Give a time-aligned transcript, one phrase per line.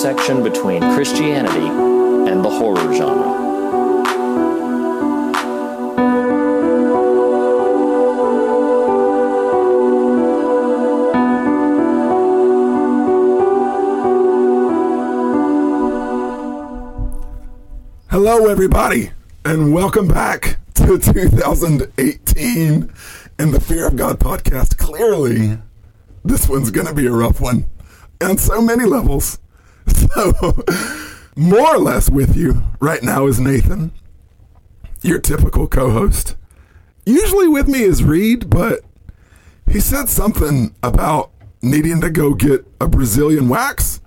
[0.00, 1.66] Intersection between Christianity
[2.30, 3.36] and the horror genre.
[18.08, 19.10] Hello, everybody,
[19.44, 22.90] and welcome back to 2018
[23.38, 24.78] and the Fear of God podcast.
[24.78, 25.58] Clearly,
[26.24, 27.68] this one's going to be a rough one
[28.22, 29.38] on so many levels.
[29.90, 30.64] So,
[31.36, 33.92] more or less with you right now is Nathan,
[35.02, 36.36] your typical co host.
[37.06, 38.80] Usually with me is Reed, but
[39.66, 41.30] he said something about
[41.62, 44.00] needing to go get a Brazilian wax.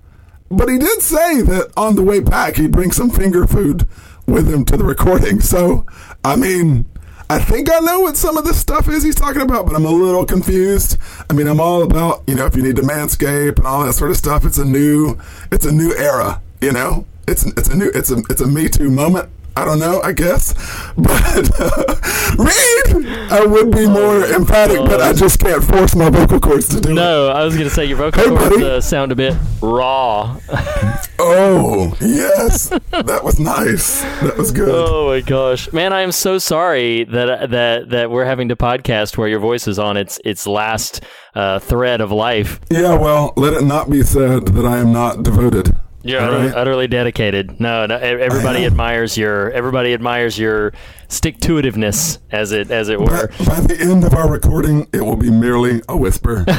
[0.50, 3.88] But he did say that on the way back, he'd bring some finger food
[4.26, 5.40] with him to the recording.
[5.40, 5.86] So,
[6.24, 6.86] I mean,
[7.30, 9.86] I think I know what some of this stuff is he's talking about, but I'm
[9.86, 10.98] a little confused.
[11.30, 13.94] I mean, I'm all about, you know, if you need to manscape and all that
[13.94, 15.18] sort of stuff, it's a new,
[15.50, 17.06] it's a new era, you know?
[17.26, 19.30] It's, it's a new, it's a, it's a Me Too moment.
[19.56, 20.54] I don't know, I guess.
[20.96, 21.94] But uh,
[22.38, 26.80] Reed, I would be more emphatic, but I just can't force my vocal cords to
[26.80, 26.94] do it.
[26.94, 30.38] No, I was going to say your vocal Hey, cords uh, sound a bit raw.
[31.26, 32.68] Oh, yes.
[32.90, 34.02] that was nice.
[34.20, 34.68] That was good.
[34.68, 35.92] oh my gosh, man!
[35.92, 39.78] I am so sorry that that that we're having to podcast where your voice is
[39.78, 41.02] on its its last
[41.36, 42.60] uh, thread of life.
[42.68, 45.74] Yeah, well, let it not be said that I am not devoted.
[46.04, 46.54] You're utterly, right?
[46.54, 47.58] utterly dedicated.
[47.60, 50.72] No, no, everybody admires your everybody admires your
[51.08, 53.28] stick to itiveness, as it as it were.
[53.38, 56.44] But by the end of our recording, it will be merely a whisper.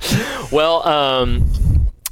[0.00, 1.48] So, Well, um,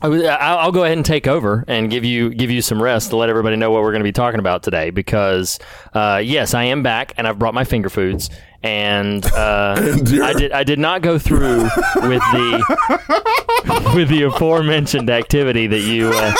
[0.01, 2.83] I was- I'll I'll go ahead and take over and give you give you some
[2.83, 4.91] rest to let everybody know what we're going to be talking about today.
[4.91, 5.59] Because
[5.95, 8.31] uh, yes, I am back and I've brought my finger foods.
[8.65, 10.53] And, uh, And I did.
[10.53, 16.33] I did not go through with the with the aforementioned activity that you uh,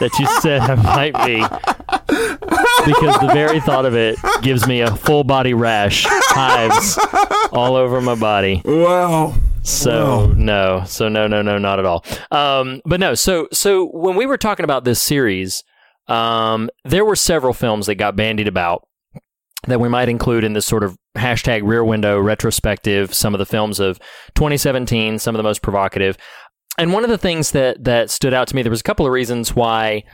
[0.00, 1.36] that you said I might be,
[2.86, 6.98] because the very thought of it gives me a full body rash, hives
[7.52, 8.62] all over my body.
[8.64, 9.34] wow.
[9.62, 10.32] So Wow.
[10.36, 12.04] no, so no, no, no, not at all.
[12.30, 15.62] Um, but no, so so when we were talking about this series,
[16.08, 18.88] um, there were several films that got bandied about
[19.66, 23.12] that we might include in this sort of hashtag Rear Window retrospective.
[23.12, 23.98] Some of the films of
[24.34, 26.16] 2017, some of the most provocative,
[26.78, 29.06] and one of the things that that stood out to me, there was a couple
[29.06, 30.04] of reasons why.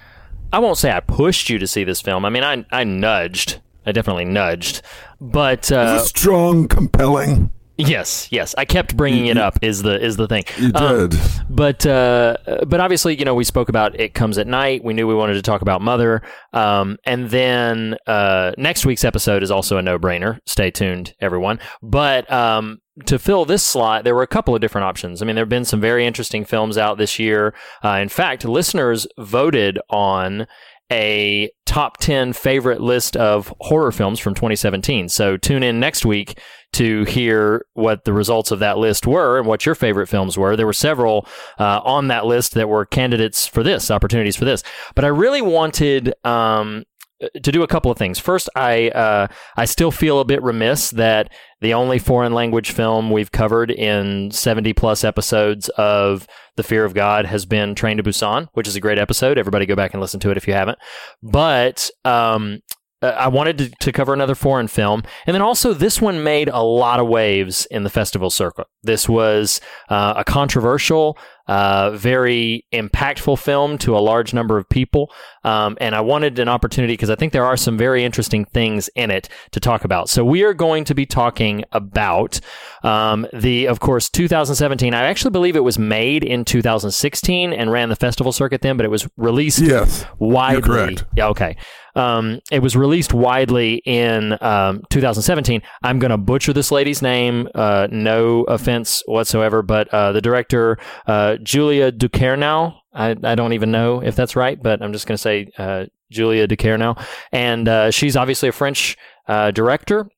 [0.53, 2.25] I won't say I pushed you to see this film.
[2.25, 3.61] I mean, I I nudged.
[3.84, 4.83] I definitely nudged,
[5.21, 7.53] but uh, Strong, compelling.
[7.79, 8.55] Yes, yes.
[8.57, 9.59] I kept bringing it up.
[9.63, 10.45] Is the is the thing?
[10.59, 11.21] You Um, did.
[11.51, 14.83] but uh, but obviously, you know, we spoke about it comes at night.
[14.83, 16.23] We knew we wanted to talk about Mother,
[16.55, 20.39] um, and then uh, next week's episode is also a no brainer.
[20.47, 21.61] Stay tuned, everyone.
[21.83, 25.21] But um, to fill this slot, there were a couple of different options.
[25.21, 27.55] I mean, there have been some very interesting films out this year.
[27.85, 30.47] Uh, in fact, listeners voted on
[30.91, 35.09] a top 10 favorite list of horror films from 2017.
[35.09, 36.39] So tune in next week
[36.75, 40.57] to hear what the results of that list were and what your favorite films were.
[40.57, 41.27] There were several
[41.59, 44.63] uh, on that list that were candidates for this, opportunities for this.
[44.95, 46.85] But I really wanted um,
[47.21, 48.19] to do a couple of things.
[48.19, 53.10] First, I uh, I still feel a bit remiss that the only foreign language film
[53.10, 58.03] we've covered in 70 plus episodes of The Fear of God has been Train to
[58.03, 59.38] Busan, which is a great episode.
[59.38, 60.78] Everybody go back and listen to it if you haven't.
[61.22, 62.60] But um,
[63.03, 65.03] uh, I wanted to, to cover another foreign film.
[65.27, 68.66] And then also, this one made a lot of waves in the festival circuit.
[68.83, 75.13] This was uh, a controversial, uh, very impactful film to a large number of people.
[75.45, 78.89] Um, and I wanted an opportunity because I think there are some very interesting things
[78.97, 80.09] in it to talk about.
[80.09, 82.41] So we are going to be talking about
[82.83, 84.93] um, the, of course, 2017.
[84.95, 88.84] I actually believe it was made in 2016 and ran the festival circuit then, but
[88.84, 90.04] it was released Yes.
[90.19, 90.63] widely.
[90.63, 91.04] correct.
[91.16, 91.57] Yeah, okay.
[91.95, 95.63] Um, it was released widely in um, 2017.
[95.83, 97.48] I'm going to butcher this lady's name.
[97.54, 100.77] Uh, no offense whatsoever, but uh, the director,
[101.07, 102.74] uh, Julia Ducournau.
[102.92, 105.86] I, I don't even know if that's right, but I'm just going to say uh,
[106.10, 107.03] Julia Ducournau,
[107.33, 108.97] and uh, she's obviously a French
[109.28, 110.09] uh, director,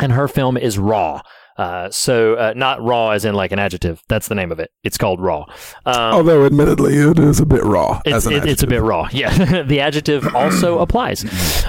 [0.00, 1.20] and her film is Raw.
[1.60, 4.02] Uh, so uh, not raw as in like an adjective.
[4.08, 4.70] That's the name of it.
[4.82, 5.44] It's called Raw.
[5.84, 8.00] Um, Although, admittedly, it is a bit raw.
[8.06, 9.08] it's, as an it- it's a bit raw.
[9.12, 11.22] Yeah, the adjective also applies.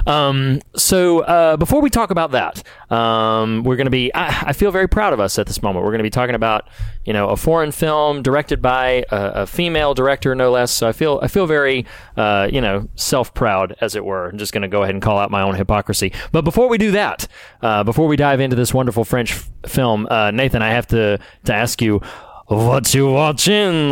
[0.07, 4.13] Um, so uh, before we talk about that, um, we're going to be.
[4.13, 5.83] I, I feel very proud of us at this moment.
[5.83, 6.69] We're going to be talking about
[7.05, 10.71] you know a foreign film directed by a, a female director, no less.
[10.71, 11.85] So I feel I feel very
[12.15, 14.29] uh, you know self proud, as it were.
[14.29, 16.13] I'm just going to go ahead and call out my own hypocrisy.
[16.31, 17.27] But before we do that,
[17.61, 19.49] uh, before we dive into this wonderful French f-
[19.81, 22.01] film, uh, Nathan, I have to to ask you.
[22.47, 23.89] What you watching?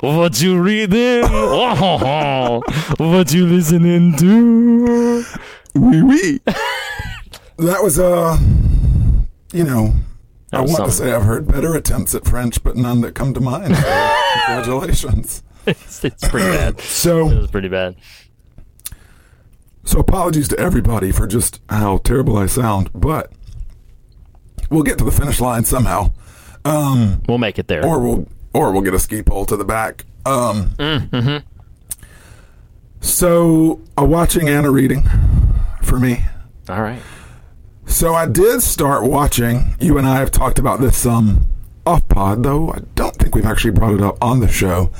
[0.00, 1.22] What you reading?
[2.98, 5.24] What you listening to?
[5.74, 6.40] Wee wee.
[7.58, 8.38] that was uh
[9.52, 9.92] you know
[10.52, 13.40] I want to say I've heard better attempts at French, but none that come to
[13.40, 13.76] mind.
[13.76, 13.82] So
[14.46, 15.42] congratulations.
[15.66, 16.80] It's, it's pretty bad.
[17.02, 17.96] so It was pretty bad.
[19.84, 23.32] so apologies to everybody for just how terrible I sound, but
[24.70, 26.10] we'll get to the finish line somehow.
[26.64, 27.84] Um We'll make it there.
[27.84, 30.04] or we'll or we'll get a ski pole to the back.
[30.24, 31.42] Um Mm,
[33.00, 35.02] So uh, watching Anna reading
[35.82, 36.24] for me.
[36.68, 37.00] All right.
[37.86, 39.74] So I did start watching.
[39.80, 41.46] You and I have talked about this some
[41.86, 44.92] off pod, though I don't think we've actually brought it up on the show.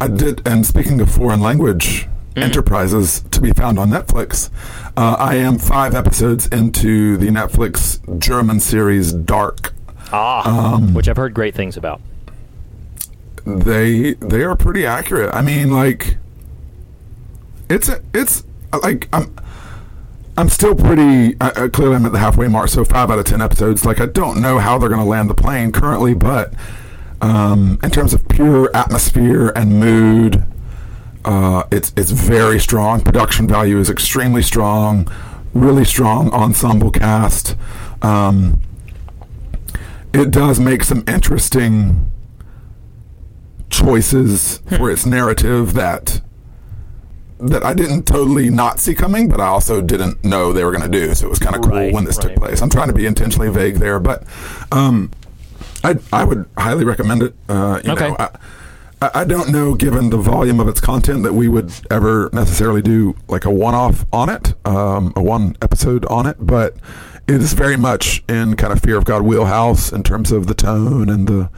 [0.00, 2.06] I did, and speaking of foreign language
[2.42, 4.50] enterprises to be found on Netflix,
[4.96, 9.72] uh, I am five episodes into the Netflix German series Dark.
[10.12, 12.00] Ah, Um, which I've heard great things about.
[13.44, 15.34] They they are pretty accurate.
[15.34, 16.16] I mean, like
[17.70, 18.44] it's a, it's
[18.82, 19.34] like I'm.
[20.36, 21.34] I'm still pretty.
[21.40, 22.68] Uh, uh, clearly, I'm at the halfway mark.
[22.68, 23.84] So five out of ten episodes.
[23.84, 26.54] Like I don't know how they're going to land the plane currently, but
[27.20, 30.44] um, in terms of pure atmosphere and mood,
[31.28, 33.00] uh, it's it's very strong.
[33.02, 35.06] Production value is extremely strong.
[35.54, 37.56] Really strong ensemble cast.
[38.02, 38.60] Um,
[40.12, 42.10] it does make some interesting
[43.70, 46.20] choices for its narrative that
[47.40, 50.90] that I didn't totally not see coming, but I also didn't know they were going
[50.90, 51.14] to do.
[51.14, 52.28] So it was kind of cool Right, when this right.
[52.28, 52.60] took place.
[52.62, 54.24] I'm trying to be intentionally vague there, but
[54.72, 55.10] um,
[55.84, 57.34] I I would highly recommend it.
[57.48, 58.08] Uh, you Okay.
[58.08, 58.30] know, I,
[59.00, 63.14] I don't know, given the volume of its content, that we would ever necessarily do
[63.28, 66.74] like a one-off on it, um, a one episode on it, but
[67.28, 70.54] it is very much in kind of fear of God wheelhouse in terms of the
[70.54, 71.50] tone and the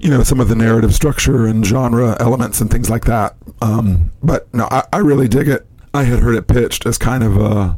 [0.00, 3.36] you know some of the narrative structure and genre elements and things like that.
[3.62, 5.66] Um, but no, I, I really dig it.
[5.94, 7.76] I had heard it pitched as kind of a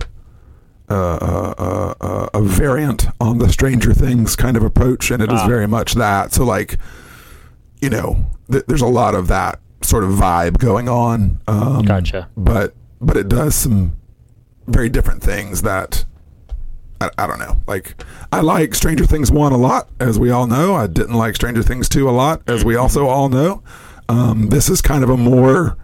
[0.88, 5.46] a, a, variant on the Stranger Things kind of approach, and it is Ah.
[5.46, 6.32] very much that.
[6.32, 6.78] So like,
[7.82, 11.40] you know, th- there's a lot of that sort of vibe going on.
[11.46, 12.28] Um, Gotcha.
[12.36, 13.96] But but it does some
[14.66, 16.04] very different things that
[17.00, 17.60] I, I don't know.
[17.66, 18.02] Like
[18.32, 20.74] I like Stranger Things one a lot, as we all know.
[20.74, 23.62] I didn't like Stranger Things two a lot, as we also all know.
[24.08, 25.76] Um, this is kind of a more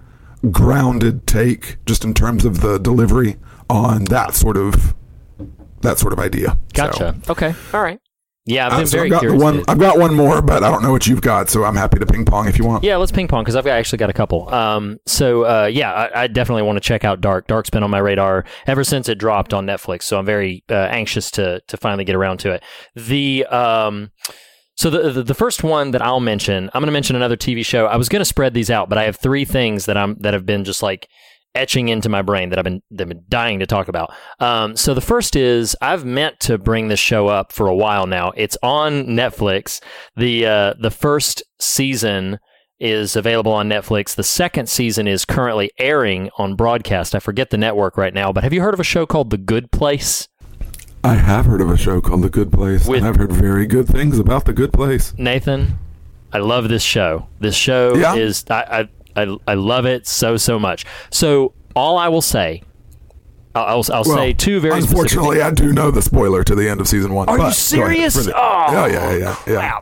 [0.51, 3.37] grounded take, just in terms of the delivery
[3.71, 4.95] on that sort of
[5.83, 6.59] that sort of idea.
[6.75, 7.15] So, Gotcha.
[7.29, 7.55] Okay.
[7.73, 8.01] All right.
[8.46, 9.43] Yeah, I've uh, been so very I've got curious.
[9.43, 9.64] one.
[9.69, 12.05] I've got one more, but I don't know what you've got, so I'm happy to
[12.05, 12.85] ping pong if you want.
[12.85, 14.52] Yeah, let's ping pong because I've got, actually got a couple.
[14.52, 17.46] Um, so uh, yeah, I, I definitely want to check out Dark.
[17.46, 20.74] Dark's been on my radar ever since it dropped on Netflix, so I'm very uh,
[20.74, 22.63] anxious to to finally get around to it.
[22.94, 24.10] The um,
[24.77, 27.65] so the, the the first one that I'll mention, I'm going to mention another TV
[27.65, 27.86] show.
[27.86, 30.34] I was going to spread these out, but I have three things that I'm that
[30.34, 31.08] have been just like
[31.55, 34.13] etching into my brain that I've been, that I've been dying to talk about.
[34.41, 38.06] Um, so the first is I've meant to bring this show up for a while
[38.06, 38.32] now.
[38.37, 39.81] It's on Netflix.
[40.17, 42.39] The uh, the first season
[42.81, 44.15] is available on Netflix.
[44.17, 47.15] The second season is currently airing on broadcast.
[47.15, 49.39] I forget the network right now, but have you heard of a show called The
[49.39, 50.29] Good Place?
[51.05, 53.67] I have heard of a show called The Good Place, With- and I've heard very
[53.67, 55.15] good things about The Good Place.
[55.19, 55.79] Nathan,
[56.32, 57.29] I love this show.
[57.41, 58.15] This show Yeah?
[58.17, 60.85] is I, I I I love it so so much.
[61.11, 62.63] So all I will say,
[63.55, 66.81] I'll I'll, Well, say two very Unfortunately, I do know the spoiler to the end
[66.81, 67.29] of season one.
[67.29, 68.29] Are but you ahead, serious?
[68.29, 69.81] Oh, yeah, yeah, yeah, yeah.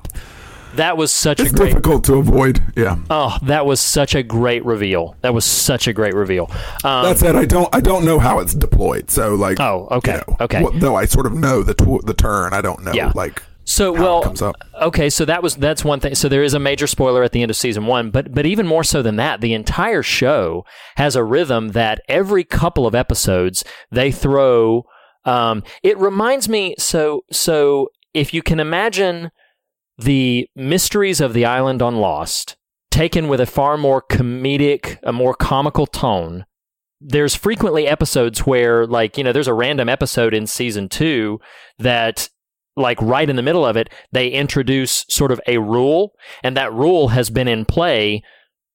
[0.76, 1.68] That was such It's a great.
[1.68, 2.62] difficult to avoid.
[2.76, 2.96] Yeah.
[3.10, 5.16] Oh, that was such a great reveal.
[5.20, 6.50] That was such a great reveal.
[6.82, 7.68] Um, That said, I don't.
[7.74, 9.10] I don't know how it's deployed.
[9.10, 10.62] So, like, Oh, okay, you know, okay.
[10.62, 12.92] well, though I sort of know the tw- the turn, I don't know.
[12.94, 13.12] Yeah.
[13.14, 14.56] Like, So well, comes up.
[14.80, 15.08] okay.
[15.08, 16.14] So that was that's one thing.
[16.14, 18.66] So there is a major spoiler at the end of season one, but but even
[18.66, 20.64] more so than that, the entire show
[20.96, 24.84] has a rhythm that every couple of episodes they throw.
[25.24, 26.74] Um, it reminds me.
[26.78, 29.30] So so if you can imagine
[29.96, 32.56] the mysteries of the island on Lost
[32.90, 36.44] taken with a far more comedic, a more comical tone
[37.04, 41.40] there's frequently episodes where like you know there's a random episode in season two
[41.78, 42.28] that
[42.76, 46.12] like right in the middle of it they introduce sort of a rule
[46.42, 48.22] and that rule has been in play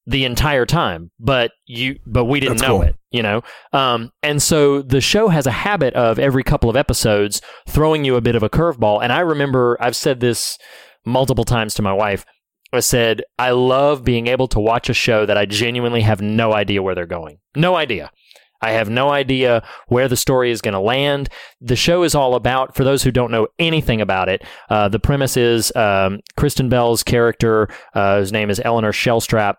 [0.05, 2.87] the entire time but you but we didn't That's know cool.
[2.87, 3.41] it you know?
[3.71, 8.15] Um, and so the show has a habit of every couple of episodes throwing you
[8.15, 10.57] a bit of a curveball and i remember i've said this
[11.05, 12.25] multiple times to my wife
[12.73, 16.53] i said i love being able to watch a show that i genuinely have no
[16.53, 17.39] idea where they're going.
[17.55, 18.11] No idea
[18.61, 21.29] I have no idea where the story is going to land.
[21.61, 24.99] The show is all about, for those who don't know anything about it, uh, the
[24.99, 29.55] premise is um, Kristen Bell's character, uh, whose name is Eleanor Shellstrop,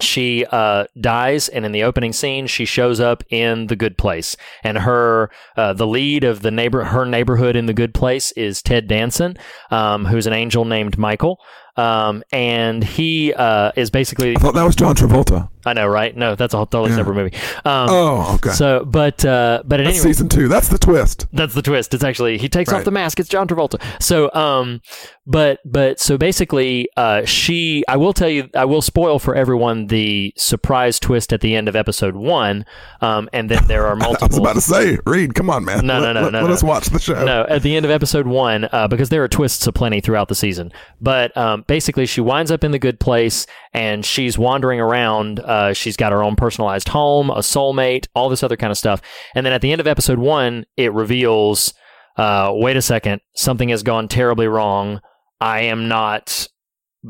[0.00, 4.36] she uh, dies, and in the opening scene, she shows up in the Good Place,
[4.62, 8.60] and her uh, the lead of the neighbor her neighborhood in the Good Place is
[8.60, 9.38] Ted Danson,
[9.70, 11.40] um, who's an angel named Michael,
[11.76, 15.48] um, and he uh, is basically I thought that was John Travolta.
[15.66, 16.96] I know right no that's a totally Yeah.
[16.96, 17.34] separate movie.
[17.64, 18.50] Um, Oh, okay.
[18.50, 20.48] so, but uh, but at any rate, season two.
[20.48, 21.26] That's the twist.
[21.32, 21.92] that's the twist.
[21.94, 22.78] It's actually he takes Right.
[22.78, 23.18] off the mask.
[23.20, 23.80] It's John Travolta.
[24.02, 24.80] So, um,
[25.26, 27.84] but but so basically, uh, she.
[27.88, 28.48] I will tell you.
[28.54, 32.64] I will spoil for everyone the surprise twist at the end of episode one.
[33.00, 34.24] Um, and then there are multiple.
[34.24, 35.84] I was about to say, Reed, come on, man.
[35.84, 36.54] No, no, no, let, no, let no.
[36.54, 37.24] us watch the show.
[37.24, 40.34] No, at the end of episode one, uh, because there are twists aplenty throughout the
[40.36, 40.72] season.
[41.00, 45.40] But um, basically, she winds up in the good place and she's wandering around.
[45.40, 49.00] Uh, she's got her own personalized home, a soulmate, all this other kind of stuff.
[49.34, 51.74] And then at the end of episode one, it reveals
[52.16, 55.00] uh, wait a second, something has gone terribly wrong.
[55.40, 56.48] I am not.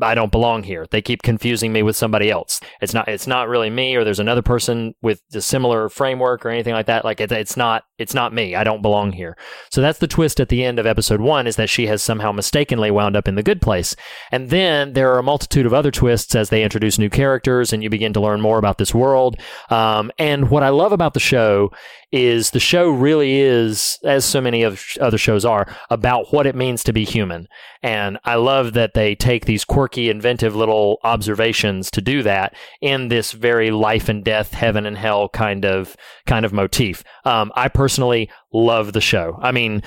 [0.01, 0.85] I don't belong here.
[0.89, 2.59] They keep confusing me with somebody else.
[2.81, 3.07] It's not.
[3.07, 6.85] It's not really me, or there's another person with a similar framework or anything like
[6.87, 7.05] that.
[7.05, 7.83] Like it, it's not.
[7.97, 8.55] It's not me.
[8.55, 9.37] I don't belong here.
[9.71, 12.31] So that's the twist at the end of episode one: is that she has somehow
[12.31, 13.95] mistakenly wound up in the good place.
[14.31, 17.83] And then there are a multitude of other twists as they introduce new characters, and
[17.83, 19.37] you begin to learn more about this world.
[19.69, 21.71] Um, and what I love about the show
[22.11, 26.55] is the show really is, as so many of other shows are, about what it
[26.55, 27.47] means to be human.
[27.83, 33.07] And I love that they take these quirky, inventive little observations to do that in
[33.07, 37.03] this very life and death, heaven and hell kind of kind of motif.
[37.25, 39.37] Um, I personally love the show.
[39.41, 39.83] I mean,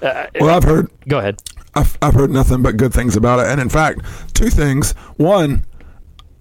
[0.00, 1.42] uh, Well, I've heard go ahead.
[1.74, 3.46] I've, I've heard nothing but good things about it.
[3.46, 4.02] And in fact,
[4.34, 4.92] two things.
[5.16, 5.64] One,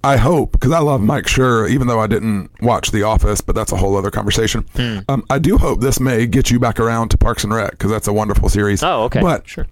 [0.03, 3.55] I hope, because I love Mike Schur, even though I didn't watch The Office, but
[3.55, 4.65] that's a whole other conversation.
[4.75, 4.99] Hmm.
[5.07, 7.91] Um, I do hope this may get you back around to Parks and Rec, because
[7.91, 8.81] that's a wonderful series.
[8.83, 9.67] Oh, okay, But sure.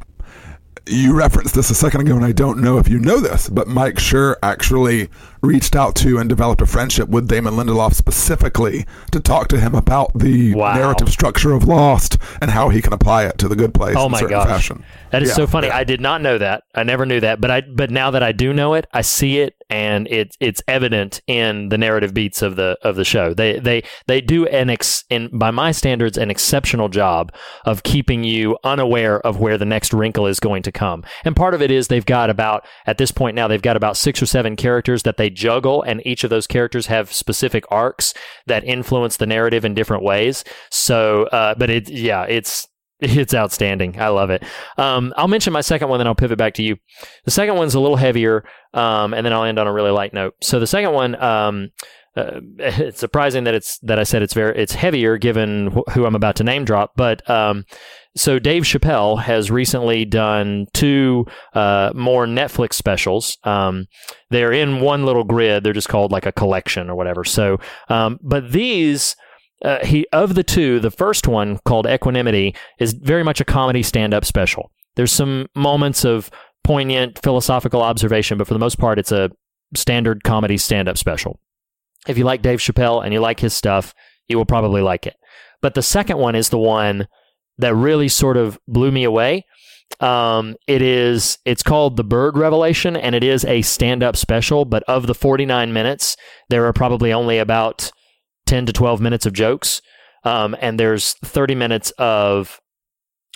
[0.87, 3.67] You referenced this a second ago, and I don't know if you know this, but
[3.67, 5.09] Mike Schur actually
[5.41, 9.73] reached out to and developed a friendship with Damon Lindelof specifically to talk to him
[9.75, 10.73] about the Wow.
[10.73, 14.05] narrative structure of Lost and how he can apply it to the good place Oh
[14.05, 14.83] in my certain gosh, fashion.
[15.11, 15.67] that is Yeah, so funny.
[15.67, 15.77] yeah.
[15.77, 16.63] I did not know that.
[16.75, 19.39] I never knew that, but I but now that I do know it, I see
[19.39, 23.33] it, and it's it's evident in the narrative beats of the of the show.
[23.33, 27.31] They they they do an ex in by my standards an exceptional job
[27.65, 31.03] of keeping you unaware of where the next wrinkle is going to come.
[31.23, 33.95] And part of it is they've got about at this point now they've got about
[33.97, 38.13] six or seven characters that they juggle, and each of those characters have specific arcs
[38.47, 40.43] that influence the narrative in different ways.
[40.69, 42.67] So, uh, but it yeah, it's
[42.99, 43.99] it's outstanding.
[43.99, 44.43] I love it.
[44.77, 46.77] Um, I'll mention my second one, then I'll pivot back to you.
[47.23, 48.43] The second one's a little heavier,
[48.73, 50.35] um, and then I'll end on a really light note.
[50.41, 51.69] So the second one, um,
[52.15, 56.05] uh, it's surprising that it's that I said it's very it's heavier given wh- who
[56.05, 57.65] I'm about to name drop, but um,
[58.15, 63.37] so Dave Chappelle has recently done two uh, more Netflix specials.
[63.43, 63.85] Um,
[64.29, 65.63] they're in one little grid.
[65.63, 67.23] They're just called like a collection or whatever.
[67.23, 69.15] So, um, but these
[69.63, 73.83] uh, he of the two, the first one called Equanimity is very much a comedy
[73.83, 74.71] stand-up special.
[74.95, 76.29] There's some moments of
[76.63, 79.29] poignant philosophical observation, but for the most part, it's a
[79.75, 81.39] standard comedy stand-up special.
[82.09, 83.93] If you like Dave Chappelle and you like his stuff,
[84.27, 85.15] you will probably like it.
[85.61, 87.07] But the second one is the one
[87.59, 89.45] that really sort of blew me away.
[89.99, 94.65] Um, it is it's called the Bird Revelation, and it is a stand-up special.
[94.65, 96.17] But of the 49 minutes,
[96.49, 97.91] there are probably only about
[98.47, 99.81] 10 to 12 minutes of jokes,
[100.23, 102.59] um, and there's 30 minutes of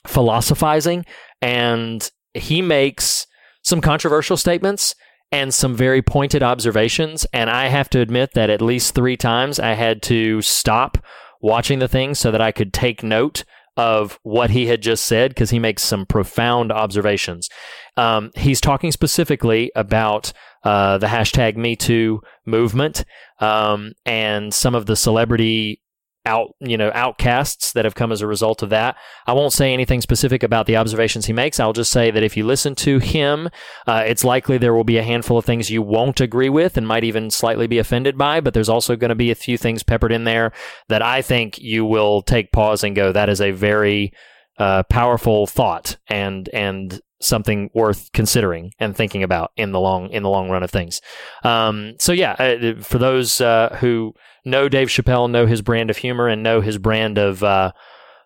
[0.08, 1.06] philosophizing,
[1.42, 3.28] and he makes
[3.62, 4.96] some controversial statements
[5.34, 7.26] and some very pointed observations.
[7.34, 11.04] And I have to admit that at least three times I had to stop
[11.42, 13.44] watching the thing so that I could take note
[13.76, 17.50] of what he had just said because he makes some profound observations.
[17.98, 20.32] Um, he's talking specifically about
[20.64, 23.04] uh, the hashtag Me Too movement
[23.40, 25.82] um, and some of the celebrity
[26.26, 28.96] out you know outcasts that have come as a result of that.
[29.28, 31.60] I won't say anything specific about the observations he makes.
[31.60, 33.50] I'll just say that if you listen to him,
[33.88, 36.88] uh, it's likely there will be a handful of things you won't agree with and
[36.88, 38.40] might even slightly be offended by.
[38.40, 40.52] But there's also going to be a few things peppered in there
[40.88, 44.14] that I think you will take pause and go, "That is a very
[44.58, 50.24] uh, powerful thought," and and something worth considering and thinking about in the long in
[50.24, 51.02] the long run of things.
[51.44, 54.14] Um, so yeah, uh, for those uh, who
[54.46, 57.72] know Dave Chappelle, know his brand of humor, and know his brand of uh,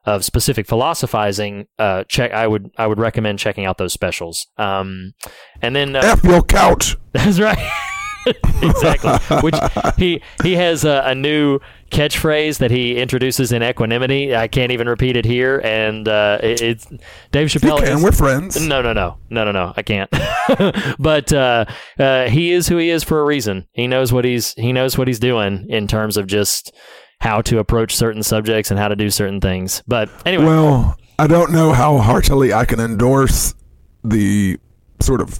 [0.05, 4.47] of specific philosophizing, uh, check I would I would recommend checking out those specials.
[4.57, 5.13] Um,
[5.61, 6.95] and then uh, F your couch.
[7.11, 7.93] that's right.
[8.61, 9.37] exactly.
[9.41, 9.55] Which
[9.97, 11.59] he he has a, a, new
[11.91, 14.35] catchphrase that he introduces in Equanimity.
[14.35, 16.85] I can't even repeat it here, and uh, it, it's
[17.31, 17.79] Dave Chappelle.
[17.79, 17.97] You can.
[17.97, 18.59] is- We're friends.
[18.59, 19.73] no, no, no, no, no, no.
[19.75, 20.09] I can't.
[20.99, 21.65] but uh,
[21.99, 23.67] uh, he is who he is for a reason.
[23.73, 26.73] He knows what he's he knows what he's doing in terms of just
[27.19, 29.81] how to approach certain subjects and how to do certain things.
[29.87, 33.55] But anyway, Well, I don't know how heartily I can endorse
[34.03, 34.59] the
[35.01, 35.39] sort of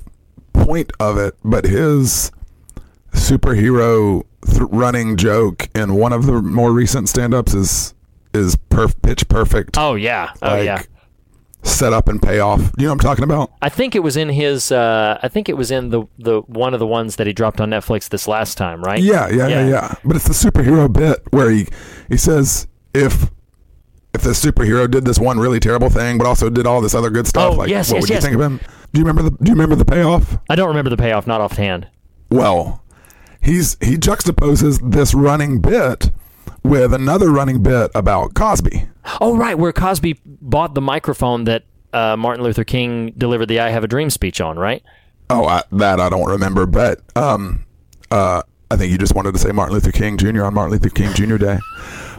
[0.54, 2.32] point of it, but his
[3.18, 7.94] superhero th- running joke in one of the more recent stand-ups is
[8.34, 9.78] is perf- pitch perfect.
[9.78, 10.82] oh yeah, oh like, yeah.
[11.64, 12.62] Set up and pay off.
[12.78, 13.52] You know what I'm talking about?
[13.62, 14.72] I think it was in his.
[14.72, 17.60] Uh, I think it was in the the one of the ones that he dropped
[17.60, 19.00] on Netflix this last time, right?
[19.02, 19.68] Yeah, yeah, yeah, Yeah.
[19.70, 19.96] yeah.
[20.06, 21.68] But it's the superhero bit where he
[22.10, 23.32] he says if
[24.14, 27.10] if the superhero did this one really terrible thing, but also did all this other
[27.10, 28.24] good stuff, Oh, like yes, what yes, would yes.
[28.24, 28.60] you think of him?
[28.94, 30.38] Do you remember the Do you remember the payoff?
[30.50, 31.88] I don't remember the payoff, not offhand.
[32.30, 32.82] Well,
[33.42, 36.12] he's he juxtaposes this running bit
[36.64, 38.88] with another running bit about Cosby.
[39.22, 41.64] Oh, right, where Cosby bought the microphone that
[41.94, 44.84] uh, Martin Luther King delivered the "I Have a Dream" speech on, right?
[45.30, 47.66] Oh, I, that I don't remember, but um,
[48.12, 50.44] uh, I think you just wanted to say Martin Luther King Jr.
[50.44, 51.38] on Martin Luther King Jr.
[51.38, 51.60] Day.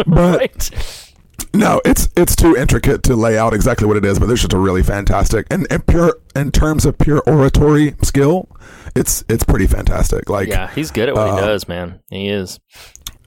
[0.06, 1.07] But Right.
[1.54, 4.18] No, it's it's too intricate to lay out exactly what it is.
[4.18, 8.48] But there's just a really fantastic and, and pure in terms of pure oratory skill,
[8.94, 10.28] it's it's pretty fantastic.
[10.28, 12.00] Like Yeah, he's good at what Uh, he does, man.
[12.10, 12.58] He is.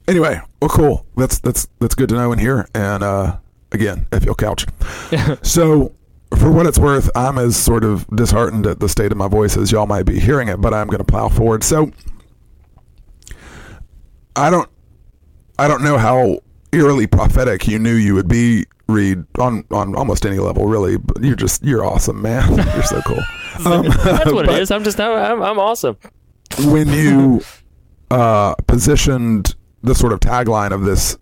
[0.08, 1.06] anyway, well, cool.
[1.16, 2.68] That's that's that's good to know in here.
[2.74, 3.38] And uh,
[3.72, 4.66] again, if you'll couch.
[5.42, 5.94] so,
[6.36, 9.56] for what it's worth, I'm as sort of disheartened at the state of my voice
[9.56, 11.64] as y'all might be hearing it, but I'm going to plow forward.
[11.64, 11.90] So,
[14.36, 14.68] I don't,
[15.58, 16.40] I don't know how
[16.72, 18.66] eerily prophetic you knew you would be.
[18.88, 20.98] Reed on on almost any level, really.
[20.98, 22.56] But you're just you're awesome, man.
[22.74, 23.20] You're so cool.
[23.66, 24.70] Um, That's what it is.
[24.70, 25.98] I'm just I'm, I'm awesome.
[26.60, 27.42] when you
[28.10, 31.18] uh, positioned the sort of tagline of this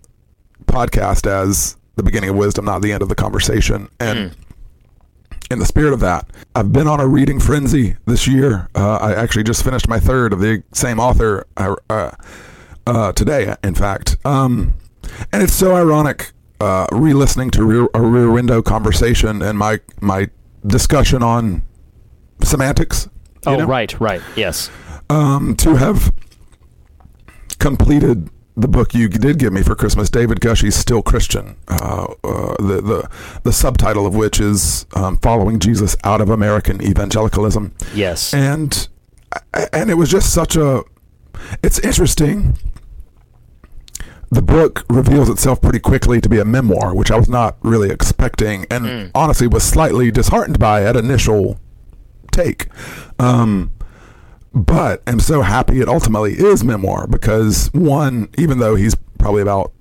[0.67, 4.37] podcast as the beginning of wisdom, not the end of the conversation, and
[5.51, 8.69] in the spirit of that, I've been on a reading frenzy this year.
[8.77, 12.13] Uh, I actually just finished my third of the same author uh, uh,
[12.87, 14.17] uh, today, in fact.
[14.25, 14.75] Um,
[15.33, 20.29] and it's so ironic uh, re-listening to rear, a Rear Window conversation and my my
[20.67, 21.63] discussion on
[22.45, 23.09] semantics.
[23.47, 23.67] Oh, know?
[23.67, 24.21] right, right.
[24.37, 24.71] Yes.
[25.09, 26.13] um, to have
[27.59, 32.57] completed the book you did give me for Christmas, David Gushee's "Still Christian," uh, uh,
[32.59, 33.11] the the
[33.43, 38.35] the subtitle of which is um, "Following Jesus Out of American Evangelicalism," Yes.
[38.35, 38.89] and
[39.73, 40.85] and it was just such a.
[41.63, 42.59] It's interesting.
[44.33, 47.91] The book reveals itself pretty quickly to be a memoir, which I was not really
[47.91, 51.59] expecting, and honestly was slightly disheartened by at initial
[52.31, 52.69] take.
[53.19, 53.73] Um,
[54.53, 59.73] but I'm so happy it ultimately is memoir because one, even though he's probably about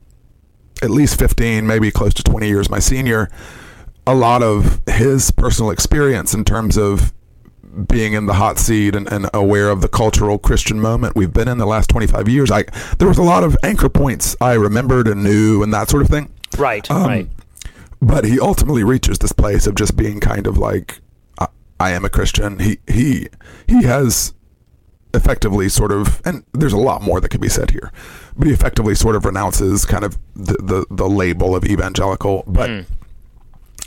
[0.82, 3.30] at least 15, maybe close to 20 years my senior,
[4.08, 7.14] a lot of his personal experience in terms of
[7.88, 11.48] being in the hot seat and, and aware of the cultural Christian moment we've been
[11.48, 12.64] in the last 25 years, I
[12.98, 16.10] there was a lot of anchor points I remembered and knew and that sort of
[16.10, 16.32] thing.
[16.58, 17.28] right, Um, right.
[18.02, 21.00] But he ultimately reaches this place of just being kind of like,
[21.38, 21.48] I,
[21.80, 22.60] I am a Christian.
[22.60, 23.28] He he
[23.68, 24.34] he has
[25.14, 27.92] effectively sort of, and there's a lot more that could be said here,
[28.38, 32.44] but he effectively sort of renounces kind of the the, the label of evangelical.
[32.48, 32.70] But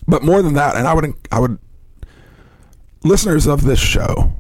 [0.07, 1.59] but more than that, and I would I would
[3.05, 4.33] listeners of this show,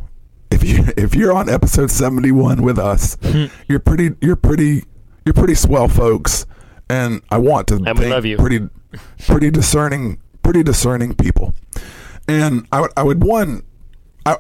[0.51, 3.16] if you if you're on episode 71 with us,
[3.68, 4.85] you're pretty you're pretty
[5.25, 6.46] you're pretty swell folks,
[6.88, 8.37] and I want to And we love you.
[8.37, 8.68] pretty
[9.27, 11.55] pretty discerning pretty discerning people.
[12.29, 13.62] And I would I would one
[14.27, 14.37] I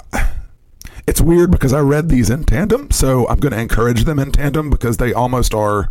[1.06, 4.30] it's weird because I read these in tandem, so I'm going to encourage them in
[4.30, 5.90] tandem because they almost are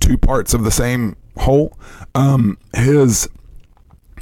[0.00, 1.78] two parts of the same whole.
[2.14, 3.28] Um, his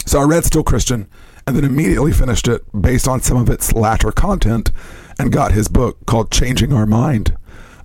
[0.05, 1.09] so I read Still Christian
[1.47, 4.71] and then immediately finished it based on some of its latter content
[5.19, 7.37] and got his book called Changing Our Mind.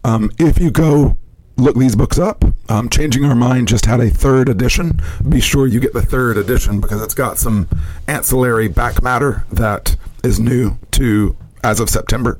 [0.03, 1.17] Um, if you go
[1.61, 2.43] look these books up.
[2.69, 4.99] Um, Changing Our Mind just had a third edition.
[5.27, 7.67] Be sure you get the third edition because it's got some
[8.07, 12.39] ancillary back matter that is new to as of September.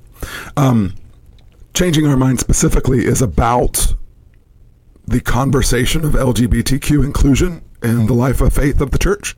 [0.58, 0.96] Um,
[1.74, 3.94] Changing Our Mind specifically is about
[5.06, 9.36] the conversation of LGBTQ inclusion in the life of faith of the church.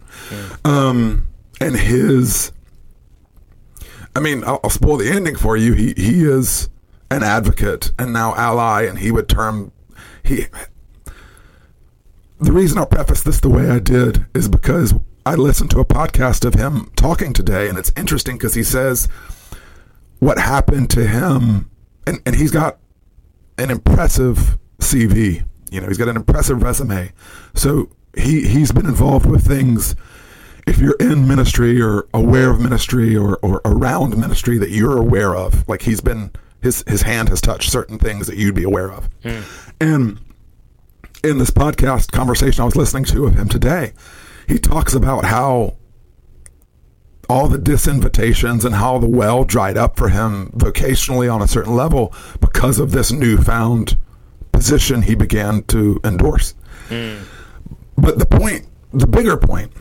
[0.64, 1.28] Um,
[1.64, 2.52] and his,
[4.16, 5.74] I mean, I'll, I'll spoil the ending for you.
[5.74, 6.70] He he is
[7.10, 9.72] an advocate and now ally, and he would term
[10.24, 10.48] he.
[12.40, 14.94] The reason I'll preface this the way I did is because
[15.26, 19.08] I listened to a podcast of him talking today, and it's interesting because he says
[20.20, 21.70] what happened to him,
[22.06, 22.80] and, and he's got
[23.58, 25.46] an impressive CV.
[25.72, 27.14] You know, he's got an impressive resume.
[27.56, 29.96] So he he's been involved with things.
[30.66, 35.36] If you're in ministry or aware of ministry or, or around ministry that you're aware
[35.36, 38.92] of, like he's been his his hand has touched certain things that you'd be aware
[38.92, 39.10] of.
[39.24, 39.42] Hmm.
[39.82, 40.20] And
[41.24, 43.94] in this podcast conversation I was listening to of him today,
[44.48, 45.76] he talks about how
[47.30, 51.76] all the disinvitations and how the well dried up for him vocationally on a certain
[51.76, 53.98] level because of this newfound
[54.52, 56.54] position he began to endorse.
[56.88, 57.24] Hmm.
[57.98, 59.72] But the point, the bigger point,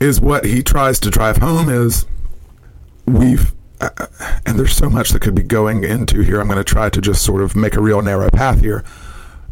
[0.00, 2.06] is what he tries to drive home is
[3.06, 3.90] we've, uh,
[4.46, 6.40] and there's so much that could be going into here.
[6.40, 8.82] I'm going to try to just sort of make a real narrow path here.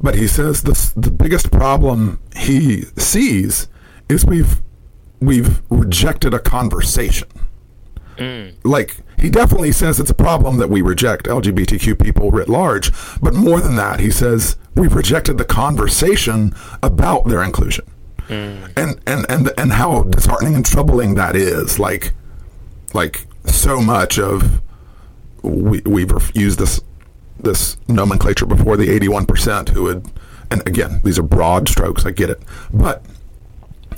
[0.00, 3.68] But he says this, the biggest problem he sees
[4.08, 4.62] is we've
[5.20, 7.28] we've rejected a conversation.
[8.64, 13.34] Like he definitely says it's a problem that we reject LGBTQ people writ large, but
[13.34, 17.84] more than that, he says we've rejected the conversation about their inclusion,
[18.28, 18.72] Mm.
[18.76, 21.78] and and and and how disheartening and troubling that is.
[21.78, 22.12] Like,
[22.94, 24.60] like so much of
[25.42, 26.80] we we've used this
[27.40, 30.06] this nomenclature before the eighty one percent who would,
[30.50, 32.04] and again these are broad strokes.
[32.04, 33.04] I get it, but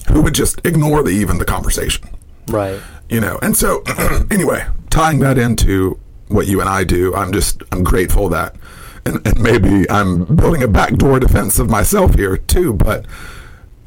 [0.09, 2.09] who would just ignore the even the conversation
[2.49, 2.81] Right.
[3.09, 3.83] you know and so
[4.31, 8.57] anyway tying that into what you and i do i'm just i'm grateful that
[9.05, 13.05] and, and maybe i'm building a backdoor defense of myself here too but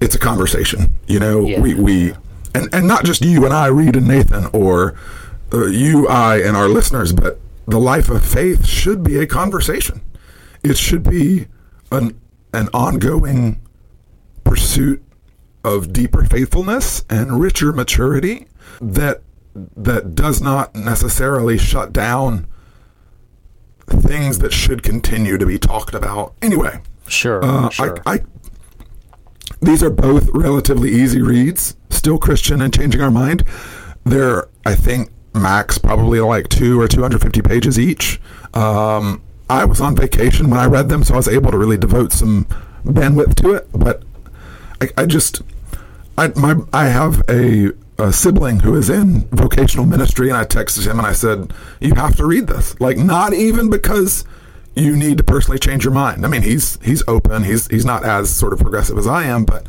[0.04, 1.62] it's a conversation you know Yeah.
[1.64, 2.14] we we
[2.54, 4.96] and and not just you and i reed and nathan or
[5.54, 10.02] uh, you i and our listeners but the life of faith should be a conversation
[10.64, 11.48] it should be
[11.92, 12.20] an
[12.54, 13.60] an ongoing
[14.44, 15.02] pursuit
[15.64, 18.48] of deeper faithfulness and richer maturity
[18.82, 19.22] that
[19.88, 22.46] that does not necessarily shut down
[23.88, 26.34] things that should continue to be talked about.
[26.42, 27.44] Anyway, Sure.
[27.46, 27.98] uh, sure.
[28.06, 28.20] I, I
[29.64, 31.76] these are both relatively easy reads.
[31.90, 33.44] Still Christian and changing our mind.
[34.04, 38.22] They're I think max probably like two or two hundred fifty pages each.
[38.54, 41.78] Um, I was on vacation when I read them, so I was able to really
[41.78, 42.46] devote some
[42.86, 43.68] bandwidth to it.
[43.74, 44.04] But
[44.82, 45.42] I, I just
[46.18, 50.86] I my I have a, a sibling who is in vocational ministry, and I texted
[50.86, 52.80] him and I said, "You have to read this.
[52.80, 54.26] Like, not even because
[54.76, 56.26] you need to personally change your mind.
[56.26, 57.44] I mean, he's he's open.
[57.44, 59.68] He's he's not as sort of progressive as I am, but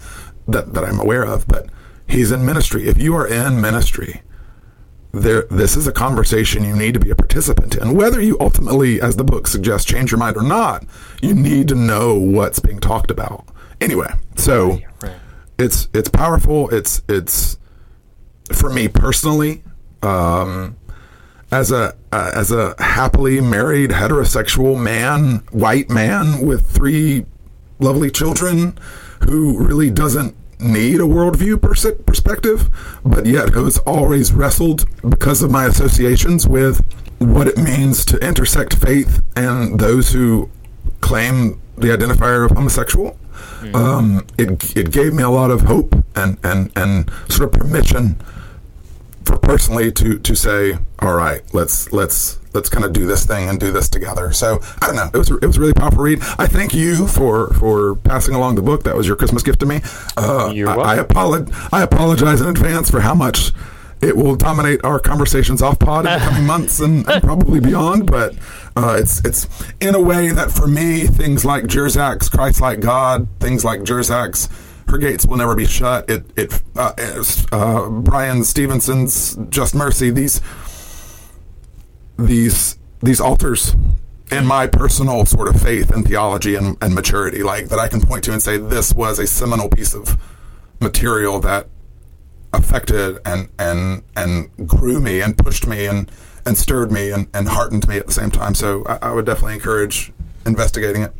[0.48, 1.46] that that I'm aware of.
[1.46, 1.68] But
[2.08, 2.88] he's in ministry.
[2.88, 4.22] If you are in ministry,
[5.14, 9.00] there this is a conversation you need to be a participant in whether you ultimately
[9.00, 10.84] as the book suggests change your mind or not
[11.22, 13.44] you need to know what's being talked about
[13.80, 14.80] anyway so
[15.56, 17.58] it's it's powerful it's it's
[18.52, 19.62] for me personally
[20.02, 20.76] um
[21.54, 27.24] as a uh, as a happily married heterosexual man white man with three
[27.78, 28.76] lovely children
[29.20, 32.68] who really doesn't need a worldview pers- perspective,
[33.04, 36.84] but yet who's always wrestled because of my associations with
[37.18, 40.50] what it means to intersect faith and those who
[41.00, 43.16] claim the identifier of homosexual.
[43.74, 48.16] Um, it, it gave me a lot of hope and, and, and sort of permission
[49.24, 53.48] for personally to to say, all right, let's let's let's kind of do this thing
[53.48, 54.32] and do this together.
[54.32, 55.10] So I don't know.
[55.12, 56.20] It was it was a really powerful read.
[56.38, 58.84] I thank you for for passing along the book.
[58.84, 59.80] That was your Christmas gift to me.
[60.16, 63.52] Uh, You're I, I, apolog- I apologize in advance for how much
[64.00, 68.06] it will dominate our conversations off pod in the coming months and, and probably beyond.
[68.10, 68.34] But
[68.76, 69.48] uh, it's it's
[69.80, 74.48] in a way that for me, things like Jersak's Christ like God, things like Jersak's
[74.88, 76.09] her gates will never be shut.
[76.09, 76.92] It it uh,
[77.53, 80.11] uh, Bryan Stevenson's Just Mercy.
[80.11, 80.40] These
[82.18, 83.77] these these altars
[84.31, 88.01] in my personal sort of faith and theology and, and maturity, like that I can
[88.01, 90.18] point to and say this was a seminal piece of
[90.81, 91.68] material that
[92.53, 96.11] affected and and and grew me and pushed me and
[96.47, 98.55] and stirred me and, and heartened me at the same time.
[98.55, 100.12] So I, I would definitely encourage
[100.47, 101.12] investigating it.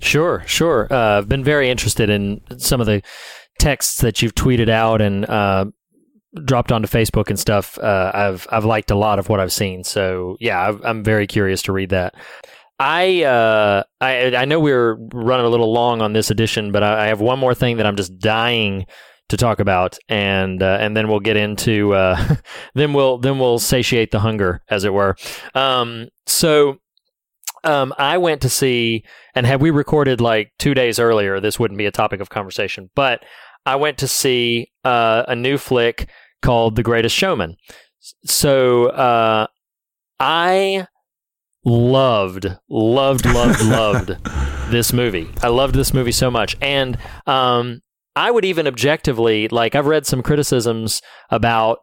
[0.00, 0.88] Sure, sure.
[0.90, 3.02] Uh, I've been very interested in some of the
[3.58, 5.66] texts that you've tweeted out and uh,
[6.44, 7.78] dropped onto Facebook and stuff.
[7.78, 9.84] Uh, I've I've liked a lot of what I've seen.
[9.84, 12.14] So yeah, I've, I'm very curious to read that.
[12.78, 17.04] I uh, I I know we're running a little long on this edition, but I,
[17.04, 18.86] I have one more thing that I'm just dying
[19.28, 22.36] to talk about, and uh, and then we'll get into uh,
[22.74, 25.16] then we'll then we'll satiate the hunger, as it were.
[25.54, 26.79] Um, so
[27.64, 31.78] um, I went to see, and had we recorded like two days earlier, this wouldn't
[31.78, 32.90] be a topic of conversation.
[32.94, 33.24] But
[33.66, 36.08] I went to see uh, a new flick
[36.42, 37.56] called The Greatest Showman.
[38.24, 39.46] So uh,
[40.18, 40.86] I
[41.64, 44.16] loved, loved, loved, loved
[44.70, 45.28] this movie.
[45.42, 46.96] I loved this movie so much, and
[47.26, 47.80] um,
[48.16, 49.74] I would even objectively like.
[49.74, 51.80] I've read some criticisms about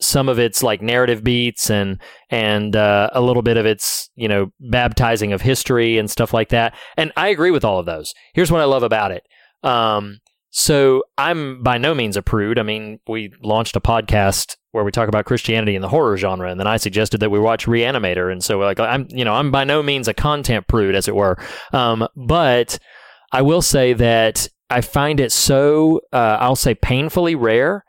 [0.00, 1.98] some of its like narrative beats and
[2.30, 6.50] and uh, a little bit of its you know baptizing of history and stuff like
[6.50, 6.74] that.
[6.96, 8.14] And I agree with all of those.
[8.34, 9.24] Here's what I love about it.
[9.62, 12.58] Um, so I'm by no means a prude.
[12.58, 16.50] I mean, we launched a podcast where we talk about Christianity and the horror genre,
[16.50, 19.50] and then I suggested that we watch Reanimator, and so like I'm, you know, I'm
[19.50, 21.38] by no means a content prude, as it were.
[21.72, 22.78] Um, but
[23.32, 27.84] I will say that I find it so, uh, I'll say, painfully rare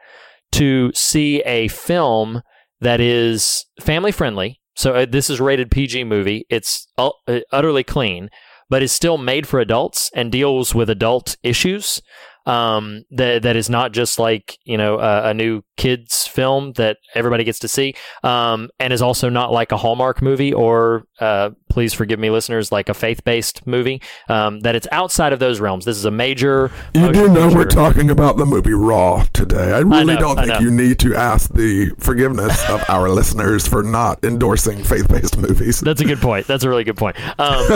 [0.53, 2.41] to see a film
[2.81, 4.59] that is family friendly.
[4.75, 6.45] So uh, this is rated PG movie.
[6.49, 7.09] It's uh,
[7.51, 8.29] utterly clean,
[8.69, 12.01] but is still made for adults and deals with adult issues
[12.47, 16.97] um, that that is not just like you know a, a, new kids film that
[17.13, 21.49] everybody gets to see, um, and is also not like a Hallmark movie or uh,
[21.67, 24.01] please forgive me, listeners, like a faith based movie.
[24.29, 25.83] Um, that it's outside of those realms.
[25.83, 26.71] This is a major.
[26.95, 29.73] You do know we're talking about the movie Raw today.
[29.73, 33.67] I really I know, don't think you need to ask the forgiveness of our listeners
[33.67, 35.81] for not endorsing faith based movies.
[35.81, 36.47] That's a good point.
[36.47, 37.17] That's a really good point.
[37.39, 37.67] Um,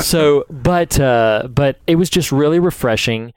[0.00, 3.32] so, but uh, but it was just really refreshing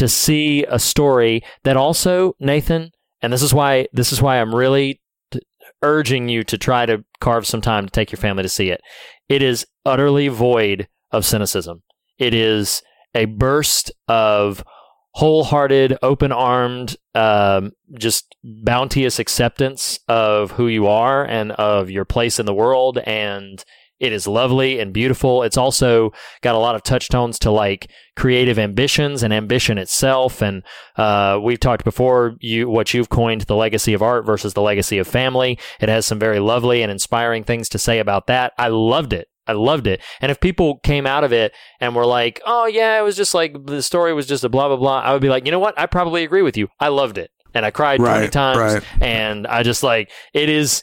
[0.00, 4.54] to see a story that also Nathan, and this is why this is why I'm
[4.54, 4.98] really
[5.30, 5.42] t-
[5.82, 8.80] urging you to try to carve some time to take your family to see it.
[9.28, 11.82] It is utterly void of cynicism.
[12.16, 12.80] It is
[13.14, 14.64] a burst of
[15.12, 22.38] wholehearted, open armed, um, just bounteous acceptance of who you are and of your place
[22.38, 23.62] in the world and
[24.00, 25.42] it is lovely and beautiful.
[25.42, 30.42] It's also got a lot of touchstones to like creative ambitions and ambition itself.
[30.42, 30.62] And
[30.96, 34.98] uh, we've talked before you what you've coined the legacy of art versus the legacy
[34.98, 35.58] of family.
[35.80, 38.54] It has some very lovely and inspiring things to say about that.
[38.58, 39.28] I loved it.
[39.46, 40.00] I loved it.
[40.20, 43.34] And if people came out of it and were like, "Oh yeah, it was just
[43.34, 45.58] like the story was just a blah blah blah," I would be like, "You know
[45.58, 45.78] what?
[45.78, 46.68] I probably agree with you.
[46.78, 49.02] I loved it." And I cried right, 20 times right.
[49.02, 50.82] and I just like it is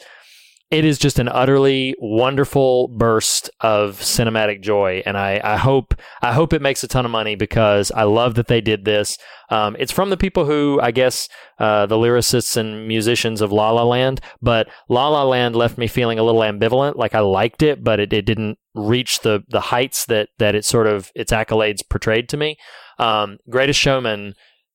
[0.69, 6.33] it is just an utterly wonderful burst of cinematic joy, and I, I hope I
[6.33, 9.17] hope it makes a ton of money because I love that they did this.
[9.49, 13.71] Um, it's from the people who I guess uh, the lyricists and musicians of La
[13.71, 16.97] La Land, but La La Land left me feeling a little ambivalent.
[16.97, 20.65] Like I liked it, but it, it didn't reach the the heights that that it
[20.65, 22.57] sort of its accolades portrayed to me.
[22.99, 24.33] Um, Greatest Showman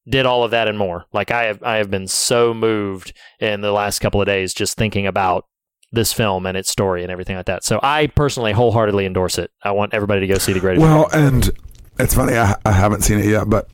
[0.09, 1.05] did all of that and more.
[1.13, 4.79] Like I have I have been so moved in the last couple of days just
[4.79, 5.45] thinking about
[5.93, 7.65] this film and its story and everything like that.
[7.65, 9.51] So I personally wholeheartedly endorse it.
[9.63, 10.83] I want everybody to go see the greatest.
[10.83, 11.51] Well, and
[11.99, 13.69] it's funny I, I haven't seen it yet, but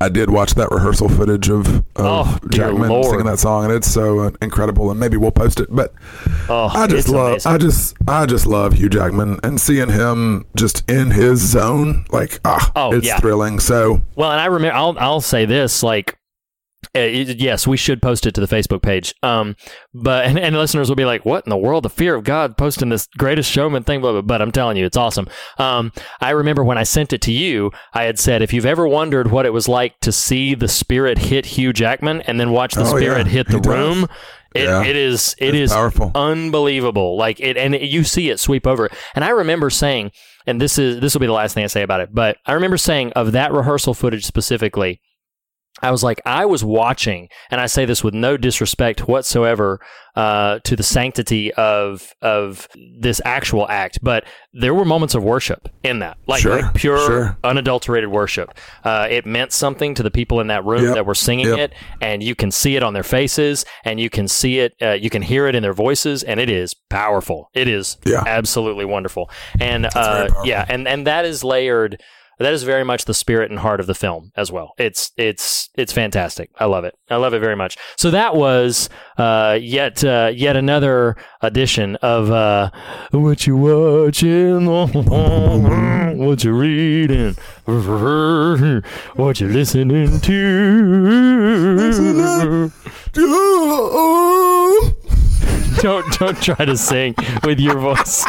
[0.00, 3.06] I did watch that rehearsal footage of, of oh, Jackman Lord.
[3.06, 4.90] singing that song, and it's so uh, incredible.
[4.90, 5.68] And maybe we'll post it.
[5.70, 5.94] But
[6.50, 7.52] oh, I just love, amazing.
[7.52, 12.04] I just, I just love Hugh Jackman and seeing him just in his zone.
[12.10, 13.18] Like, ah, oh, it's yeah.
[13.18, 13.58] thrilling.
[13.58, 16.18] So well, and I remember, I'll, I'll say this, like
[16.94, 19.14] uh, yes, we should post it to the Facebook page.
[19.22, 19.56] Um,
[19.94, 21.84] but and, and, listeners will be like, "What in the world?
[21.84, 24.86] The fear of God posting this greatest showman thing?" Blah, blah, But I'm telling you,
[24.86, 25.28] it's awesome.
[25.58, 28.86] Um, I remember when I sent it to you, I had said, "If you've ever
[28.86, 32.74] wondered what it was like to see the spirit hit Hugh Jackman and then watch
[32.74, 34.10] the oh, spirit yeah, hit the room." Does.
[34.54, 34.84] It, yeah.
[34.84, 36.12] it is it it's is powerful.
[36.14, 40.12] unbelievable like it and you see it sweep over and i remember saying
[40.46, 42.54] and this is this will be the last thing i say about it but i
[42.54, 45.00] remember saying of that rehearsal footage specifically
[45.82, 49.80] I was like, I was watching, and I say this with no disrespect whatsoever
[50.14, 55.68] uh, to the sanctity of of this actual act, but there were moments of worship
[55.82, 57.38] in that, like, sure, like pure, sure.
[57.44, 58.54] unadulterated worship.
[58.84, 61.58] Uh, it meant something to the people in that room yep, that were singing yep.
[61.58, 64.92] it, and you can see it on their faces, and you can see it, uh,
[64.92, 67.50] you can hear it in their voices, and it is powerful.
[67.52, 68.24] It is yeah.
[68.26, 72.02] absolutely wonderful, and uh, yeah, and and that is layered
[72.38, 74.74] that is very much the spirit and heart of the film as well.
[74.78, 76.50] It's it's it's fantastic.
[76.58, 76.94] I love it.
[77.10, 77.76] I love it very much.
[77.96, 82.70] So that was uh, yet uh, yet another edition of uh,
[83.10, 87.36] what you watching, what you reading,
[89.14, 90.36] what you listening to.
[95.82, 98.24] don't don't try to sing with your voice.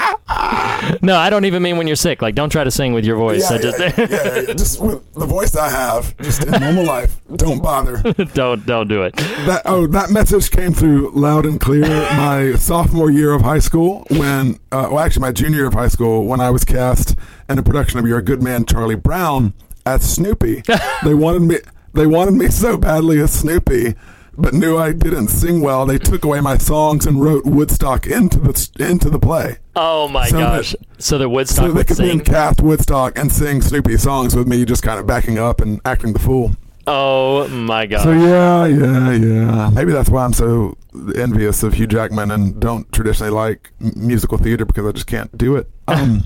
[1.01, 2.21] No, I don't even mean when you're sick.
[2.21, 3.49] Like, don't try to sing with your voice.
[3.49, 6.86] Yeah, I just yeah, yeah, yeah, just with the voice I have, just in normal
[6.86, 7.97] life, don't bother.
[8.33, 9.15] don't don't do it.
[9.15, 14.05] That oh, that message came through loud and clear my sophomore year of high school
[14.10, 17.15] when, uh, well, actually my junior year of high school when I was cast
[17.49, 19.53] in a production of Your Good Man Charlie Brown
[19.86, 20.63] as Snoopy.
[21.03, 21.57] they wanted me.
[21.93, 23.95] They wanted me so badly as Snoopy,
[24.38, 25.86] but knew I didn't sing well.
[25.86, 29.58] They took away my songs and wrote Woodstock into the into the play.
[29.76, 30.71] Oh my So gosh!
[30.71, 32.19] that- so the Woodstock So they could be sing.
[32.19, 35.80] in cast Woodstock and sing Snoopy songs with me, just kind of backing up and
[35.86, 36.56] acting the fool.
[36.89, 38.04] Oh my god.
[38.04, 39.69] So yeah, yeah, yeah.
[39.71, 40.78] Maybe that's why I'm so
[41.15, 45.56] envious of Hugh Jackman and don't traditionally like musical theater because I just can't do
[45.58, 45.69] it.
[45.89, 46.21] Um,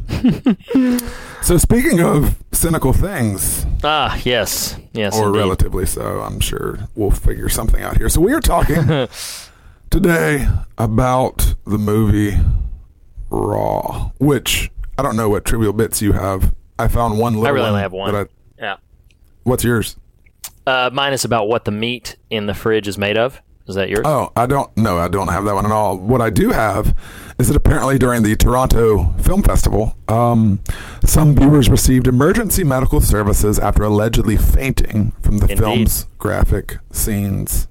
[1.44, 5.38] so speaking of cynical things, ah, yes, yes, or indeed.
[5.38, 8.10] relatively so, I'm sure we'll figure something out here.
[8.10, 9.08] So we are talking
[9.92, 10.48] today
[10.80, 12.40] about the movie
[13.30, 16.56] Raw, which I don't know what trivial bits you have.
[16.80, 18.28] I found one little I really one only have one.
[18.58, 18.78] Yeah.
[19.44, 19.96] what's yours?
[20.68, 23.42] Uh, mine is about what the meat in the fridge is made of.
[23.68, 24.02] Is that yours?
[24.06, 24.76] Oh, I don't.
[24.76, 25.98] No, I don't have that one at all.
[25.98, 26.96] What I do have
[27.40, 30.60] is that apparently during the Toronto Film Festival, um,
[31.06, 35.60] some viewers received emergency medical services after allegedly fainting from the Indeed.
[35.60, 37.68] film's graphic scenes,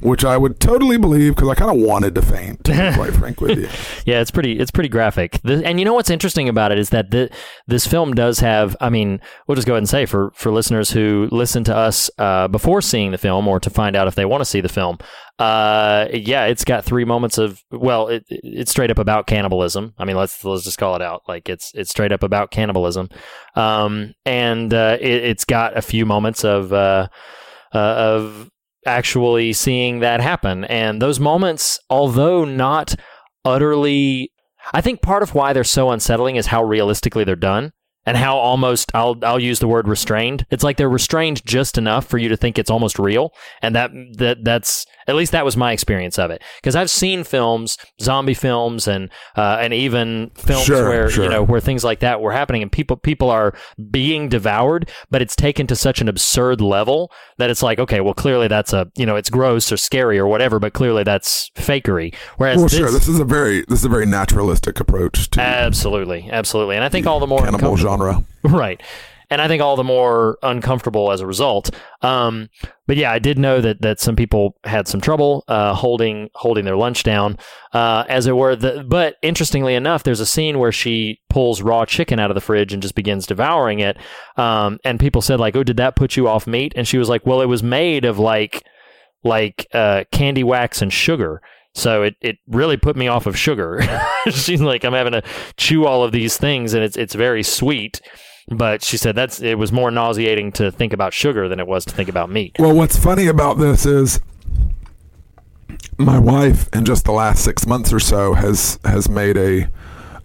[0.00, 2.64] which I would totally believe because I kind of wanted to faint.
[2.64, 3.68] To be quite frank with you.
[4.04, 4.58] Yeah, it's pretty.
[4.58, 5.40] It's pretty graphic.
[5.44, 7.30] And you know what's interesting about it is that the,
[7.66, 8.76] this film does have.
[8.80, 12.10] I mean, we'll just go ahead and say for for listeners who listen to us
[12.18, 14.68] uh, before seeing the film or to find out if they want to see the
[14.68, 14.98] film.
[15.38, 17.62] Uh, yeah, it's got three moments of.
[17.70, 19.94] Well, it, it's straight up about cannibalism.
[19.98, 21.22] I mean, let's let's just call it out.
[21.26, 23.08] Like it's it's straight up about cannibalism.
[23.56, 27.08] Um, and uh, it, it's got a few moments of uh,
[27.72, 28.50] uh, of
[28.86, 30.64] actually seeing that happen.
[30.64, 32.94] And those moments, although not
[33.44, 34.30] utterly
[34.72, 37.72] I think part of why they're so unsettling is how realistically they're done
[38.06, 40.46] and how almost I'll I'll use the word restrained.
[40.50, 43.90] It's like they're restrained just enough for you to think it's almost real, and that
[44.18, 46.42] that that's at least that was my experience of it.
[46.56, 51.24] Because I've seen films, zombie films, and uh, and even films Sure, where sure.
[51.24, 53.54] you know where things like that were happening, and people people are
[53.90, 58.14] being devoured, but it's taken to such an absurd level that it's like, okay, well,
[58.14, 62.14] clearly that's a you know it's gross or scary or whatever, but clearly that's fakery.
[62.36, 62.90] Whereas Well, this, sure.
[62.90, 66.88] This is a very this is a very naturalistic approach to Absolutely, absolutely, and I
[66.88, 68.24] think all the more cannibal genre.
[68.42, 68.80] right,
[69.30, 71.70] and I think all the more uncomfortable as a result.
[72.02, 72.50] Um,
[72.86, 76.64] but yeah, I did know that that some people had some trouble uh, holding holding
[76.64, 77.38] their lunch down,
[77.72, 78.54] uh, as it were.
[78.54, 82.40] The, but interestingly enough, there's a scene where she pulls raw chicken out of the
[82.40, 83.96] fridge and just begins devouring it.
[84.36, 87.08] Um, and people said like, "Oh, did that put you off meat?" And she was
[87.08, 88.62] like, "Well, it was made of like
[89.22, 91.40] like uh, candy wax and sugar."
[91.74, 93.82] So it, it really put me off of sugar.
[94.30, 95.22] She's like, I'm having to
[95.56, 98.00] chew all of these things, and it's it's very sweet.
[98.48, 101.84] But she said that's it was more nauseating to think about sugar than it was
[101.86, 102.56] to think about meat.
[102.58, 104.20] Well, what's funny about this is
[105.98, 109.68] my wife, in just the last six months or so, has has made a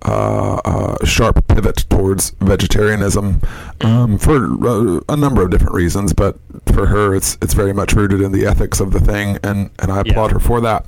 [0.05, 3.41] uh, uh, sharp pivot towards vegetarianism
[3.81, 4.35] um, for
[4.67, 6.13] uh, a number of different reasons.
[6.13, 6.37] But
[6.73, 9.91] for her, it's it's very much rooted in the ethics of the thing, and and
[9.91, 10.11] I Yeah.
[10.11, 10.85] applaud her for that.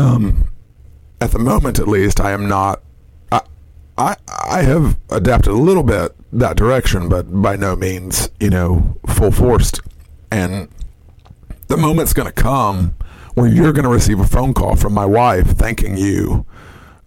[0.00, 0.48] Um,
[1.20, 2.82] at the moment, at least, I am not.
[3.30, 3.40] I,
[3.98, 8.96] I I have adapted a little bit that direction, but by no means, you know,
[9.06, 9.80] full forced.
[10.30, 10.68] And
[11.68, 12.94] the moment's going to come
[13.34, 16.46] where you're going to receive a phone call from my wife thanking you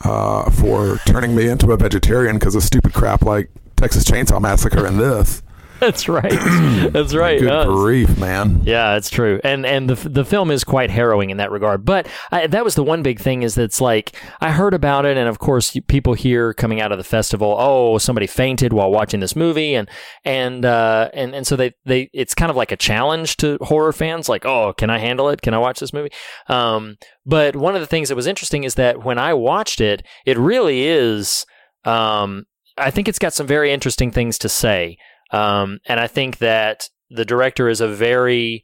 [0.01, 4.86] uh, for turning me into a vegetarian because of stupid crap like Texas Chainsaw Massacre
[4.86, 5.41] and this.
[5.84, 6.32] That's right.
[6.93, 7.39] That's right.
[7.41, 8.62] Good Uh, grief, man.
[8.63, 11.84] Yeah, it's true, and and the the film is quite harrowing in that regard.
[11.84, 15.06] But I, that was the one big thing is that it's like I heard about
[15.06, 18.91] it, and of course people hear coming out of the festival, oh, somebody fainted while
[18.91, 19.89] watching this movie, and
[20.24, 23.91] and uh, and and so they they it's kind of like a challenge to horror
[23.91, 25.41] fans, like, oh, can I handle it?
[25.41, 26.12] Can I watch this movie?
[26.48, 30.02] Um, but one of the things that was interesting is that when I watched it,
[30.26, 31.46] it really is.
[31.84, 32.46] Um,
[32.77, 34.98] I think it's got some very interesting things to say.
[35.34, 38.63] Um, and I think that the director is a very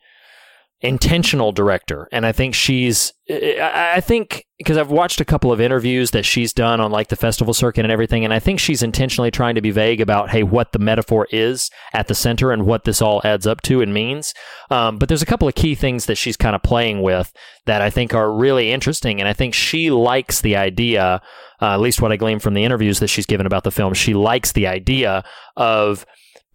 [0.81, 2.07] intentional director.
[2.11, 6.53] And i think she's i think because i've watched a couple of interviews that she's
[6.53, 9.61] done on like the festival circuit and everything and i think she's intentionally trying to
[9.61, 13.21] be vague about hey what the metaphor is at the center and what this all
[13.25, 14.33] adds up to and means.
[14.71, 17.33] Um, but there's a couple of key things that she's kind of playing with
[17.65, 21.21] that i think are really interesting and i think she likes the idea
[21.61, 23.93] uh, at least what i gleaned from the interviews that she's given about the film
[23.93, 25.25] she likes the idea
[25.57, 26.05] of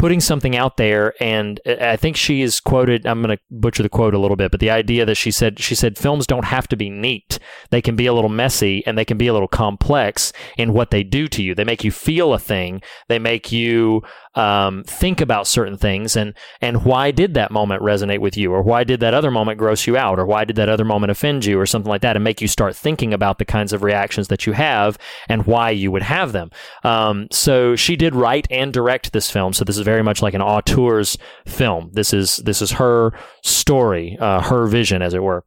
[0.04, 3.88] putting something out there and I think she is quoted I'm going to butcher the
[3.88, 6.68] quote a little bit but the idea that she said she said films don't have
[6.68, 7.38] to be neat.
[7.70, 10.90] They can be a little messy and they can be a little complex in what
[10.90, 11.54] they do to you.
[11.54, 12.82] They make you feel a thing.
[13.08, 14.02] They make you
[14.34, 18.52] um, think about certain things and and why did that moment resonate with you?
[18.52, 20.18] Or why did that other moment gross you out?
[20.18, 21.58] Or why did that other moment offend you?
[21.58, 24.46] Or something like that and make you start thinking about the kinds of reactions that
[24.46, 26.50] you have and why you would have them.
[26.82, 29.52] Um, so she did write and direct this film.
[29.52, 31.16] So this is very much like an auteur's
[31.46, 31.90] film.
[31.92, 33.12] This is this is her
[33.42, 35.44] story uh, her vision as it were.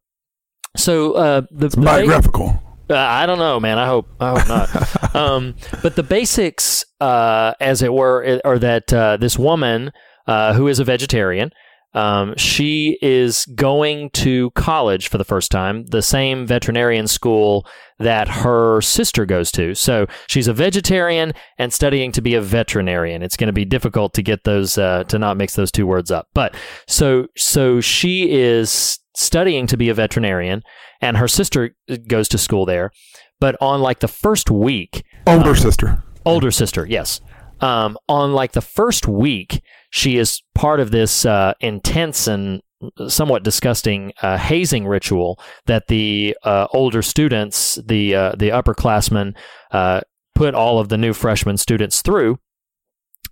[0.76, 2.62] So uh, the, the Biographical.
[2.90, 3.78] Uh, I don't know, man.
[3.78, 5.16] I hope I hope not.
[5.16, 9.92] um, but the basics, uh, as it were, are that uh, this woman
[10.26, 11.52] uh, who is a vegetarian,
[11.94, 17.66] um, she is going to college for the first time, the same veterinarian school
[18.00, 19.74] that her sister goes to.
[19.74, 23.24] So she's a vegetarian and studying to be a veterinarian.
[23.24, 26.12] It's going to be difficult to get those uh, to not mix those two words
[26.12, 26.28] up.
[26.34, 26.56] But
[26.88, 30.62] so so she is studying to be a veterinarian,
[31.02, 31.76] and her sister
[32.08, 32.92] goes to school there.
[33.40, 36.04] But on like the first week, Older sister.
[36.26, 37.20] older sister, yes.
[37.60, 42.62] Um, on like the first week, she is part of this uh, intense and
[43.08, 49.36] somewhat disgusting uh, hazing ritual that the uh, older students, the uh, the upperclassmen,
[49.72, 50.02] uh,
[50.36, 52.38] put all of the new freshman students through.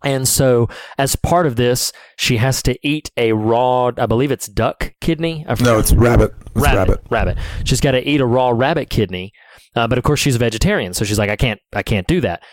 [0.04, 4.48] And so, as part of this, she has to eat a raw, I believe it's
[4.48, 5.46] duck kidney.
[5.62, 6.34] No, it's rabbit.
[6.42, 7.36] It's rabbit, rabbit.
[7.36, 7.38] rabbit.
[7.64, 9.32] She's got to eat a raw rabbit kidney,
[9.76, 12.22] uh, but of course she's a vegetarian, so she's like, I can't, I can't do
[12.22, 12.44] that.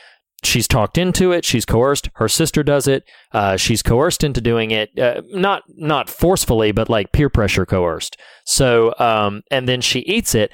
[0.45, 1.45] She's talked into it.
[1.45, 2.11] She's coerced.
[2.15, 3.05] Her sister does it.
[3.31, 8.17] Uh, she's coerced into doing it, uh, not not forcefully, but like peer pressure coerced.
[8.45, 10.51] So, um, and then she eats it.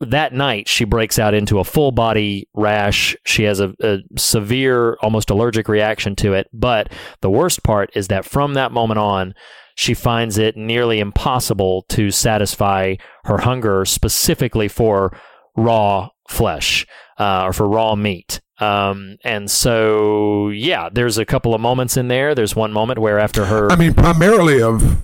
[0.00, 3.16] That night, she breaks out into a full body rash.
[3.24, 6.48] She has a, a severe, almost allergic reaction to it.
[6.52, 9.34] But the worst part is that from that moment on,
[9.74, 15.16] she finds it nearly impossible to satisfy her hunger specifically for
[15.56, 16.86] raw flesh
[17.18, 18.40] uh, or for raw meat.
[18.58, 22.34] Um, and so, yeah, there's a couple of moments in there.
[22.34, 25.02] There's one moment where after her, I mean, primarily of.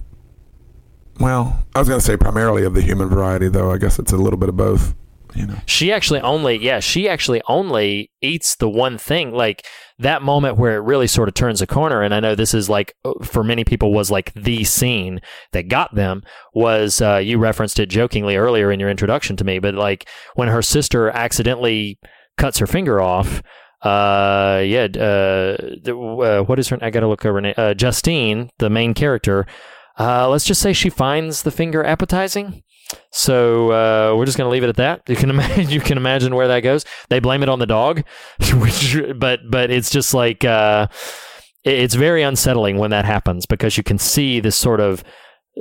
[1.18, 3.70] Well, I was going to say primarily of the human variety, though.
[3.70, 4.94] I guess it's a little bit of both.
[5.34, 5.56] You know.
[5.66, 9.32] she actually only, yeah, she actually only eats the one thing.
[9.32, 9.66] Like
[9.98, 12.00] that moment where it really sort of turns a corner.
[12.00, 15.20] And I know this is like, uh, for many people, was like the scene
[15.52, 16.22] that got them.
[16.54, 20.48] Was uh, you referenced it jokingly earlier in your introduction to me, but like when
[20.48, 21.98] her sister accidentally
[22.38, 23.42] cuts her finger off.
[23.82, 24.88] Uh, yeah.
[24.96, 25.56] Uh,
[25.90, 26.78] uh, what is her?
[26.80, 27.36] I gotta look over.
[27.36, 27.54] her name.
[27.56, 29.46] Uh, Justine, the main character.
[29.98, 32.62] Uh, let's just say she finds the finger appetizing.
[33.10, 35.02] So uh, we're just going to leave it at that.
[35.08, 35.70] You can imagine.
[35.70, 36.84] You can imagine where that goes.
[37.08, 38.04] They blame it on the dog,
[38.54, 40.88] which, but but it's just like uh,
[41.64, 45.02] it's very unsettling when that happens because you can see this sort of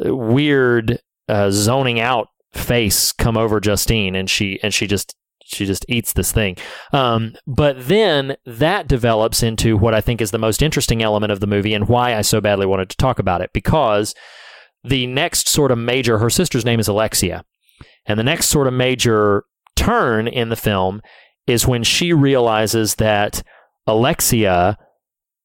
[0.06, 5.16] uh, weird uh, zoning out face come over Justine, and she and she just
[5.46, 6.58] she just eats this thing.
[6.92, 11.40] Um, but then that develops into what I think is the most interesting element of
[11.40, 14.16] the movie and why I so badly wanted to talk about it because
[14.84, 17.46] the next sort of major, her sister's name is Alexia.
[18.08, 21.02] And the next sort of major turn in the film
[21.48, 23.44] is when she realizes that
[23.86, 24.78] Alexia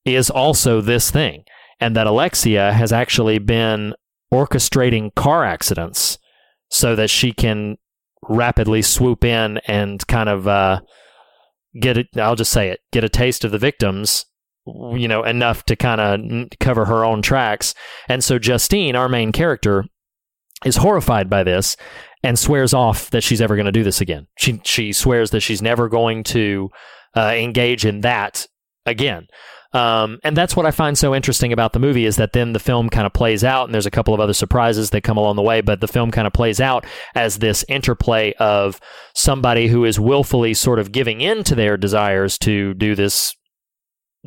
[0.06, 1.44] is also this thing
[1.78, 3.94] and that Alexia has actually been
[4.32, 6.18] orchestrating car accidents
[6.70, 7.76] so that she can
[8.28, 10.80] rapidly swoop in and kind of uh,
[11.78, 12.08] get it.
[12.16, 14.26] I'll just say it, get a taste of the victims,
[14.66, 17.74] you know, enough to kind of cover her own tracks.
[18.08, 19.84] And so Justine, our main character,
[20.64, 21.76] is horrified by this
[22.22, 24.26] and swears off that she's ever going to do this again.
[24.36, 26.70] She she swears that she's never going to
[27.16, 28.46] uh, engage in that
[28.86, 29.26] again.
[29.72, 32.58] Um, and that's what I find so interesting about the movie is that then the
[32.58, 35.36] film kind of plays out, and there's a couple of other surprises that come along
[35.36, 38.80] the way, but the film kind of plays out as this interplay of
[39.14, 43.36] somebody who is willfully sort of giving in to their desires to do this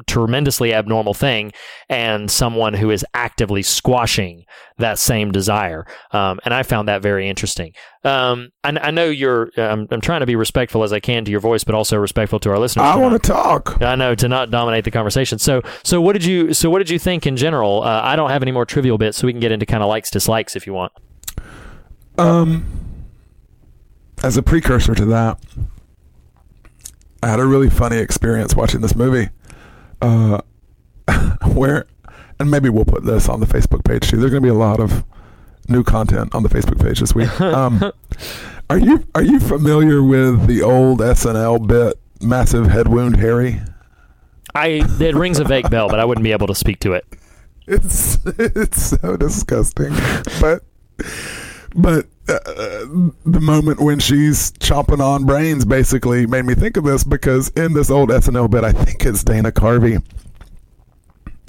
[0.08, 1.52] tremendously abnormal thing
[1.88, 4.44] and someone who is actively squashing
[4.78, 5.86] that same desire.
[6.12, 7.74] Um, and I found that very interesting.
[8.04, 11.32] Um, I, I know you're, I'm, I'm trying to be respectful as I can to
[11.32, 12.86] your voice, but also respectful to our listeners.
[12.86, 13.82] I want to talk.
[13.82, 15.38] I know to not dominate the conversation.
[15.38, 17.84] So, so what did you, so what did you think in general?
[17.84, 19.90] Uh, I don't have any more trivial bits, so we can get into kind of
[19.90, 20.92] likes, dislikes if you want.
[22.18, 22.66] Um,
[24.24, 25.40] as a precursor to that,
[27.22, 29.30] I had a really funny experience watching this movie.
[30.04, 30.42] Uh,
[31.54, 31.86] where,
[32.40, 34.18] and maybe we'll put this on the Facebook page too.
[34.18, 35.04] There's going to be a lot of
[35.70, 37.30] new content on the Facebook page this week.
[37.40, 37.92] Um,
[38.70, 43.62] are you are you familiar with the old SNL bit "Massive Head Wound Harry"?
[44.56, 47.06] I it rings a vague bell, but I wouldn't be able to speak to it.
[47.68, 49.94] It's it's so disgusting,
[50.40, 50.64] but
[51.76, 52.86] but uh,
[53.26, 57.74] the moment when she's chomping on brains basically made me think of this because in
[57.74, 60.02] this old SNL bit, I think it's Dana Carvey.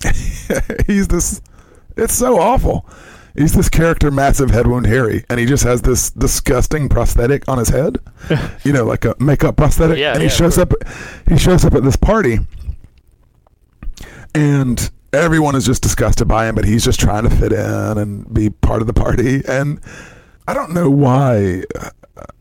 [0.87, 1.41] He's this.
[1.97, 2.87] It's so awful.
[3.37, 7.59] He's this character, massive head wound Harry, and he just has this disgusting prosthetic on
[7.59, 7.99] his head.
[8.64, 9.99] you know, like a makeup prosthetic.
[9.99, 10.72] Yeah, and he yeah, shows up.
[11.29, 12.39] He shows up at this party,
[14.35, 18.33] and everyone is just disgusted by him, but he's just trying to fit in and
[18.33, 19.43] be part of the party.
[19.49, 19.81] And
[20.47, 21.64] I don't know why.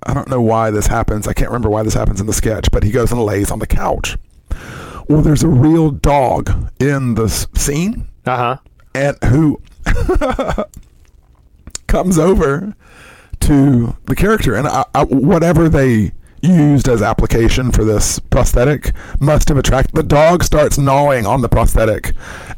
[0.03, 1.27] I don't know why this happens.
[1.27, 3.59] I can't remember why this happens in the sketch, but he goes and lays on
[3.59, 4.17] the couch.
[5.07, 8.57] Well, there's a real dog in the scene, Uh huh.
[8.93, 9.61] and who
[11.87, 12.75] comes over
[13.41, 16.11] to the character, and I, I, whatever they
[16.43, 18.91] used as application for this prosthetic
[19.21, 22.11] must have attracted the dog starts gnawing on the prosthetic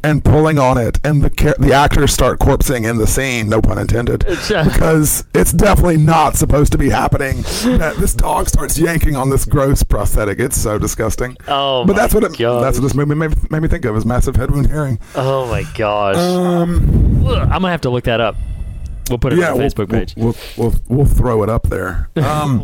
[0.04, 3.62] and pulling on it and the char- the actors start corpsing in the scene no
[3.62, 7.44] pun intended because it's definitely not supposed to be happening
[8.00, 12.14] this dog starts yanking on this gross prosthetic it's so disgusting Oh, but my that's
[12.16, 14.66] what it, that's what this movie made, made me think of is massive head wound
[14.68, 16.16] herring Oh my gosh.
[16.18, 18.36] um I'm gonna have to look that up.
[19.10, 20.14] We'll put it yeah on the we'll, Facebook page.
[20.18, 22.64] we'll, we'll, we'll throw it up there um.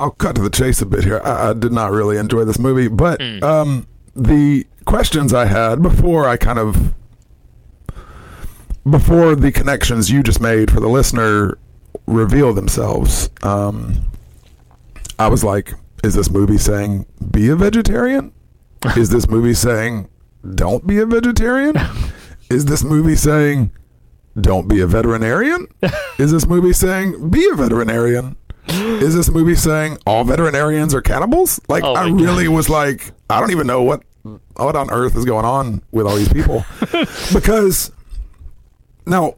[0.00, 1.20] I'll cut to the chase a bit here.
[1.24, 3.42] I, I did not really enjoy this movie, but Hmm.
[3.44, 3.86] um,
[4.16, 6.94] the questions I had before I kind of
[8.88, 11.58] before the connections you just made for the listener
[12.06, 13.94] reveal themselves, um,
[15.18, 18.32] I was like, "Is this movie saying be a vegetarian?
[18.96, 20.08] Is this movie saying
[20.54, 21.74] don't be a vegetarian?
[22.50, 23.70] Is this movie saying
[24.40, 25.66] don't be a veterinarian?
[26.18, 28.36] Is this movie saying be a veterinarian?"
[29.02, 31.60] is this movie saying all veterinarians are cannibals?
[31.68, 34.02] Like, Oh I really was like, I don't even know what
[34.56, 36.62] what on earth is going on with all these people
[37.32, 37.90] because
[39.06, 39.34] now,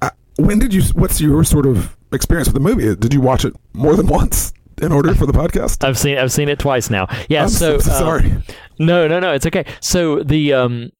[0.00, 0.82] I, when did you?
[0.94, 2.94] What's your sort of experience with the movie?
[2.96, 5.86] Did you watch it more than once in order for the podcast?
[5.86, 7.06] I've seen I've seen it twice now.
[7.28, 7.42] Yeah.
[7.42, 8.42] I'm so, so um, sorry.
[8.78, 9.32] No, no, no.
[9.32, 9.66] It's okay.
[9.80, 10.90] So the um,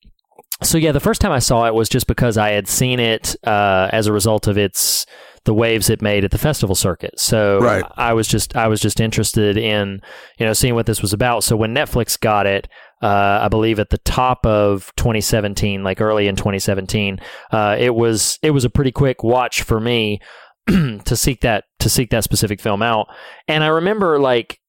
[0.63, 3.35] so yeah, the first time I saw it was just because I had seen it
[3.47, 5.07] uh, as a result of its
[5.45, 7.19] the waves it made at the festival circuit.
[7.19, 7.85] So Right.
[7.97, 10.01] I was just I was just interested in
[10.39, 11.45] you know seeing what this was about.
[11.45, 12.69] So when Netflix got it,
[13.03, 17.19] uh, I believe at the top of 2017, like early in 2017,
[17.53, 20.21] uh, it was it was a pretty quick watch for me
[20.69, 23.07] to seek that to seek that specific film out.
[23.49, 24.60] And I remember like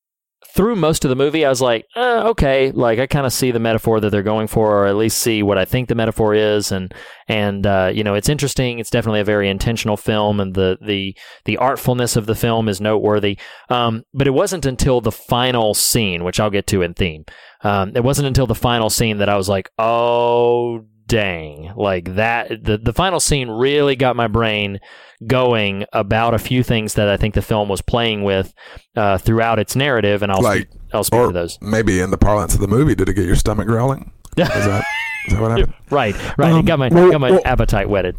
[0.54, 3.52] through most of the movie, I was like, uh, okay, like I kind of see
[3.52, 6.34] the metaphor that they're going for, or at least see what I think the metaphor
[6.34, 6.93] is, and
[7.28, 8.80] and uh, you know, it's interesting.
[8.80, 12.82] It's definitely a very intentional film, and the the the artfulness of the film is
[12.82, 13.38] noteworthy.
[13.70, 17.26] Um, but it wasn't until the final scene, which I'll get to in theme,
[17.64, 22.64] um, it wasn't until the final scene that I was like, oh dang, like that.
[22.64, 24.80] The the final scene really got my brain
[25.28, 28.53] going about a few things that I think the film was playing with
[28.95, 31.59] uh, throughout its narrative, and I'll Like, speak, I'll speak to those.
[31.62, 34.12] maybe in the parlance of the movie, did it get your stomach growling?
[34.38, 34.84] Is that
[35.28, 35.74] is that what happened?
[35.91, 36.51] Right, right.
[36.51, 38.16] it Um, got my well- got my well- appetite whetted.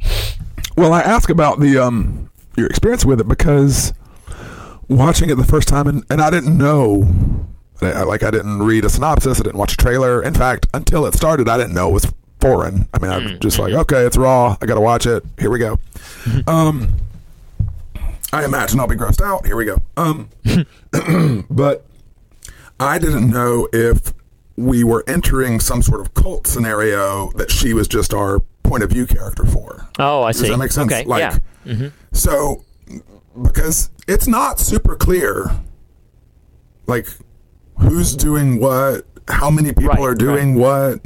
[0.77, 3.93] Well, I ask about the um your experience with it because
[4.89, 7.47] watching it the first time, and, and I didn't know,
[7.81, 10.23] like I didn't read a synopsis, I didn't watch a trailer.
[10.23, 12.13] In fact, until it started, I didn't know it was
[12.43, 12.87] foreign.
[12.93, 14.57] I mean, I'm just like, okay, it's raw.
[14.61, 15.25] I got to watch it.
[15.39, 15.79] Here we go.
[16.47, 16.89] um,
[18.33, 19.47] I imagine I'll be grossed out.
[19.47, 19.79] Here we go.
[19.97, 20.29] Um,
[21.51, 21.87] but
[22.81, 24.13] I didn't know if
[24.57, 28.91] we were entering some sort of cult scenario that she was just our point of
[28.91, 29.89] view character for.
[29.99, 30.49] Oh, I Does see.
[30.51, 30.93] that make sense?
[30.93, 31.89] Okay, Like, yeah.
[32.13, 32.65] So,
[33.41, 35.51] because it's not super clear,
[36.87, 37.07] like,
[37.79, 41.01] who's doing what, how many people Right, are doing what.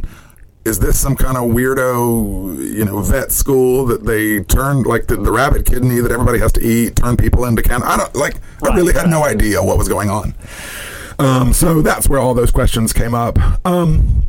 [0.66, 5.14] Is this some kind of weirdo, you know, vet school that they turned like the,
[5.14, 7.84] the rabbit kidney that everybody has to eat, turn people into can?
[7.84, 8.40] I don't like.
[8.64, 10.34] I really had no idea what was going on.
[11.20, 13.38] Um, so that's where all those questions came up.
[13.64, 14.26] Um,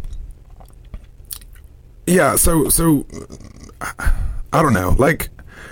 [2.05, 2.35] yeah.
[2.35, 3.07] So so
[3.81, 4.95] I don't know.
[4.99, 5.29] Like,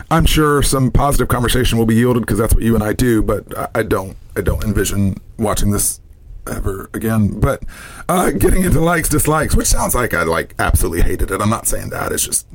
[0.10, 3.22] I'm sure some positive conversation will be yielded because that's what you and I do.
[3.22, 4.18] But I, I don't.
[4.36, 6.02] I don't envision watching this
[6.48, 7.40] ever again.
[7.40, 7.64] But
[8.08, 11.42] uh, getting into likes, dislikes, which sounds like I like absolutely hated it.
[11.42, 12.12] I'm not saying that.
[12.12, 12.48] It's just,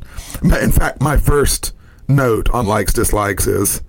[0.43, 1.73] in fact, my first
[2.09, 3.83] note on likes dislikes is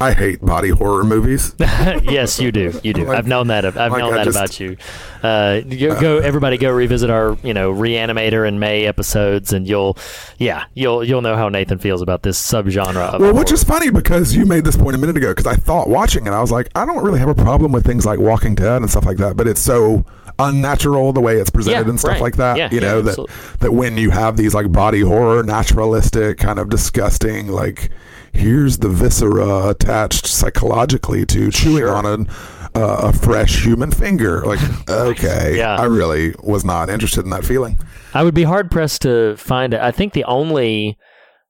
[0.00, 1.54] I hate body horror movies.
[1.60, 2.72] yes, you do.
[2.82, 3.04] You do.
[3.04, 3.64] Like- I've known that.
[3.64, 4.76] I've like known that just- about you.
[5.22, 9.96] Uh, go, go, everybody, go revisit our, you know, Reanimator and May episodes, and you'll,
[10.38, 12.96] yeah, you'll you'll know how Nathan feels about this subgenre.
[13.14, 13.54] Of Well, which horror.
[13.54, 15.30] is funny because you made this point a minute ago.
[15.30, 17.86] Because I thought watching it, I was like, I don't really have a problem with
[17.86, 20.04] things like Walking Dead and stuff like that, but it's so
[20.40, 22.20] unnatural the way it's presented Yeah, and stuff right.
[22.22, 22.56] like that.
[22.56, 23.34] Yeah, you yeah, know that absolutely.
[23.60, 27.90] that when you have these like body horror, naturalistic, kind of disgusting, like
[28.32, 31.94] here's the viscera attached psychologically to chewing Sure.
[31.94, 32.26] on a
[32.74, 34.42] uh, a fresh human finger.
[34.46, 34.58] Like,
[34.88, 35.76] okay, Yeah.
[35.76, 37.78] I really was not interested in that feeling.
[38.14, 39.80] I would be hard pressed to find it.
[39.80, 40.96] I think the only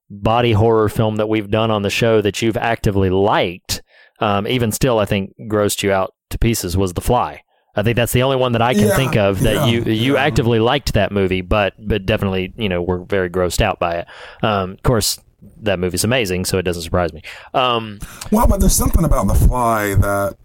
[0.09, 3.81] body horror film that we've done on the show that you've actively liked,
[4.19, 7.41] um, even still, I think grossed you out to pieces, was The Fly.
[7.75, 9.81] I think that's the only one that I can Yeah, think of that yeah, you
[9.83, 13.95] you actively liked that movie, but but definitely you know were very grossed out by
[13.95, 14.07] it.
[14.43, 15.19] Um, of course,
[15.61, 17.21] that movie's amazing, so it doesn't surprise me.
[17.53, 17.99] Um,
[18.31, 20.37] Well, but there's something about the fly that,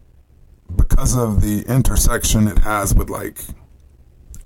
[0.77, 3.41] because of the intersection it has with like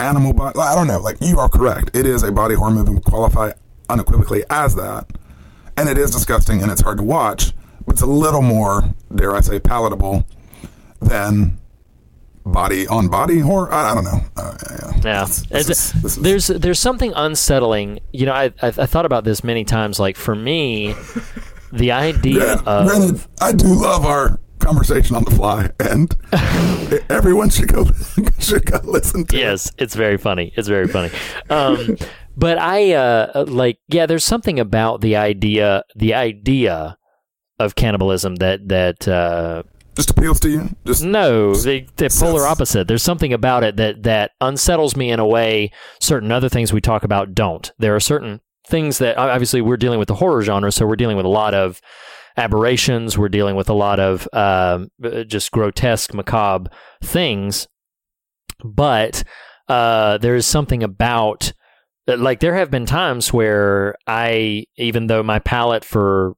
[0.01, 1.01] animal body, I don't know.
[1.01, 1.95] Like you are correct.
[1.95, 2.93] It is a body horror movie.
[2.93, 3.53] Would qualify
[3.89, 5.07] unequivocally as that,
[5.77, 7.53] and it is disgusting and it's hard to watch.
[7.85, 10.25] But it's a little more, dare I say, palatable
[11.01, 11.59] than
[12.45, 13.73] body on body horror.
[13.73, 14.21] I, I don't know.
[14.37, 14.93] Uh, yeah.
[15.05, 18.01] Yeah, This- this is- this is- there's there's something unsettling.
[18.13, 19.99] You know, I, I I thought about this many times.
[20.01, 20.95] Like for me,
[21.73, 26.15] the idea Granted, of granted, I do love our conversation on the fly, and
[27.11, 27.87] everyone should go
[28.39, 29.37] should go listen to.
[29.37, 29.41] it.
[29.41, 30.53] yes, it's very funny.
[30.57, 31.11] It's very funny.
[31.51, 31.97] Um,
[32.37, 34.07] but I uh, like yeah.
[34.07, 36.97] There's something about the idea the idea
[37.59, 39.63] of cannibalism that that uh,
[39.95, 40.77] Just appeals to you.
[40.87, 42.89] Just no, they, they're polar opposite.
[42.89, 45.71] There's something about it that that unsettles me in a way
[46.01, 47.71] certain other things we talk about don't.
[47.79, 51.17] There are certain things that obviously we're dealing with the horror genre, so we're dealing
[51.17, 51.81] with a lot of
[52.37, 53.19] aberrations.
[53.19, 56.71] We're dealing with a lot of um, uh, just grotesque, macabre
[57.03, 57.69] things.
[58.65, 59.25] But
[59.69, 61.53] uh, there is something about
[62.07, 66.35] like there have been times where I, even though my palate for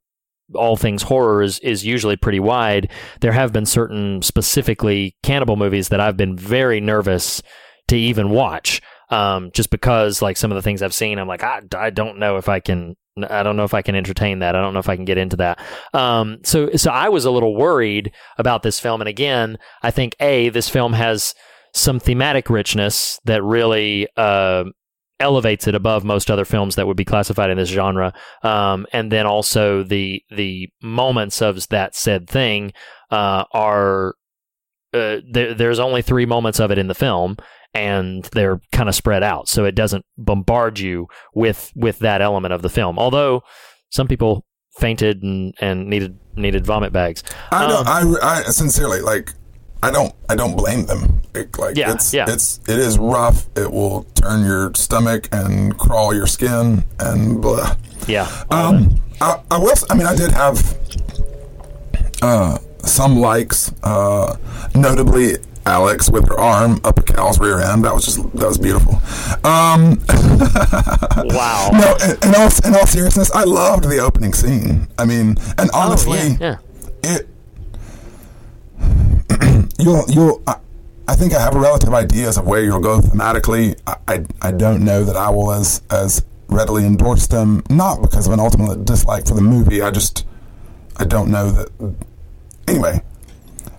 [0.54, 2.90] all things horror is, is usually pretty wide,
[3.20, 7.42] there have been certain specifically cannibal movies that I've been very nervous
[7.88, 8.82] to even watch.
[9.10, 12.18] Um, just because like some of the things I've seen, I'm like, I, I don't
[12.18, 12.96] know if I can,
[13.28, 14.56] I don't know if I can entertain that.
[14.56, 15.60] I don't know if I can get into that.
[15.92, 19.00] Um, so, so I was a little worried about this film.
[19.00, 21.34] And again, I think A, this film has
[21.74, 24.64] some thematic richness that really, uh,
[25.20, 28.12] elevates it above most other films that would be classified in this genre.
[28.42, 32.72] Um, and then also the the moments of that said thing
[33.10, 34.14] uh, are
[34.92, 37.36] uh, there, there's only three moments of it in the film,
[37.74, 42.52] and they're kind of spread out, so it doesn't bombard you with with that element
[42.54, 42.98] of the film.
[42.98, 43.42] Although
[43.90, 44.44] some people
[44.78, 47.22] fainted and, and needed needed vomit bags.
[47.52, 47.86] I don't.
[47.86, 49.32] Um, I, I sincerely like.
[49.84, 50.14] I don't.
[50.30, 51.20] I don't blame them.
[51.34, 52.24] It, like Yeah, it's yeah.
[52.28, 53.46] it's it is rough.
[53.54, 57.76] It will turn your stomach and crawl your skin and blah.
[58.08, 59.74] yeah, Um, I, I will.
[59.90, 60.56] I mean, I did have
[62.22, 64.36] uh, some likes, uh,
[64.74, 67.84] notably Alex with her arm up a cow's rear end.
[67.84, 68.94] That was just that was beautiful.
[69.44, 70.00] Um,
[71.28, 71.70] wow.
[71.72, 74.88] no, in, in all in all seriousness, I loved the opening scene.
[74.98, 76.56] I mean, and honestly, oh, yeah,
[77.02, 77.16] yeah.
[77.16, 77.28] it
[79.78, 80.56] you'll you'll I,
[81.06, 83.78] I think I have a relative ideas of where you'll go thematically.
[83.86, 88.26] I, I I don't know that I will as as readily endorse them, not because
[88.26, 89.82] of an ultimate dislike for the movie.
[89.82, 90.26] I just
[90.96, 91.94] I don't know that.
[92.68, 93.02] Anyway,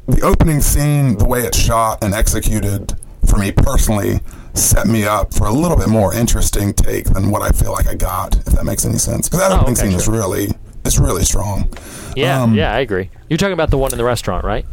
[0.07, 2.93] the opening scene, the way it's shot and executed,
[3.25, 4.19] for me personally,
[4.53, 7.87] set me up for a little bit more interesting take than what I feel like
[7.87, 8.35] I got.
[8.37, 10.49] If that makes any sense, because that Oh, opening okay, scene is really
[10.83, 11.67] is really strong.
[12.15, 13.09] Yeah, Um, yeah, I agree.
[13.29, 14.65] You're talking about the one in the restaurant, right?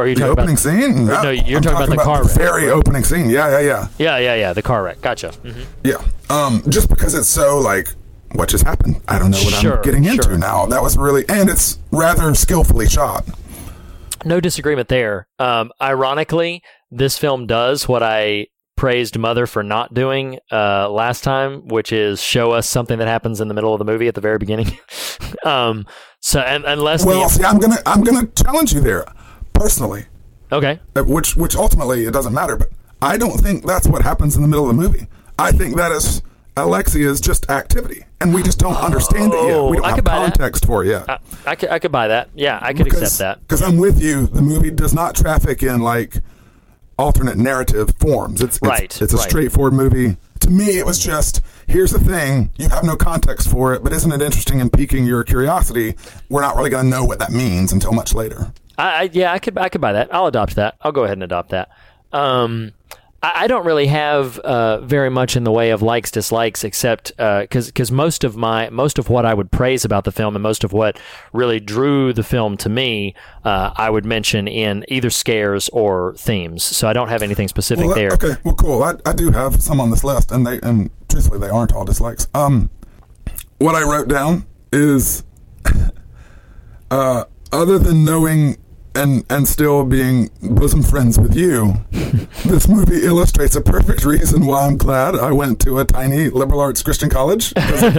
[0.00, 0.58] Or are you The talking opening about?
[0.58, 1.04] scene?
[1.06, 3.28] no, Yeah, you're I'm talking about the car the wreck, very opening scene.
[3.28, 4.52] Yeah, yeah, yeah, Yeah, yeah, yeah.
[4.54, 5.00] The car wreck.
[5.02, 5.30] Gotcha.
[5.32, 6.02] hmm yeah.
[6.30, 7.88] Um, just because it's so like,
[8.32, 9.00] what just happened?
[9.08, 10.38] I don't know what Sure, I'm getting into sure.
[10.38, 10.64] now.
[10.66, 13.26] That was really, and it's rather skillfully shot.
[14.24, 15.26] No disagreement there.
[15.38, 18.46] Um, ironically, this film does what I
[18.76, 23.40] praised Mother for not doing uh, last time, which is show us something that happens
[23.42, 24.78] in the middle of the movie at the very beginning.
[25.44, 25.86] um,
[26.20, 29.04] so, and, unless Well, the see, I'm gonna, I'm gonna challenge you there,
[29.60, 30.06] personally.
[30.52, 32.56] okay, Uh, Which, which ultimately it doesn't matter.
[32.56, 32.70] But
[33.02, 35.06] I don't think that's what happens in the middle of the movie.
[35.38, 36.22] I think that is
[36.56, 39.54] Alexia's just activity, and we just don't understand it yet.
[39.54, 40.32] Oh, We don't I have could buy that.
[40.36, 41.08] context for it yet.
[41.08, 42.28] I, I could I could buy that.
[42.34, 43.40] Yeah, I could accept that.
[43.40, 44.26] Because I'm with you.
[44.26, 46.16] The movie does not traffic in like
[46.98, 48.42] alternate narrative forms.
[48.42, 49.28] It's, it's Right, It's a right.
[49.30, 50.16] straightforward movie.
[50.40, 53.92] to me, it was just here's the thing: you have no context for it, but
[53.92, 55.94] isn't it interesting and piquing your curiosity?
[56.28, 58.52] We're not really going to know what that means until much later.
[58.80, 60.12] I, I yeah, I could I could buy that.
[60.14, 60.76] I'll adopt that.
[60.80, 61.70] I'll go ahead and adopt that.
[62.12, 62.72] Um,
[63.22, 67.12] I, I don't really have uh, very much in the way of likes dislikes, except
[67.16, 70.42] because because most of my most of what I would praise about the film and
[70.42, 70.98] most of what
[71.32, 73.14] really drew the film to me,
[73.44, 76.64] uh, I would mention in either scares or themes.
[76.64, 78.12] So I don't have anything specific Well, there.
[78.12, 78.82] okay, well, cool.
[78.82, 81.84] I, I do have some on this list, and they and truthfully, they aren't all
[81.84, 82.26] dislikes.
[82.34, 82.70] Um,
[83.58, 85.22] what I wrote down is,
[86.90, 88.56] uh, other than knowing
[88.94, 91.74] and and still being bosom friends with you,
[92.44, 96.60] this movie illustrates a perfect reason why I'm glad I went to a tiny liberal
[96.60, 97.54] arts Christian college.
[97.54, 97.92] because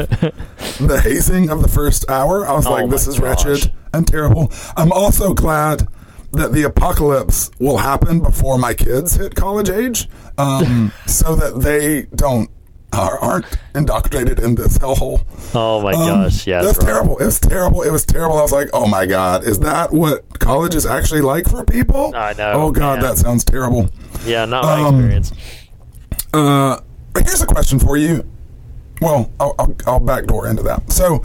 [0.79, 3.45] the hazing of the first hour, I was Oh like, this is gosh.
[3.45, 4.51] wretched and terrible.
[4.75, 5.87] I'm also glad
[6.33, 12.03] that the apocalypse will happen before my kids hit college age, um, so that they
[12.15, 12.49] don't
[12.93, 15.21] are, aren't indoctrinated in this hellhole.
[15.55, 17.17] Oh my Um, gosh, yeah, that's terrible.
[17.19, 17.81] It was terrible.
[17.83, 18.37] It was terrible.
[18.37, 22.13] I was like, oh my god, is that what college is actually like for people?
[22.15, 23.09] I know, Oh god, man.
[23.11, 23.89] that sounds terrible.
[24.25, 25.31] Yeah, not my Um, experience.
[26.33, 26.79] Uh,
[27.17, 28.25] here's a question for you.
[29.01, 30.91] Well, I'll, I'll, I'll backdoor into that.
[30.91, 31.23] So,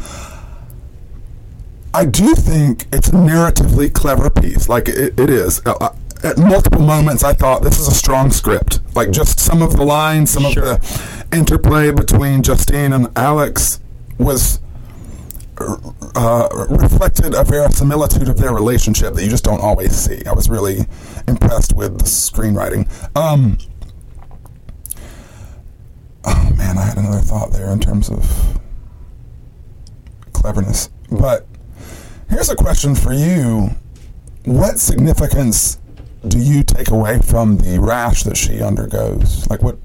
[1.93, 4.69] I do think it's a narratively clever piece.
[4.69, 5.63] Like it, it is.
[5.67, 5.95] Uh, uh,
[6.25, 8.81] at multiple moments, I thought this is a strong script.
[8.95, 10.73] Like just some of the lines, some Sure.
[10.75, 13.81] of the interplay between Justine and Alex
[14.19, 14.61] was
[15.59, 20.23] uh, reflected a verisimilitude of their relationship that you just don't always see.
[20.27, 20.87] I was really
[21.27, 22.87] impressed with the screenwriting.
[23.17, 23.59] Um,
[26.25, 28.59] oh man, I had another thought there in terms of
[30.33, 30.91] cleverness.
[31.11, 31.47] But
[32.29, 33.71] here's a question for you:
[34.45, 35.79] What significance
[36.29, 39.49] do you take away from the rash that she undergoes?
[39.49, 39.79] Like, what?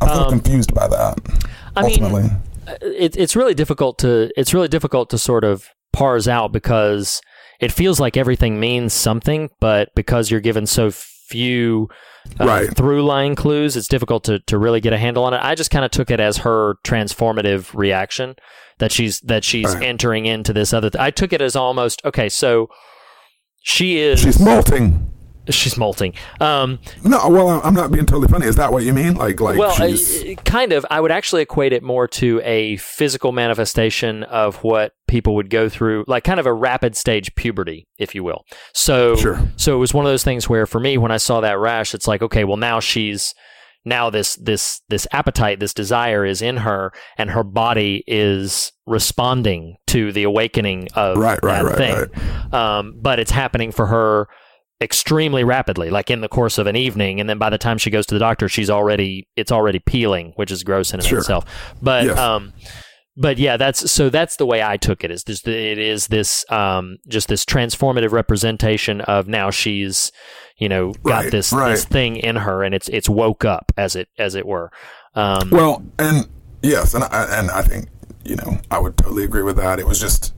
[0.00, 1.18] I'm a little confused by that.
[1.28, 1.42] Um,
[1.76, 2.30] I mean, ultimately.
[2.80, 7.20] it, it's really difficult to it's really difficult to sort of parse out because
[7.60, 11.88] it feels like everything means something, but because you're given so few
[12.40, 12.76] uh, Right.
[12.76, 15.40] through line clues, it's difficult to, to really get a handle on it.
[15.42, 18.34] I just kind of took it as her transformative reaction
[18.78, 19.84] that she's that she's Right.
[19.84, 20.90] entering into this other.
[20.90, 22.28] Th- I took it as almost okay.
[22.28, 22.68] So
[23.62, 25.11] she is She's molting.
[25.50, 26.14] She's molting.
[26.40, 28.46] Um, No, well, I'm not being totally funny.
[28.46, 29.14] Is that what you mean?
[29.14, 29.96] Like, like well, uh,
[30.44, 30.86] kind of.
[30.90, 35.68] I would actually equate it more to a physical manifestation of what people would go
[35.68, 38.44] through, like kind of a rapid stage puberty, if you will.
[38.72, 39.40] So, Sure.
[39.56, 41.94] so it was one of those things where, for me, when I saw that rash,
[41.94, 43.34] it's like, okay, well, now she's
[43.84, 49.76] now this this this appetite, this desire is in her, and her body is responding
[49.88, 52.52] to the awakening of Right, right, that right, thing.
[52.52, 54.28] Um, but it's happening for her
[54.82, 57.88] extremely rapidly, like in the course of an evening, and then by the time she
[57.90, 61.18] goes to the doctor, she's already it's already peeling, which is gross in and Sure.
[61.20, 61.44] itself.
[61.80, 62.18] But Yes.
[62.18, 62.52] um,
[63.16, 65.10] but yeah, that's so that's the way I took it.
[65.10, 70.12] Is this it is this um just this transformative representation of now she's
[70.58, 71.70] you know got Right, this right.
[71.70, 74.70] this thing in her and it's it's woke up as it as it were.
[75.14, 76.26] Um, well, and
[76.62, 77.88] yes, and I, and I think
[78.24, 79.78] you know I would totally agree with that.
[79.78, 80.34] It was just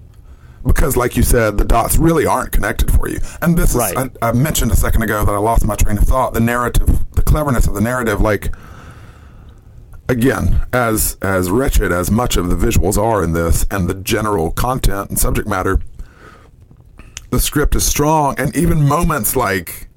[0.66, 3.18] because, like you said, the dots really aren't connected for you.
[3.42, 3.96] And this Right.
[3.96, 6.34] is I, I mentioned a second ago that I lost my train of thought.
[6.34, 8.54] The narrative, the cleverness of the narrative, like
[10.08, 14.50] again, as as wretched as much of the visuals are in this, and the general
[14.50, 15.80] content and subject matter,
[17.30, 19.88] the script is strong, and even moments like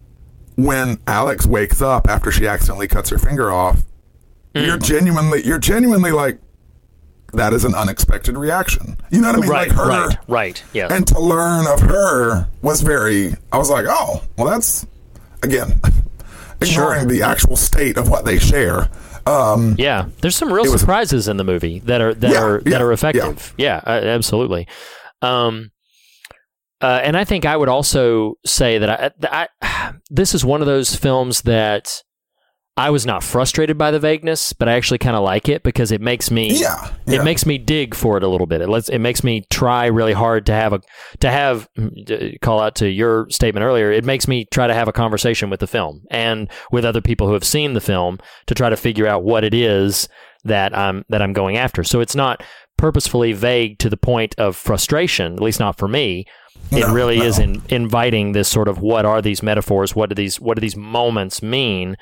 [0.55, 3.83] when Alex wakes up after she accidentally cuts her finger off,
[4.55, 4.83] you're mm.
[4.83, 6.39] genuinely you're genuinely like
[7.33, 8.97] that is an unexpected reaction.
[9.11, 9.49] You know what I mean?
[9.49, 10.63] right, like her right, right.
[10.73, 10.87] Yeah.
[10.89, 14.85] and to learn of her was very I was like, "Oh, well that's
[15.43, 15.79] again
[16.61, 18.89] ignoring the actual state of what they share."
[19.25, 22.69] Um Yeah, there's some real surprises in the movie that are that Yeah, are yeah,
[22.71, 23.53] that are effective.
[23.57, 24.67] Yeah, uh, absolutely.
[25.21, 25.71] Um,
[26.79, 30.67] uh, and I think I would also say that I, I this is one of
[30.67, 32.03] those films that
[32.77, 35.91] I was not frustrated by the vagueness, but I actually kind of like it because
[35.91, 38.61] it makes me Yeah, it makes me dig for it a little bit.
[38.61, 40.81] It lets it makes me try really hard to have a
[41.19, 43.91] to have uh, call out to your statement earlier.
[43.91, 47.25] It makes me try to have a conversation with the film and with other people
[47.27, 50.07] who have seen the film to try to figure out what it is
[50.43, 51.83] that I'm that I'm going after.
[51.83, 52.43] So it's not
[52.77, 56.25] purposefully vague to the point of frustration, at least not for me.
[56.71, 57.25] It No, really no.
[57.25, 59.95] is in, inviting this sort of what are these metaphors?
[59.95, 61.95] What do these what do these moments mean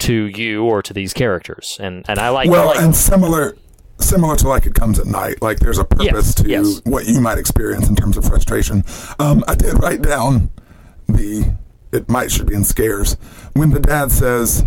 [0.00, 1.76] to you or to these characters?
[1.80, 3.56] And and I like I well, like and similar
[4.00, 5.42] similar to like it comes at night.
[5.42, 6.80] Like there's a purpose Yes, to yes.
[6.84, 8.84] what you might experience in terms of frustration.
[9.18, 10.50] Um, I did write down
[11.08, 11.54] the
[11.92, 13.14] it might should be in scares
[13.54, 14.64] when the dad says,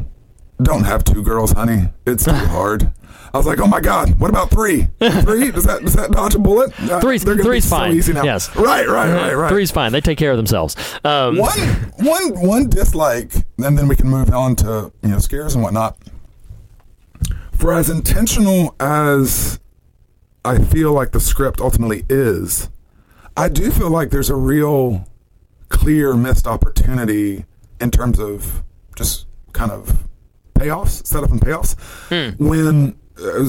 [0.62, 1.90] don't have two girls, honey.
[2.06, 2.92] It's too hard.
[3.34, 4.88] I was like, oh my god, what about three?
[5.00, 5.52] Three?
[5.52, 6.72] Does that does that dodge a bullet?
[6.90, 7.96] Uh, Three's- three's so fine.
[7.96, 8.24] easy now.
[8.24, 8.54] Yes.
[8.56, 9.50] Right, right, right, right.
[9.50, 9.92] Three's fine.
[9.94, 10.76] They take care of themselves.
[11.06, 11.60] Um, one
[12.00, 15.98] one one dislike, and then we can move on to you know scares and whatnot.
[17.54, 19.60] For as intentional as
[20.44, 22.70] I feel like the script ultimately is,
[23.38, 25.08] I do feel like there's a real
[25.70, 27.46] clear missed opportunity
[27.80, 28.64] in terms of
[28.96, 30.08] just kind of
[30.56, 31.76] payoffs, setup and payoffs.
[32.40, 32.94] When uh,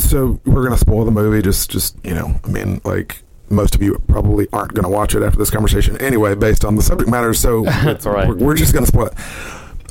[0.00, 1.42] so we're gonna spoil the movie.
[1.42, 5.22] Just just you know, I mean, like most of you probably aren't gonna watch it
[5.22, 7.34] after this conversation anyway, based on the subject matter.
[7.34, 8.28] So it's all right.
[8.28, 9.14] We're, we're just gonna spoil it.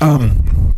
[0.01, 0.75] Um,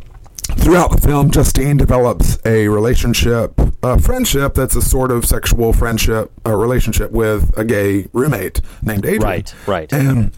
[0.57, 6.31] throughout the film, Justine develops a relationship, a friendship that's a sort of sexual friendship,
[6.45, 9.21] a relationship with a gay roommate named Adrian.
[9.21, 9.93] Right, right.
[9.93, 10.31] And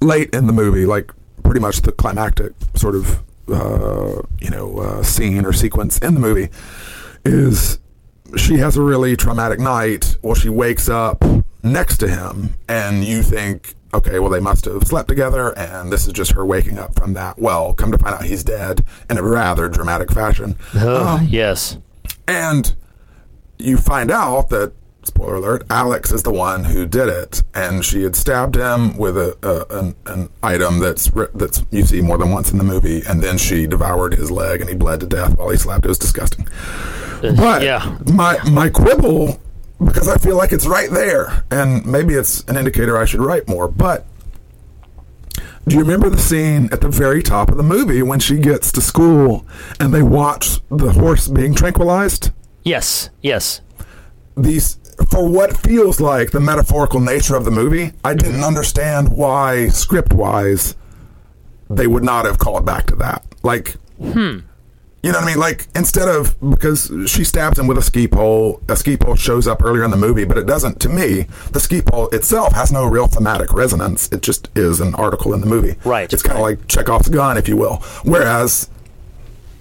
[0.00, 1.12] late in the movie, like
[1.42, 6.20] pretty much the climactic sort of uh, you know uh, scene or sequence in the
[6.20, 6.50] movie
[7.24, 7.78] is
[8.36, 10.16] she has a really traumatic night.
[10.22, 11.24] Well, she wakes up
[11.62, 16.06] next to him, and you think, okay, well, they must have slept together, and this
[16.06, 17.38] is just her waking up from that.
[17.38, 20.56] Well, come to find out, he's dead in a rather dramatic fashion.
[20.74, 21.78] ugh, um, yes.
[22.26, 22.74] And
[23.58, 24.72] you find out that,
[25.08, 29.16] spoiler alert, Alex is the one who did it, and she had stabbed him with
[29.16, 33.02] a, a an, an item that's that's you see more than once in the movie,
[33.08, 35.84] and then she devoured his leg, and he bled to death while he slept.
[35.84, 36.46] It was disgusting.
[37.22, 37.98] Uh, but yeah.
[38.12, 39.40] my my quibble,
[39.84, 43.48] because I feel like it's right there, and maybe it's an indicator I should write
[43.48, 44.06] more, but.
[45.66, 48.72] Do you remember the scene at the very top of the movie when she gets
[48.72, 49.46] to school
[49.78, 52.30] and they watch the horse being tranquilized?
[52.64, 53.10] Yes.
[53.20, 53.60] Yes.
[54.34, 54.78] these
[55.10, 60.12] for what feels like the metaphorical nature of the movie, I didn't understand why script
[60.12, 60.74] wise
[61.70, 63.24] they would not have called back to that.
[63.42, 64.40] Like, hmm.
[65.00, 65.38] You know what I mean?
[65.38, 69.46] Like instead of because she stabs him with a ski pole, a ski pole shows
[69.46, 70.80] up earlier in the movie, but it doesn't.
[70.80, 74.08] To me, the ski pole itself has no real thematic resonance.
[74.10, 75.76] It just is an article in the movie.
[75.84, 77.76] Right, It's kind of like Chekhov's gun, if you will.
[78.02, 78.70] Whereas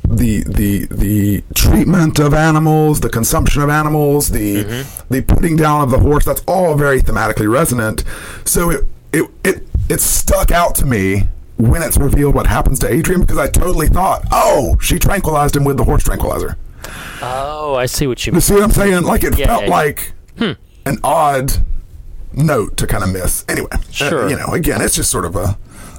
[0.09, 5.91] the the the treatment of animals, the consumption of animals, the the putting down of
[5.91, 8.03] the horse, that's all very thematically resonant.
[8.45, 11.27] So it it it it stuck out to me
[11.57, 15.63] when it's revealed what happens to Adrian because I totally thought, oh, she tranquilized him
[15.65, 16.55] with the horse tranquilizer.
[17.21, 18.37] Oh, I see what you mean.
[18.37, 19.03] You see what I'm saying?
[19.03, 19.69] Like it Yeah, felt yeah.
[19.69, 21.51] like an odd
[22.31, 23.43] note to kind of miss.
[23.49, 24.29] Anyway, uh, Sure.
[24.29, 25.57] you know, again, it's just sort of a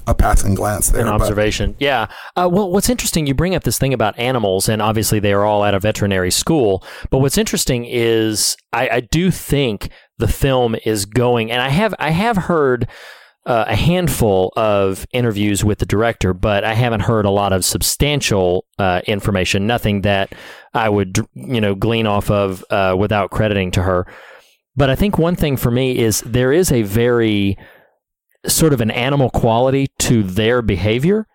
[0.09, 1.02] a passing glance there.
[1.02, 1.76] an but- observation.
[1.78, 2.06] Yeah.
[2.34, 5.44] Uh, well, what's interesting, you bring up this thing about animals, and obviously they are
[5.44, 6.82] all at a veterinary school.
[7.11, 11.94] But what's interesting is I, I do think the film is going, and I have
[11.98, 12.88] I have heard.
[13.46, 17.64] Uh, a handful of interviews with the director, but I haven't heard a lot of
[17.64, 19.66] substantial uh, information.
[19.66, 20.34] Nothing that
[20.74, 24.06] I would, you know, glean off of uh, without crediting to her.
[24.76, 27.56] But I think one thing for me is there is a very
[28.49, 31.26] sort of an animal quality to their behavior.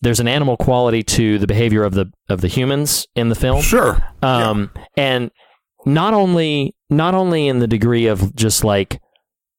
[0.00, 3.62] There's an animal quality to the behavior of the of the humans in the film.
[3.62, 4.02] Sure.
[4.20, 5.30] Um, and
[5.86, 9.00] not only not only in the degree of just like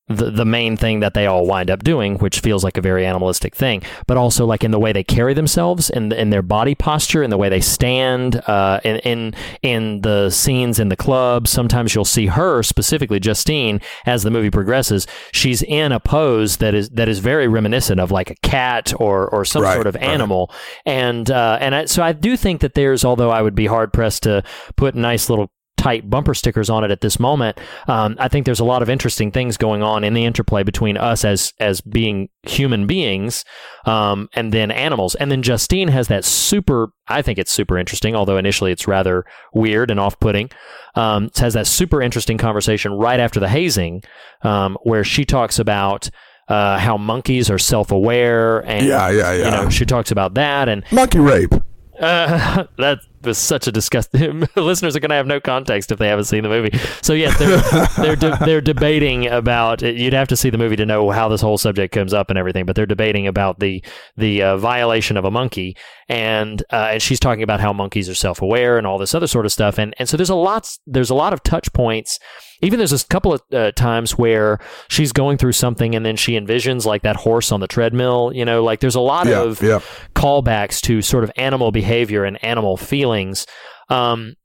[0.07, 3.05] the the main thing that they all wind up doing, which feels like a very
[3.05, 6.75] animalistic thing, but also like in the way they carry themselves and in, their body
[6.75, 8.41] posture and the way they stand.
[8.47, 13.79] Uh, in in in the scenes in the club, sometimes you'll see her specifically, Justine,
[14.05, 15.07] as the movie progresses.
[15.31, 19.29] She's in a pose that is that is very reminiscent of like a cat or
[19.29, 20.03] or some Right, sort of right.
[20.03, 20.51] animal,
[20.85, 23.93] and uh, and I, so I do think that there's, although I would be hard
[23.93, 24.43] pressed to
[24.75, 25.52] put nice little
[25.83, 27.57] tight bumper stickers on it at this moment.
[27.87, 30.95] Um, I think there's a lot of interesting things going on in the interplay between
[30.97, 33.43] us as as being human beings,
[33.85, 35.15] um, and then animals.
[35.15, 36.89] And then Justine has that super.
[37.07, 40.49] I think it's super interesting, although initially it's rather weird and off putting.
[40.95, 44.03] Um, it has that super interesting conversation right after the hazing,
[44.43, 46.09] um, where she talks about.
[46.49, 49.49] Uh, how monkeys are self-aware, and Yeah, yeah, You yeah.
[49.49, 51.53] know, she talks about that, and Monkey rape.
[52.01, 54.47] uh, that was such a disgusting.
[54.55, 56.77] Listeners are going to have no context if they haven't seen the movie.
[57.01, 59.81] So yes, they're they're de- they're debating about.
[59.81, 62.37] You'd have to see the movie to know how this whole subject comes up and
[62.37, 62.65] everything.
[62.65, 63.83] But they're debating about the
[64.17, 65.75] the uh, violation of a monkey,
[66.09, 69.27] and uh, and she's talking about how monkeys are self aware and all this other
[69.27, 69.77] sort of stuff.
[69.77, 72.19] And and so there's a lot there's a lot of touch points.
[72.63, 74.59] Even there's a couple of uh, times where
[74.89, 78.31] she's going through something and then she envisions like that horse on the treadmill.
[78.33, 79.79] You know, like there's a lot Yeah, of yeah.
[80.15, 83.45] callbacks to sort of animal behavior and animal feelings.
[83.89, 84.35] Um,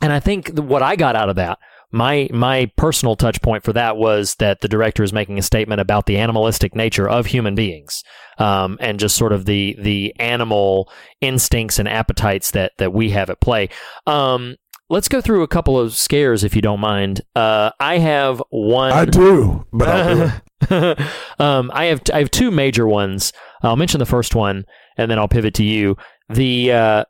[0.00, 1.58] and I think th- what I got out of that
[1.94, 5.80] my my personal touch point for that was that the director is making a statement
[5.80, 8.02] about the animalistic nature of human beings,
[8.38, 10.90] um, and just sort of the the animal
[11.20, 13.68] instincts and appetites that that we have at play.
[14.08, 14.56] Um,
[14.88, 17.20] let's go through a couple of scares, if you don't mind.
[17.34, 18.92] Uh, I have one.
[18.92, 20.32] I do, but I'll do
[21.38, 23.32] um, I have I have two major ones.
[23.62, 24.64] I'll mention the first one,
[24.96, 25.96] and then I'll pivot to you.
[26.28, 27.04] The uh,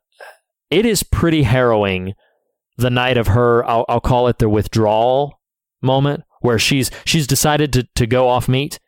[0.70, 2.14] it is pretty harrowing.
[2.76, 5.40] The night of her, I'll, I'll call it the withdrawal
[5.80, 8.80] moment, where she's she's decided to, to go off meat,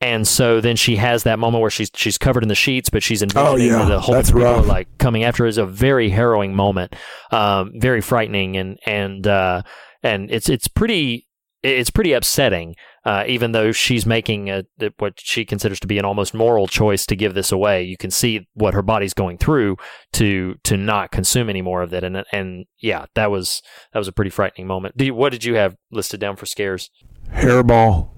[0.00, 3.02] and so then she has that moment where she's she's covered in the sheets, but
[3.02, 3.84] she's in Oh, yeah.
[3.86, 4.66] the whole That's people rough.
[4.66, 6.94] like coming after her is a very harrowing moment,
[7.30, 9.62] um, very frightening, and and uh,
[10.02, 11.26] and it's it's pretty
[11.62, 12.74] it's pretty upsetting.
[13.06, 14.64] Uh, even though she's making a,
[14.96, 18.10] what she considers to be an almost moral choice to give this away, you can
[18.10, 19.76] see what her body's going through
[20.14, 22.02] to to not consume any more of it.
[22.02, 23.60] And and yeah, that was
[23.92, 24.96] that was a pretty frightening moment.
[24.96, 26.90] Do you, what did you have listed down for scares?
[27.30, 28.08] Hairball.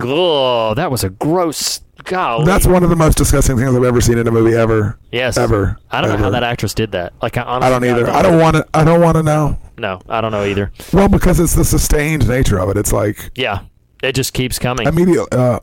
[0.00, 1.80] Oh, that was a gross.
[2.02, 2.44] Golly.
[2.44, 4.98] That's one of the most disgusting things I've ever seen in a movie ever.
[5.12, 5.38] yes.
[5.38, 5.78] Ever.
[5.90, 7.14] I don't know how that actress did that.
[7.22, 8.10] Like I, honestly, I don't either.
[8.10, 8.66] I don't want to.
[8.74, 9.58] I don't want to know.
[9.78, 10.70] No, I don't know either.
[10.92, 12.76] Well, because it's the sustained nature of it.
[12.76, 13.60] It's like Yeah,
[14.02, 14.86] it just keeps coming.
[14.86, 15.60] immediate uh,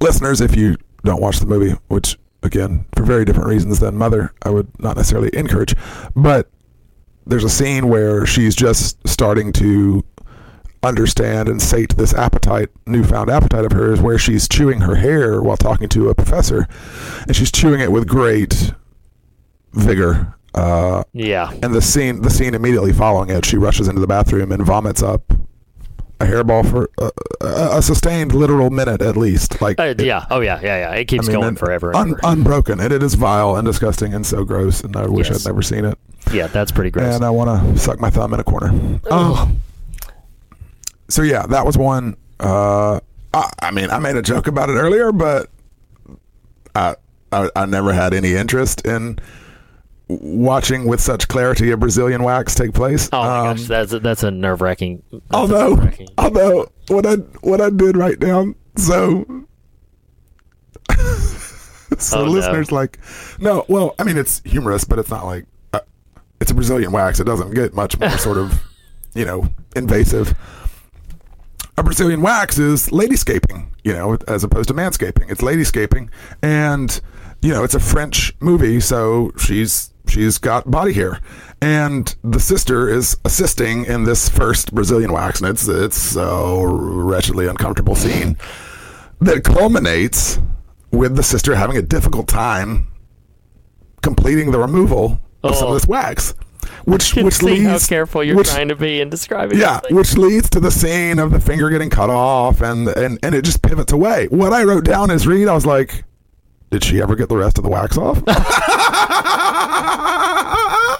[0.00, 0.40] listeners.
[0.42, 4.50] If you don't watch the movie, which again for very different reasons than Mother, I
[4.50, 5.74] would not necessarily encourage.
[6.14, 6.50] But
[7.24, 10.04] there's a scene where she's just starting to
[10.86, 15.56] understand and sate this appetite, newfound appetite of hers, where she's chewing her hair while
[15.56, 16.66] talking to a professor,
[17.26, 18.72] and she's chewing it with great
[19.72, 20.34] vigor.
[20.54, 24.52] Uh, yeah, and the scene, the scene immediately following it, she rushes into the bathroom
[24.52, 25.30] and vomits up
[26.18, 27.10] a hairball for uh,
[27.42, 29.60] a, a sustained literal minute at least.
[29.60, 30.90] Like, uh, it- yeah, oh yeah, yeah, yeah.
[30.94, 31.88] It keeps I mean, going forever.
[31.90, 32.20] And un- ever.
[32.24, 34.80] unbroken, and it is vile and disgusting and so gross.
[34.82, 35.44] And I wish Yes.
[35.44, 35.98] I'd never seen it.
[36.32, 37.14] yeah, that's pretty gross.
[37.14, 38.98] And I want to suck my thumb in a corner.
[39.10, 39.50] Oh.
[41.08, 42.16] So yeah, that was one.
[42.40, 43.00] Uh,
[43.32, 45.48] I, I mean, I made a joke about it earlier, but
[46.74, 46.96] I,
[47.32, 49.18] I I never had any interest in
[50.08, 53.08] watching with such clarity a Brazilian wax take place.
[53.12, 55.02] oh my Um, gosh, that's a, that's a nerve wracking.
[55.32, 55.76] although
[56.18, 59.24] although what I what I did write down so
[61.98, 62.30] so Oh, no.
[62.30, 62.98] listeners like
[63.40, 65.80] no well I mean it's humorous but it's not like uh,
[66.40, 68.60] it's a Brazilian wax it doesn't get much more sort of
[69.14, 70.34] you know invasive
[71.78, 75.30] a Brazilian wax is ladyscaping you know as opposed to manscaping.
[75.30, 76.08] It's ladyscaping
[76.42, 77.00] and
[77.42, 81.20] you know it's a French movie so she's she's got body hair.
[81.62, 87.46] And the sister is assisting in this first Brazilian wax and it's it's so wretchedly
[87.46, 88.36] uncomfortable scene
[89.20, 90.38] that culminates
[90.92, 92.86] with the sister having a difficult time
[94.02, 95.74] completing the removal of some Oh.
[95.74, 96.34] of this wax
[96.84, 99.58] which which see how leads careful you're which, trying to be in describing.
[99.58, 103.34] yeah, which leads to the scene of the finger getting cut off, and and and
[103.34, 104.26] it just pivots away.
[104.28, 105.48] What I wrote down is Reed.
[105.48, 106.04] I was like,
[106.70, 108.22] did she ever get the rest of the wax off?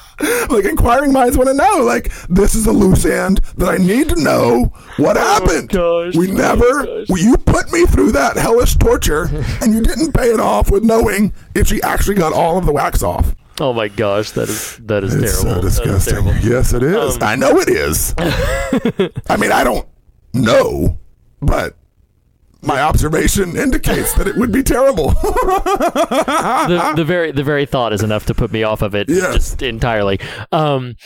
[0.50, 1.84] like inquiring minds want to know.
[1.84, 5.68] Like this is a loose end that I need to know what oh, happened.
[5.68, 7.04] gosh, we oh never.
[7.08, 9.28] well, you put me through that hellish torture,
[9.60, 12.72] and you didn't pay it off with knowing if she actually got all of the
[12.72, 13.34] wax off.
[13.60, 15.54] Oh my gosh, that is that is It's terrible.
[15.54, 16.12] so That is disgusting.
[16.12, 16.34] terrible.
[16.48, 17.16] Yes, it is.
[17.16, 18.14] Um, I know it is.
[19.28, 19.88] I mean, I don't
[20.34, 20.98] know,
[21.40, 21.74] but
[22.62, 25.08] my observation indicates that it would be terrible.
[25.10, 29.34] the, the very the very thought is enough to put me off of it Yes.
[29.34, 30.20] just entirely.
[30.52, 30.96] Um,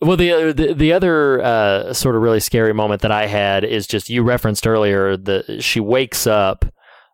[0.00, 3.86] well, the, the the other uh, sort of really scary moment that I had is
[3.86, 6.64] just you referenced earlier that she wakes up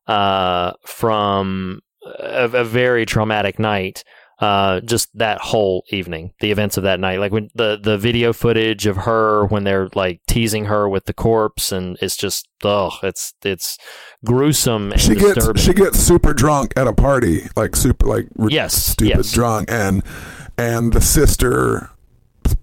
[0.06, 1.80] uh, from
[2.20, 4.04] a, a very traumatic night.
[4.40, 8.32] Uh, just that whole evening, the events of that night, like when the the video
[8.32, 12.90] footage of her when they're like teasing her with the corpse, and it's just oh,
[13.04, 13.78] it's it's
[14.24, 15.52] gruesome and she disturbing.
[15.54, 19.32] gets she gets super drunk at a party, like super like Yes, stupid yes.
[19.32, 20.02] drunk, and
[20.58, 21.90] and the sister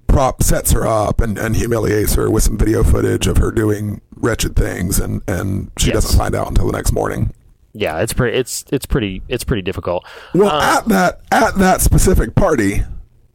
[0.08, 4.02] prop sets her up and, and humiliates her with some video footage of her doing
[4.18, 5.94] wretched things, and and she Yes.
[6.04, 7.34] doesn't find out until the next morning.
[7.74, 10.06] Yeah, it's pretty it's it's pretty it's pretty difficult.
[10.34, 12.84] Well, Uh, at that at that specific party,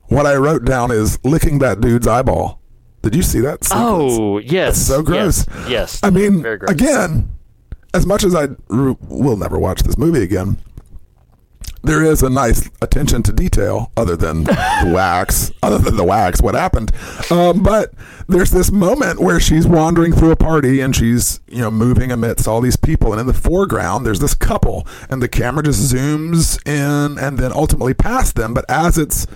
[0.08, 2.60] what I wrote down is licking that dude's eyeball.
[3.02, 3.64] Did you see that?
[3.64, 3.82] sequence?
[3.86, 5.46] Oh yes, That's so gross.
[5.48, 6.00] Yes, yes.
[6.02, 7.30] I mean, again,
[7.94, 10.58] as much as I r- will never watch this movie again,
[11.86, 16.42] there is a nice attention to detail, other than the wax, other than the wax,
[16.42, 16.92] what happened.
[17.30, 17.92] Um, but
[18.28, 22.48] there's this moment where she's wandering through a party and she's, you know, moving amidst
[22.48, 26.58] all these people, and in the foreground there's this couple, and the camera just zooms
[26.66, 28.52] in and then ultimately past them.
[28.52, 29.26] But as it's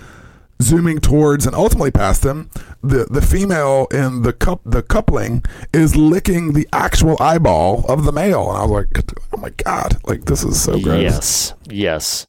[0.61, 2.49] zooming towards and ultimately past them,
[2.81, 5.43] the the female in the cup the coupling
[5.73, 9.97] is licking the actual eyeball of the male, and I was like, oh my god,
[10.05, 11.01] like this is so gross.
[11.01, 12.27] Yes, yes.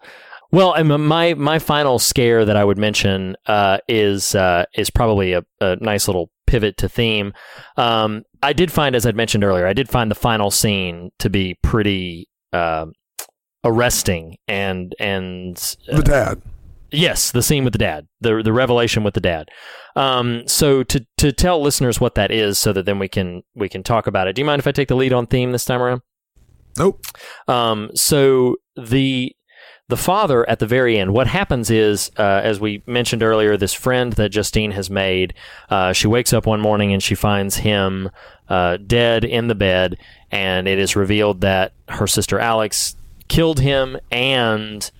[0.52, 5.32] Well, and my my final scare that I would mention uh, is uh, is probably
[5.32, 7.32] a, a, nice little pivot to theme.
[7.78, 11.30] Um, I did find, as I'd mentioned earlier, I did find the final scene to
[11.30, 12.86] be pretty uh,
[13.64, 15.56] arresting and and
[15.86, 16.42] the dad.
[16.92, 19.48] Yes, the scene with the dad, the the revelation with the dad.
[19.96, 23.68] Um, so to to tell listeners what that is, so that then we can we
[23.68, 24.34] can talk about it.
[24.34, 26.02] Do you mind if I take the lead on theme this time around?
[26.78, 27.04] Nope.
[27.48, 29.34] Um, so the
[29.88, 33.74] the father at the very end, what happens is, uh, as we mentioned earlier, this
[33.74, 35.34] friend that Justine has made,
[35.68, 38.10] uh, she wakes up one morning and she finds him
[38.48, 39.98] uh, dead in the bed,
[40.30, 42.96] and it is revealed that her sister Alex
[43.28, 44.90] killed him and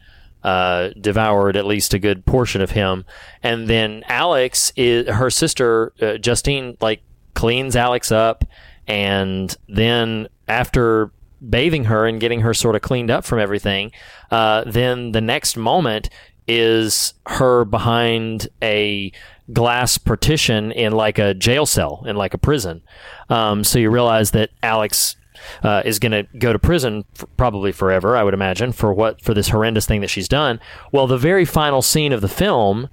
[0.45, 3.05] uh, devoured at least a good portion of him.
[3.43, 7.03] And then Alex is her sister uh, Justine like
[7.35, 8.45] cleans Alex up,
[8.87, 11.11] and then after
[11.49, 13.91] bathing her and getting her sort of cleaned up from everything,
[14.31, 16.09] uh, then the next moment
[16.47, 19.13] is her behind a
[19.53, 22.83] glass partition in like a jail cell in like a prison.
[23.29, 25.17] Um, so you realize that Alex
[25.63, 29.21] uh, is going to go to prison for probably forever, I would imagine, for what
[29.23, 30.61] for this horrendous thing that she's done.
[30.93, 32.89] Well, the very final scene of the film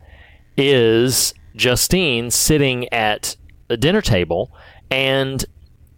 [0.57, 3.35] is Justine sitting at
[3.69, 4.51] a dinner table,
[4.89, 5.45] and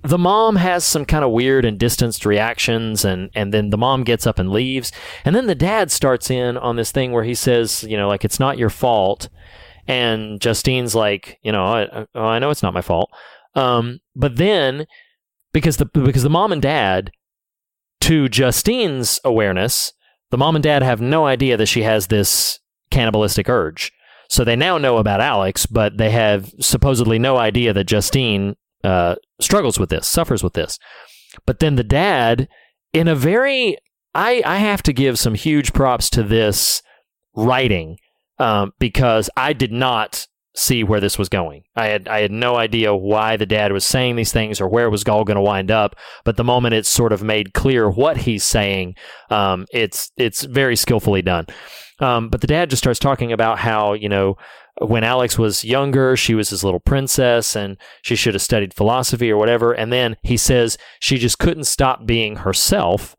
[0.03, 4.03] the mom has some kind of weird and distanced reactions and and then the mom
[4.03, 4.91] gets up and leaves
[5.25, 8.25] and then the dad starts in on this thing where he says you know like
[8.25, 9.29] it's not your fault
[9.87, 13.11] and Justine's like you know I, I know it's not my fault
[13.55, 14.87] um, but then
[15.53, 17.11] because the because the mom and dad,
[18.01, 19.93] to Justine's awareness,
[20.29, 23.91] the mom and dad have no idea that she has this cannibalistic urge.
[24.29, 29.15] So they now know about Alex, but they have supposedly no idea that Justine uh,
[29.41, 30.79] struggles with this, suffers with this.
[31.45, 32.47] But then the dad,
[32.93, 33.77] in a very,
[34.15, 36.81] I I have to give some huge props to this
[37.35, 37.97] writing
[38.39, 41.63] um, because I did not see where this was going.
[41.75, 44.85] I had I had no idea why the dad was saying these things or where
[44.85, 45.95] it was all going to wind up.
[46.23, 48.95] But the moment it's sort of made clear what he's saying,
[49.29, 51.47] um, it's it's very skillfully done.
[51.99, 54.37] Um, but the dad just starts talking about how you know
[54.79, 59.29] when Alex was younger, she was his little princess and she should have studied philosophy
[59.29, 59.73] or whatever.
[59.73, 63.15] And then he says she just couldn't stop being herself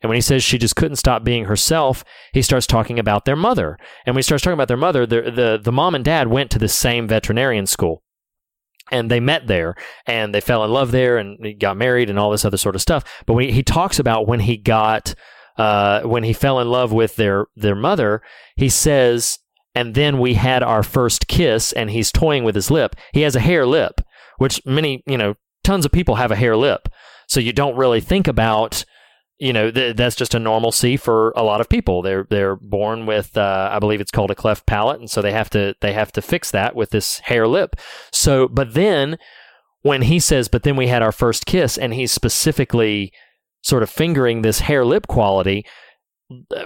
[0.00, 3.36] and when he says she just couldn't stop being herself, he starts talking about their
[3.36, 3.78] mother.
[4.06, 6.50] And when he starts talking about their mother, the, the, the mom and dad went
[6.52, 8.02] to the same veterinarian school.
[8.90, 9.76] And they met there
[10.06, 12.80] and they fell in love there and got married and all this other sort of
[12.80, 13.04] stuff.
[13.24, 15.14] But when he, he talks about when he got,
[15.56, 18.22] uh, when he fell in love with their, their mother,
[18.56, 19.38] he says,
[19.74, 22.96] and then we had our first kiss and he's toying with his lip.
[23.12, 24.00] He has a hare lip,
[24.38, 26.88] which many, you know, tons of people have a hare lip.
[27.28, 28.84] So you don't really think about
[29.40, 32.02] you know th- that's just a normalcy for a lot of people.
[32.02, 35.32] They're they're born with uh, I believe it's called a cleft palate, and so they
[35.32, 37.76] have to they have to fix that with this hare lip.
[38.12, 39.16] So, but then
[39.80, 43.12] when he says, "But then we had our first kiss," and he's specifically
[43.62, 45.64] sort of fingering this hare lip quality.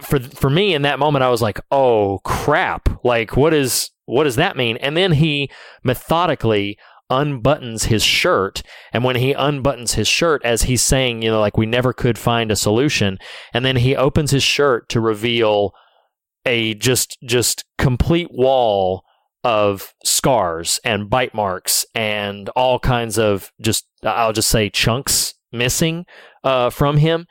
[0.02, 2.88] For for me in that moment, I was like, "Oh crap!
[3.04, 5.48] Like, what is what does that mean?" And then he
[5.84, 6.76] methodically
[7.10, 8.62] unbuttons his shirt.
[8.92, 12.18] And when he unbuttons his shirt, as he's saying, you know, like we never could
[12.18, 13.18] find a solution,
[13.52, 15.72] and then he opens his shirt to reveal
[16.46, 19.02] a just just complete wall
[19.42, 26.06] of scars and bite marks and all kinds of just I'll just say chunks missing
[26.42, 27.26] uh, from him.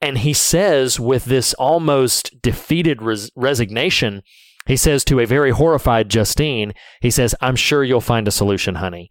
[0.00, 4.22] And he says with this almost defeated res- resignation,
[4.68, 8.76] he says to a very horrified Justine, he says, I'm sure you'll find a solution,
[8.76, 9.10] honey.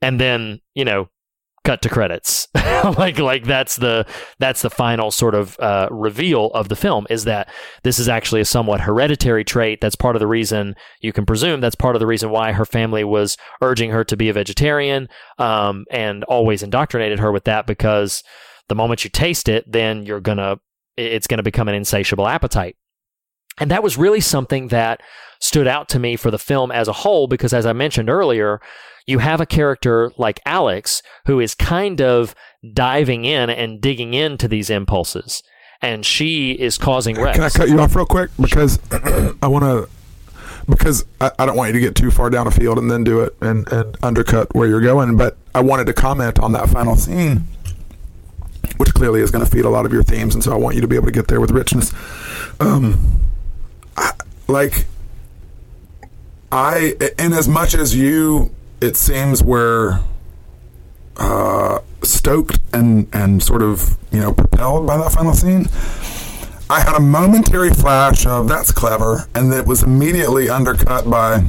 [0.00, 1.08] And then, you know,
[1.64, 2.46] cut to credits.
[2.98, 4.06] like like that's the
[4.38, 7.48] that's the final sort of uh, reveal of the film is that
[7.82, 9.80] this is actually a somewhat hereditary trait.
[9.80, 12.64] That's part of the reason you can presume that's part of the reason why her
[12.64, 17.66] family was urging her to be a vegetarian um, and always indoctrinated her with that
[17.66, 18.22] because
[18.68, 20.58] the moment you taste it, then you're gonna
[20.96, 22.76] it's gonna become an insatiable appetite.
[23.58, 25.00] And that was really something that
[25.38, 28.60] stood out to me for the film as a whole, because as I mentioned earlier,
[29.06, 32.34] you have a character like Alex who is kind of
[32.72, 35.42] diving in and digging into these impulses.
[35.82, 37.36] And she is causing Rex.
[37.36, 38.30] Can I cut you off real quick?
[38.40, 38.78] Because
[39.42, 39.88] I want to,
[40.66, 43.04] because I, I, don't want you to get too far down a field and then
[43.04, 45.16] do it and, and undercut where you're going.
[45.18, 47.46] But I wanted to comment on that final scene,
[48.78, 50.34] which clearly is going to feed a lot of your themes.
[50.34, 51.92] And so I want you to be able to get there with richness.
[52.60, 53.20] Um,
[54.48, 54.86] like
[56.52, 60.00] I, in as much as you, it seems were
[61.16, 65.68] uh, stoked and and sort of you know propelled by that final scene.
[66.70, 71.44] I had a momentary flash of that's clever, and it was immediately undercut by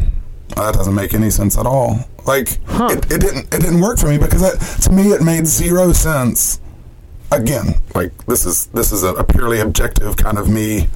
[0.55, 1.99] that doesn't make any sense at all.
[2.25, 5.45] Like it, it didn't it didn't work for me because it, to me it made
[5.45, 6.59] zero sense.
[7.31, 10.87] Again, like this is this is a, a purely objective kind of me.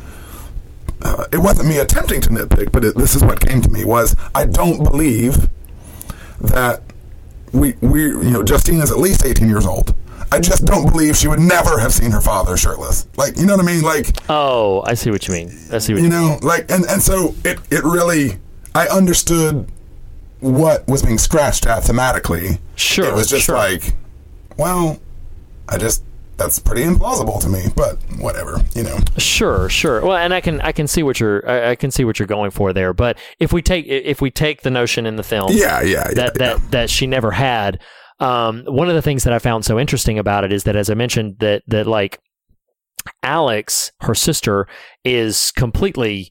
[1.01, 3.85] Uh, it wasn't me attempting to nitpick, but it, this is what came to me
[3.85, 5.49] was I don't believe
[6.41, 6.81] that
[7.53, 9.95] we we you know Justine is at least eighteen years old.
[10.31, 13.07] I just don't believe she would never have seen her father shirtless.
[13.17, 13.81] Like you know what I mean?
[13.81, 15.47] Like Oh, I see what you mean.
[15.71, 16.03] I see what you mean.
[16.03, 18.38] you know, like and and so it it really
[18.76, 19.67] I understood
[20.41, 22.59] what was being scratched at thematically.
[22.76, 23.55] Sure, it was just sure.
[23.55, 23.95] like,
[24.57, 24.99] well,
[25.67, 26.03] I just
[26.40, 28.98] that's pretty implausible to me, but whatever, you know.
[29.18, 30.02] Sure, sure.
[30.02, 32.28] Well, and I can I can see what you're I, I can see what you're
[32.28, 32.94] going for there.
[32.94, 36.14] But if we take if we take the notion in the film, Yeah, yeah, yeah,
[36.16, 36.56] that yeah.
[36.56, 37.80] that that she never had.
[38.20, 40.90] Um, one of the things that I found so interesting about it is that, as
[40.90, 42.20] I mentioned, that that like
[43.24, 44.68] Alex, her sister,
[45.03, 46.30] is completely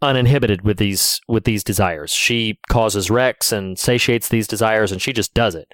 [0.00, 2.12] uninhibited with these with these desires.
[2.12, 5.68] She causes wrecks and satiates these desires, and she just does it.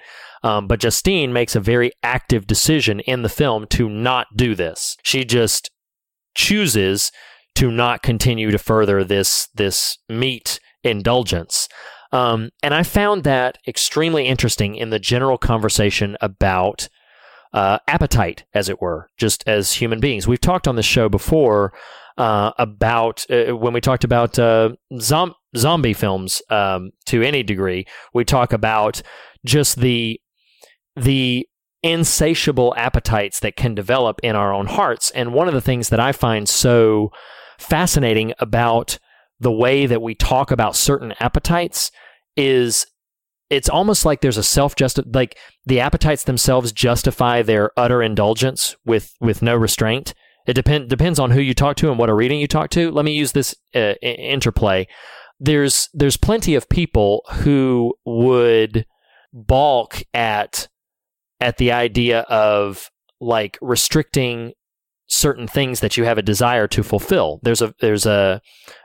[0.45, 4.95] Um, but Justine makes a very active decision in the film to not do this.
[5.01, 5.71] She just
[6.35, 7.11] chooses
[7.55, 11.67] to not continue to further this this meat indulgence.
[12.11, 16.89] Um, and I found that extremely interesting in the general conversation about
[17.51, 20.27] uh, appetite, as it were, just as human beings.
[20.27, 21.73] We've talked on this show before
[22.19, 27.87] uh, about uh, when we talked about uh, zom- zombie films um, to any degree.
[28.13, 29.01] We talk about
[29.43, 30.19] just the
[30.95, 31.47] the
[31.83, 35.11] insatiable appetites that can develop in our own hearts.
[35.11, 37.11] And one of the things that I find so
[37.59, 38.97] fascinating about
[39.39, 41.91] the way that we talk about certain appetites
[42.35, 42.85] is
[43.49, 48.75] it's almost like there's a self just like the appetites themselves justify their utter indulgence
[48.85, 50.13] with with no restraint.
[50.47, 52.91] It depend depends on who you talk to and what a reading you talk to.
[52.91, 54.87] Let me use this uh, interplay.
[55.39, 58.85] There's there's plenty of people who would
[59.31, 60.67] balk at
[61.39, 62.89] at the idea of
[63.19, 64.53] like restricting
[65.07, 67.39] certain things that you have a desire to fulfill.
[67.43, 68.41] There's a there's a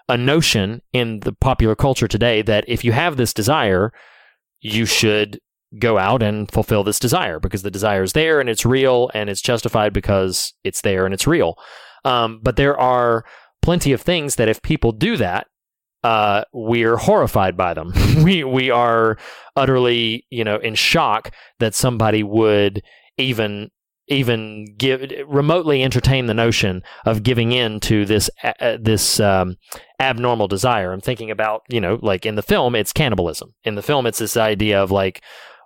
[0.08, 3.92] a notion in the popular culture today that if you have this desire,
[4.60, 5.38] you should
[5.78, 9.30] go out and fulfill this desire because the desire is there and it's real and
[9.30, 11.54] it's justified because it's there and it's real.
[12.04, 13.24] Um, but there are
[13.62, 15.46] plenty of things that if people do that,
[16.02, 17.92] uh, we're horrified by them.
[18.24, 19.18] we we are
[19.56, 22.82] utterly, you know, in shock that somebody would
[23.18, 23.70] even
[24.08, 29.56] even give remotely entertain the notion of giving in to this uh, this um,
[30.00, 30.92] abnormal desire.
[30.92, 33.54] I'm thinking about you know like in the film it's cannibalism.
[33.64, 35.22] In the film it's this idea of like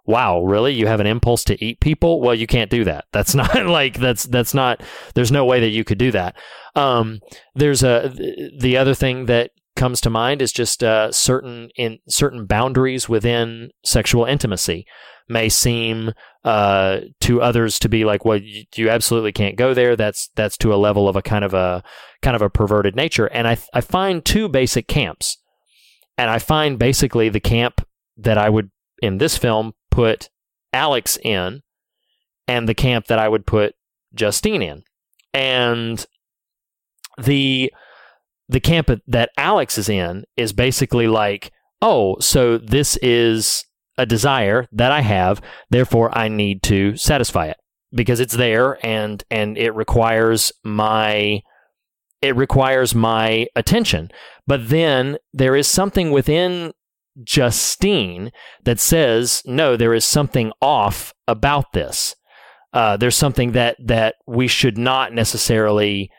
[0.06, 3.34] wow really you have an impulse to eat people well you can't do that that's
[3.34, 4.82] not like that's that's not
[5.14, 6.36] there's no way that you could do that
[6.74, 7.20] um,
[7.54, 8.12] there's a
[8.58, 13.70] the other thing that comes to mind is just uh, certain in certain boundaries within
[13.84, 14.86] sexual intimacy
[15.28, 16.12] may seem
[16.44, 19.96] uh, to others to be like, well, you, you absolutely can't go there.
[19.96, 21.82] That's that's to a level of a kind of a
[22.22, 23.26] kind of a perverted nature.
[23.26, 25.38] And I I find two basic camps,
[26.18, 27.86] and I find basically the camp
[28.16, 28.70] that I would
[29.02, 30.28] in this film put
[30.72, 31.62] Alex in,
[32.46, 33.74] and the camp that I would put
[34.14, 34.82] Justine in,
[35.32, 36.04] and
[37.18, 37.72] the
[38.48, 43.64] the camp that Alex is in is basically like, oh, so this is
[43.96, 45.40] a desire that I have,
[45.70, 47.56] therefore I need to satisfy it
[47.92, 51.40] because it's there and and it requires my
[52.20, 54.10] it requires my attention.
[54.46, 56.72] But then there is something within
[57.22, 58.32] Justine
[58.64, 62.16] that says, no, there is something off about this.
[62.72, 66.10] Uh, there's something that that we should not necessarily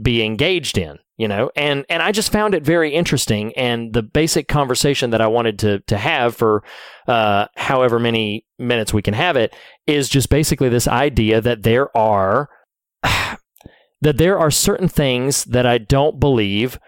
[0.00, 4.02] be engaged in you know and and i just found it very interesting and the
[4.02, 6.62] basic conversation that i wanted to to have for
[7.08, 9.54] uh however many minutes we can have it
[9.86, 12.48] is just basically this idea that there are
[13.02, 16.78] that there are certain things that i don't believe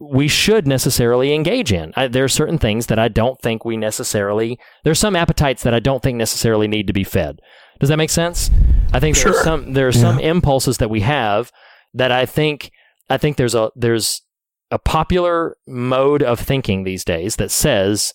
[0.00, 1.92] we should necessarily engage in.
[1.96, 4.56] I, there are certain things that I don't think we necessarily.
[4.84, 7.40] There's some appetites that I don't think necessarily need to be fed.
[7.80, 8.48] Does that make sense?
[8.92, 9.32] I think Sure.
[9.32, 11.50] there's some there are some impulses that we have
[11.94, 12.70] that I think
[13.10, 14.22] I think there's a there's
[14.70, 18.12] a popular mode of thinking these days that says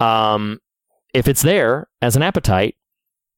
[0.00, 0.60] um,
[1.14, 2.76] if it's there as an appetite,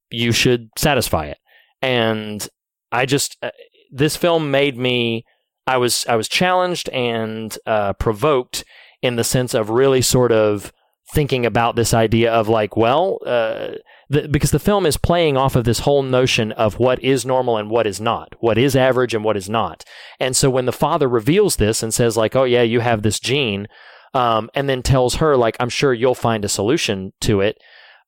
[0.09, 1.37] you should satisfy it.
[1.81, 2.47] And
[2.91, 3.51] I just uh,
[3.91, 5.25] this film made me
[5.65, 8.63] I was I was challenged and uh, provoked
[9.01, 10.71] in the sense of really sort of
[11.13, 13.69] thinking about this idea of like, well, uh,
[14.09, 17.57] the, because the film is playing off of this whole notion of what is normal
[17.57, 19.83] and what is not, what is average and what is not.
[20.19, 23.19] And so when the father reveals this and says like, oh yeah, you have this
[23.19, 23.67] gene,
[24.13, 27.57] um, and then tells her like, I'm sure you'll find a solution to it.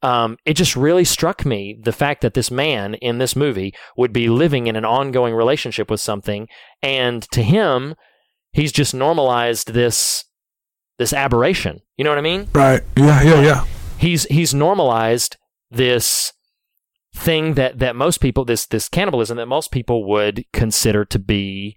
[0.01, 4.13] Um, it just really struck me the fact that this man in this movie would
[4.13, 6.47] be living in an ongoing relationship with something,
[6.81, 7.95] and to him,
[8.53, 10.23] he's just normalized this
[10.99, 11.81] this aberration.
[11.97, 12.47] You know what I mean?
[12.53, 12.81] Right.
[12.95, 13.21] Yeah.
[13.23, 13.41] Yeah.
[13.41, 13.65] Yeah.
[13.97, 15.35] He's he's normalized
[15.69, 16.33] this
[17.15, 21.75] thing that that most people this this cannibalism that most people would consider to be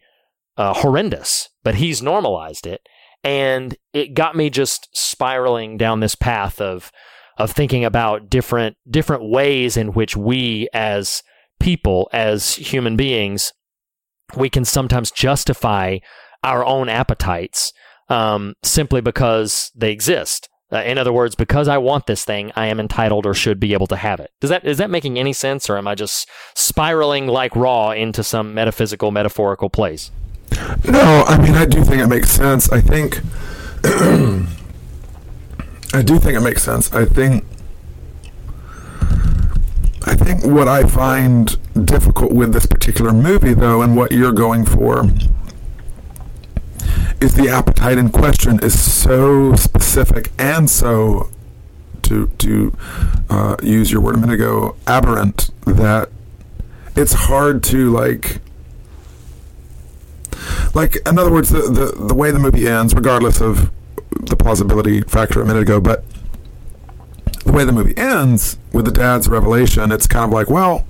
[0.57, 2.83] uh, horrendous, but he's normalized it,
[3.25, 6.93] and it got me just spiraling down this path of
[7.39, 11.23] of thinking about different different ways in which we as
[11.59, 13.53] people as human beings
[14.37, 15.99] we can sometimes justify
[16.43, 17.73] our own appetites
[18.09, 20.49] um, simply because they exist.
[20.73, 23.75] Uh, in other words, because I want this thing, I am entitled or should be
[23.75, 24.31] able to have it.
[24.41, 28.23] Does that is that making any sense, or am I just spiraling like raw into
[28.23, 30.11] some metaphysical, metaphorical place?
[30.89, 32.71] No, I mean I do think it makes sense.
[32.73, 33.21] I think
[35.95, 36.91] I do think it makes sense.
[36.93, 37.45] I think
[40.05, 44.65] I think what I find difficult with this particular movie though and what you're going
[44.65, 45.05] for
[47.23, 51.31] is the appetite in question is so specific and so
[52.03, 52.77] to to
[53.31, 56.09] uh, use your word a minute ago aberrant that
[56.97, 58.41] it's hard to like
[60.75, 63.71] like in other words the, the the way the movie ends regardless of
[64.11, 66.05] the plausibility factor a minute ago but
[67.45, 70.85] the way the movie ends with the dad's revelation it's kind of like well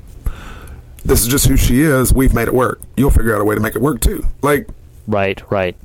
[1.04, 2.14] this is just who she is.
[2.14, 2.80] We've made it work.
[2.96, 4.24] You'll figure out a way to make it work too.
[4.40, 4.68] Like
[5.08, 5.76] Right, right.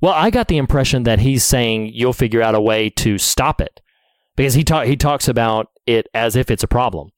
[0.00, 3.60] Well, I got the impression that he's saying you'll figure out a way to stop
[3.60, 3.80] it
[4.36, 7.10] because he ta- he talks about it as if it's a problem,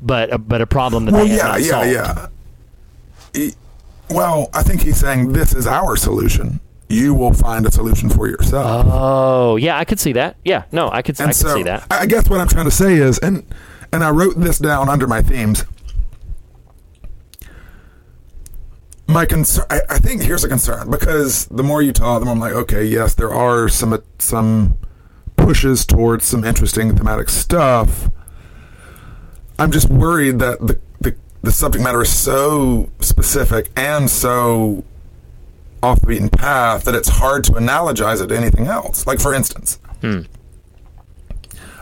[0.00, 1.90] but a, but a problem that well yeah not yeah solved.
[1.90, 2.28] yeah
[3.34, 3.54] He-
[4.10, 6.60] well i think he's saying this is our solution
[6.90, 10.36] you will find a solution for yourself Oh, yeah, I could see that.
[10.44, 11.86] Yeah, no, I could I could so, see that.
[11.90, 13.42] I I guess what I'm trying to say is, and
[13.92, 15.64] and I wrote this down under my themes.
[19.06, 22.34] My concern, I, I think here's a concern because the more you talk, the more
[22.34, 24.78] I'm like, okay, yes, there are some some
[25.36, 28.10] pushes towards some interesting thematic stuff.
[29.58, 34.84] I'm just worried that the the, the subject matter is so specific and so
[35.82, 39.06] off the beaten path that it's hard to analogize it to anything else.
[39.06, 40.22] Like for instance, hmm.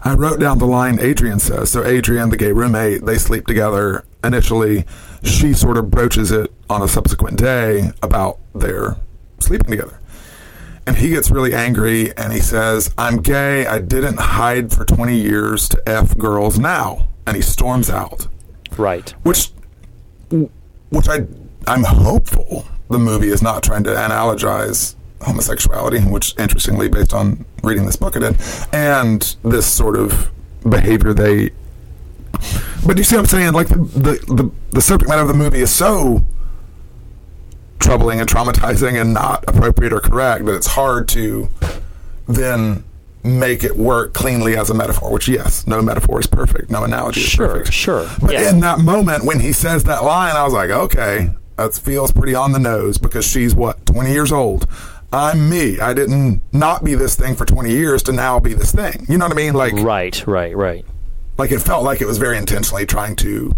[0.04, 1.70] I wrote down the line Adrian says.
[1.70, 4.04] So Adrian, the gay roommate, they sleep together.
[4.24, 4.84] Initially,
[5.22, 8.96] she sort of broaches it on a subsequent day about their
[9.40, 9.98] sleeping together.
[10.86, 13.66] And he gets really angry and he says, I'm gay.
[13.66, 17.08] I didn't hide for 20 years to F girls now.
[17.26, 18.26] And he storms out
[18.76, 19.10] Right.
[19.22, 19.50] which
[20.90, 21.26] which I
[21.68, 27.86] I'm hopeful the movie is not trying to analogize homosexuality, which interestingly, based on reading
[27.86, 28.36] this book, it did,
[28.72, 30.30] and this sort of
[30.68, 31.50] behavior they.
[32.86, 33.52] But you see what I'm saying?
[33.52, 36.24] Like the the, the, the subject matter of the movie is so
[37.78, 41.48] troubling and traumatizing and not appropriate or correct that it's hard to
[42.28, 42.84] then
[43.24, 45.12] make it work cleanly as a metaphor.
[45.12, 47.72] Which yes, no metaphor is perfect, no analogy is Sure, perfect.
[47.72, 48.08] sure.
[48.20, 48.50] But Yeah.
[48.50, 52.34] in that moment when he says that line, I was like, okay, that feels pretty
[52.34, 54.66] on the nose because she's what, 20 years old.
[55.12, 55.78] I'm me.
[55.78, 59.04] I didn't not be this thing for 20 years to now be this thing.
[59.08, 59.52] You know what I mean?
[59.54, 60.86] Like, Right, right, right.
[61.38, 63.56] Like it felt like it was very intentionally trying to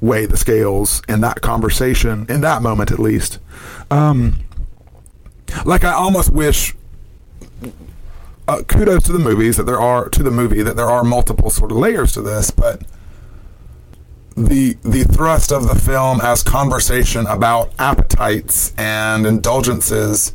[0.00, 3.38] weigh the scales in that conversation, in that moment at least.
[3.90, 4.36] Um,
[5.64, 6.74] like I almost wish.
[8.48, 11.50] Uh, kudos to the movies that there are to the movie that there are multiple
[11.50, 12.82] sort of layers to this, but
[14.36, 20.32] the the thrust of the film as conversation about appetites and indulgences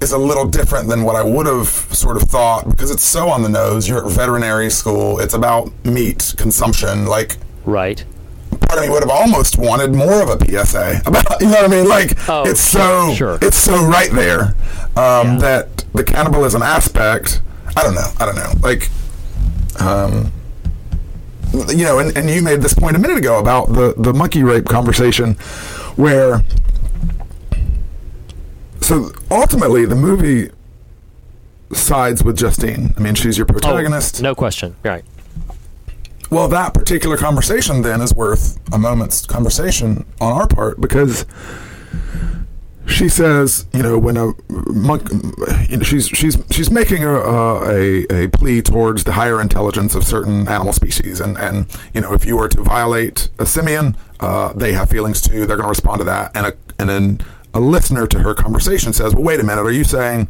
[0.00, 3.28] is a little different than what I would have sort of thought because it's so
[3.28, 3.88] on the nose.
[3.88, 5.18] You're at veterinary school.
[5.20, 7.06] It's about meat consumption.
[7.06, 8.04] Like Right.
[8.60, 11.40] part of me would have almost wanted more of a PSA about.
[11.40, 11.88] You know what I mean?
[11.88, 13.38] Like Oh, it's sure, so sure.
[13.40, 14.54] it's so right there
[14.96, 15.36] um, Yeah.
[15.40, 17.40] that the cannibalism aspect.
[17.76, 18.10] I don't know.
[18.20, 18.52] I don't know.
[18.62, 18.90] Like,
[19.80, 20.30] um,
[21.68, 24.42] you know, and, and you made this point a minute ago about the the monkey
[24.42, 25.34] rape conversation,
[25.96, 26.42] where.
[28.86, 30.50] So ultimately, the movie
[31.72, 32.94] sides with Justine.
[32.96, 34.22] I mean, she's your Oh, protagonist.
[34.22, 34.76] no question.
[34.84, 35.04] Right.
[36.30, 41.26] Well, that particular conversation then is worth a moment's conversation on our part because
[42.86, 45.08] she says, you know, when a monk,
[45.68, 50.04] you know, she's she's she's making a, a a plea towards the higher intelligence of
[50.04, 54.52] certain animal species, and and you know, if you were to violate a simian, uh,
[54.52, 55.44] they have feelings too.
[55.44, 57.20] They're going to respond to that, and a and then
[57.56, 60.28] a listener to her conversation says, well, wait a minute, are you saying?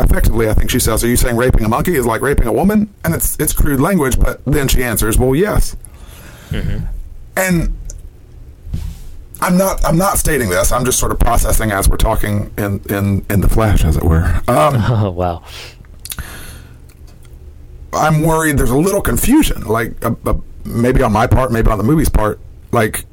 [0.00, 2.52] Effectively, I think she says, "Are you saying raping a monkey is like raping a
[2.52, 5.74] woman?" And it's it's crude language, but then she answers, "Well, yes."
[7.36, 7.76] And
[9.40, 10.70] I'm not I'm not stating this.
[10.70, 14.04] I'm just sort of processing as we're talking in in in the flesh, as it
[14.04, 14.40] were.
[14.46, 15.42] Um, Oh wow.
[17.92, 20.34] I'm worried there's a little confusion, like uh, uh,
[20.64, 22.38] maybe on my part, maybe on the movie's part.
[22.70, 23.04] Like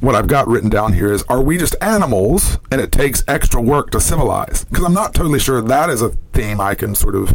[0.00, 3.60] what I've got written down here is: Are we just animals, and it takes extra
[3.60, 4.64] work to civilize?
[4.64, 7.32] Because I'm not totally sure that is a theme I can sort of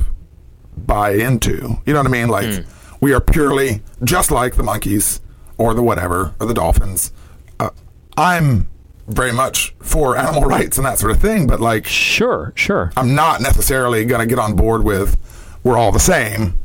[0.77, 1.77] buy into.
[1.85, 2.29] You know what I mean?
[2.29, 2.65] Like
[3.01, 5.21] we are purely just like the monkeys
[5.57, 7.11] or the whatever or the dolphins.
[7.59, 7.69] Uh,
[8.17, 8.69] I'm
[9.07, 12.91] very much for animal rights and that sort of thing, but like Sure, sure.
[12.95, 15.17] I'm not necessarily going to get on board with
[15.63, 16.57] we're all the same.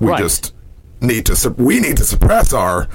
[0.00, 0.18] We Right.
[0.18, 0.52] just
[1.00, 2.88] need to we need to suppress our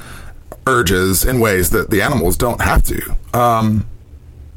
[0.68, 3.16] urges in ways that the animals don't have to.
[3.34, 3.88] Um,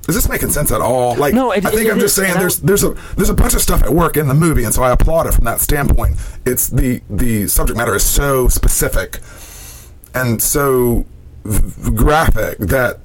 [0.09, 1.15] is this making sense at all?
[1.17, 3.35] Like, No, it- I think it I'm just is, saying there's there's a there's a
[3.35, 5.61] bunch of stuff at work in the movie, and so I applaud it from that
[5.61, 6.17] standpoint.
[6.45, 9.21] It's the the subject matter is so specific
[10.15, 11.07] and so
[11.45, 13.01] v- graphic that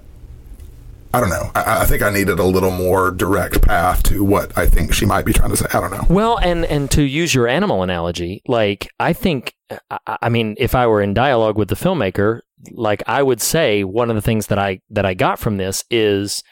[1.13, 1.49] I don't know.
[1.55, 5.05] I, I think I needed a little more direct path to what I think she
[5.05, 5.65] might be trying to say.
[5.73, 6.05] I don't know.
[6.09, 9.55] Well, and and to use your animal analogy, like I think,
[9.89, 13.83] I, I mean, if I were in dialogue with the filmmaker, like I would say,
[13.83, 16.43] one of the things that I that I got from this is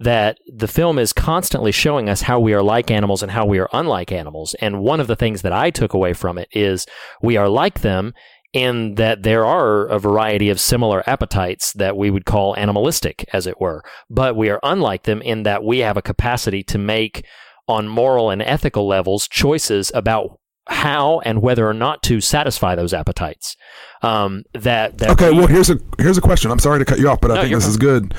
[0.00, 3.58] that the film is constantly showing us how we are like animals and how we
[3.58, 4.54] are unlike animals.
[4.60, 6.86] And one of the things that I took away from it is
[7.22, 8.12] we are like them
[8.52, 13.46] in that there are a variety of similar appetites that we would call animalistic, as
[13.46, 13.82] it were.
[14.08, 17.24] But we are unlike them in that we have a capacity to make,
[17.66, 20.38] on moral and ethical levels, choices about
[20.68, 23.56] how and whether or not to satisfy those appetites.
[24.02, 26.50] Um, that, that Okay, we- well here's a here's a question.
[26.50, 27.70] I'm sorry to cut you off, but I No, think this fine.
[27.70, 28.14] is good.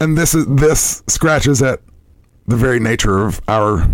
[0.00, 1.80] And this is this scratches at
[2.46, 3.86] the very nature of our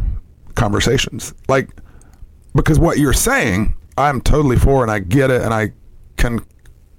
[0.55, 1.35] conversations.
[1.49, 1.71] Like
[2.55, 5.73] because what you're saying, I'm totally for and I get it and I
[6.17, 6.41] can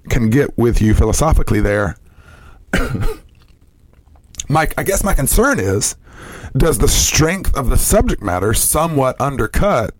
[0.09, 1.97] can get with you philosophically there.
[4.47, 5.95] Mike, I guess my concern is
[6.57, 9.93] does the strength of the subject matter somewhat undercut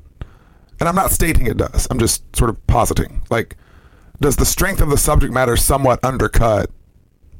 [0.79, 1.87] and I'm not stating it does.
[1.89, 3.21] I'm just sort of positing.
[3.29, 3.55] Like,
[4.21, 6.69] does the strength of the subject matter somewhat undercut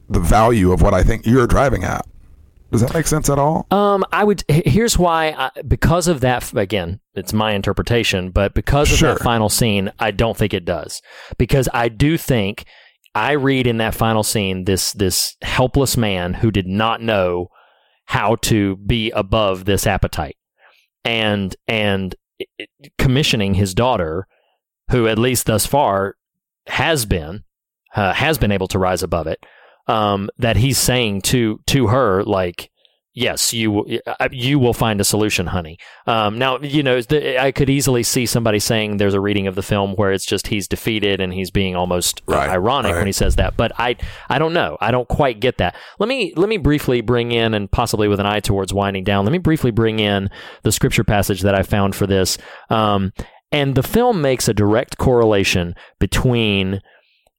[0.10, 2.06] the value of what I think you're driving at?
[2.72, 3.66] Does that make sense at all?
[3.72, 4.44] Um, I would.
[4.48, 5.30] Here's why.
[5.32, 9.14] I, because of that, again, it's my interpretation, but because of Sure.
[9.16, 11.02] that final scene, I don't think it does.
[11.40, 12.66] Because I do think
[13.16, 17.48] I read in that final scene this this helpless man who did not know
[18.06, 20.38] how to be above this appetite,
[21.04, 22.14] and and
[22.98, 24.28] commissioning his daughter,
[24.92, 26.16] who at least thus far
[26.68, 27.44] has been
[27.96, 29.44] uh, has been able to rise above it
[29.88, 32.70] um, that he's saying to to her like
[33.14, 35.78] yes you will- uh, you will find a solution honey
[36.08, 39.56] um, now you know the, i could easily see somebody saying there's a reading of
[39.56, 42.98] the film where it's just he's defeated and he's being almost uh, Right, ironic right.
[43.00, 43.96] when he says that but i
[44.30, 47.54] i don't know i don't quite get that let me let me briefly bring in
[47.54, 50.30] and possibly with an eye towards winding down let me briefly bring in
[50.64, 52.38] the scripture passage that i found for this
[52.70, 53.12] um,
[53.52, 56.82] and the film makes a direct correlation between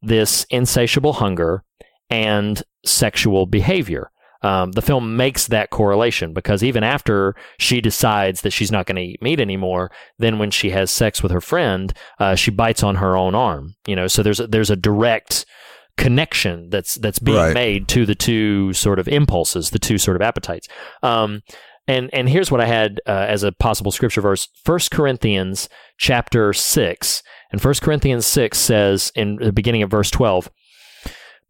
[0.02, 1.62] this insatiable hunger
[2.08, 4.10] and sexual behavior.
[4.42, 8.96] Um, the film makes that correlation because even after she decides that she's not going
[8.96, 12.82] to eat meat anymore, then when she has sex with her friend, uh, she bites
[12.82, 13.74] on her own arm.
[13.86, 15.44] You know, so there's a, there's a direct
[15.96, 17.54] connection that's that's being Right.
[17.54, 20.68] made to the two sort of impulses, the two sort of appetites.
[21.02, 21.42] Um,
[21.86, 25.68] and and here's what I had uh, as a possible scripture verse: First Corinthians
[25.98, 27.22] chapter six,
[27.52, 30.50] and First Corinthians six says in the beginning of verse twelve.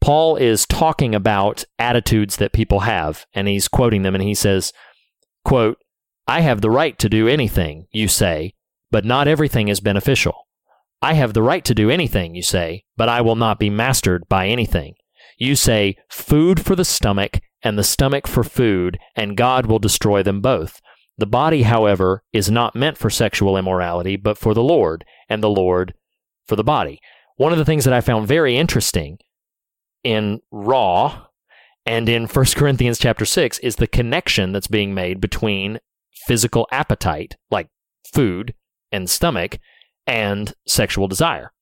[0.01, 4.73] Paul is talking about attitudes that people have, and he's quoting them, and he says,
[5.45, 5.79] quote,
[6.27, 8.55] I have the right to do anything, you say,
[8.91, 10.47] but not everything is beneficial.
[11.03, 14.29] I have the right to do anything, you say, but I will not be mastered
[14.29, 14.95] by anything.
[15.39, 20.23] You say, food for the stomach, and the stomach for food, and God will destroy
[20.23, 20.81] them both.
[21.19, 25.51] The body, however, is not meant for sexual immorality, but for the Lord, and the
[25.51, 25.95] Lord
[26.47, 27.01] for the body.
[27.37, 29.19] One of the things that I found very interesting
[30.03, 31.27] in Raw
[31.87, 35.81] and in 1 Corinthians chapter 6 is the connection that's being made between
[36.27, 37.69] physical appetite, like
[38.13, 38.55] food
[38.93, 39.59] and stomach,
[40.07, 41.53] and sexual desire.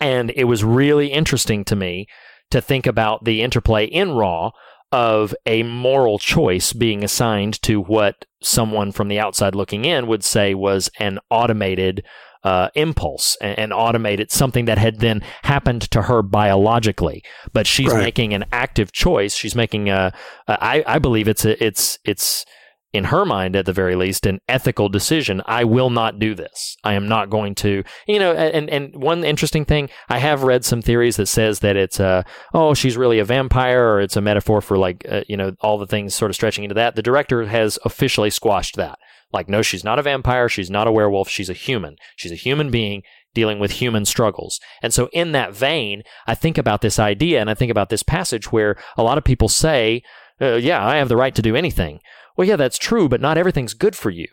[0.00, 2.06] And it was really interesting to me
[2.50, 4.50] to think about the interplay in Raw
[4.92, 10.24] of a moral choice being assigned to what someone from the outside looking in would
[10.24, 12.04] say was an automated
[12.42, 17.22] uh, impulse and, and automated something that had then happened to her biologically.
[17.52, 18.02] But she's Right.
[18.04, 19.34] making an active choice.
[19.34, 20.12] She's making a,
[20.48, 22.44] a I, I believe it's a, it's it's
[22.92, 25.42] in her mind at the very least an ethical decision.
[25.46, 26.76] I will not do this.
[26.82, 27.84] I am not going to.
[28.06, 31.76] You know, and and one interesting thing I have read some theories that says that
[31.76, 35.36] it's a oh she's really a vampire or it's a metaphor for like uh, you
[35.36, 36.96] know all the things sort of stretching into that.
[36.96, 38.98] The director has officially squashed that.
[39.32, 40.48] Like, no, she's not a vampire.
[40.48, 41.28] She's not a werewolf.
[41.28, 41.96] She's a human.
[42.16, 43.02] She's a human being
[43.32, 44.58] dealing with human struggles.
[44.82, 48.02] And so, in that vein, I think about this idea and I think about this
[48.02, 50.02] passage where a lot of people say,
[50.40, 52.00] uh, Yeah, I have the right to do anything.
[52.40, 54.26] Well, yeah, that's true, but not everything's good for you.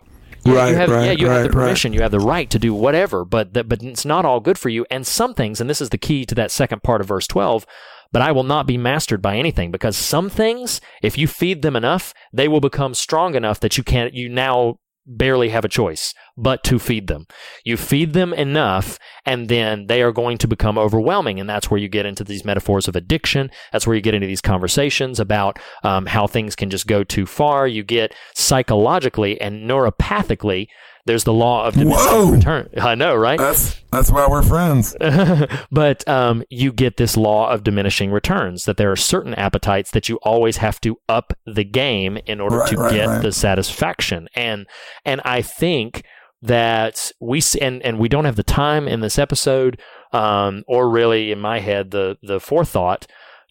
[0.45, 1.65] Yeah, Right, you have, right, yeah, you have the right, right.
[1.65, 4.57] permission, you have the right to do whatever, but the, but it's not all good
[4.57, 4.85] for you.
[4.89, 7.65] And some things, and this is the key to that second part of verse twelve.
[8.13, 11.75] But I will not be mastered by anything because some things, if you feed them
[11.75, 14.13] enough, they will become strong enough that you can't.
[14.13, 17.25] You now barely have a choice but to feed them.
[17.63, 21.39] You feed them enough, and then they are going to become overwhelming.
[21.39, 23.49] And that's where you get into these metaphors of addiction.
[23.71, 27.25] That's where you get into these conversations about um, how things can just go too
[27.25, 27.67] far.
[27.67, 30.67] You get psychologically and neuropathically.
[31.07, 32.31] There's the law of diminishing Whoa!
[32.31, 32.69] return.
[32.79, 33.39] I know, right?
[33.39, 34.95] That's that's why we're friends.
[35.71, 40.09] but um, you get this law of diminishing returns that there are certain appetites that
[40.09, 43.21] you always have to up the game in order Right, to right, get right.
[43.21, 44.67] the satisfaction and
[45.05, 46.03] and I think
[46.41, 49.81] that we and and we don't have the time in this episode
[50.13, 53.07] um, or really in my head the the forethought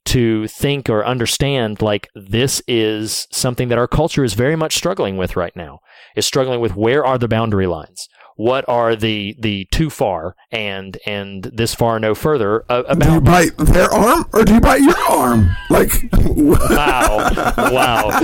[0.06, 5.16] to think or understand like this is something that our culture is very much struggling
[5.16, 5.80] with right now.
[6.16, 8.08] Is struggling with where are the boundary lines?
[8.36, 13.18] What are the the too far and and this far no further uh, Do you
[13.18, 15.50] about bite their arm or do you bite your arm?
[15.70, 17.30] Like, wow.
[17.56, 18.20] Wow.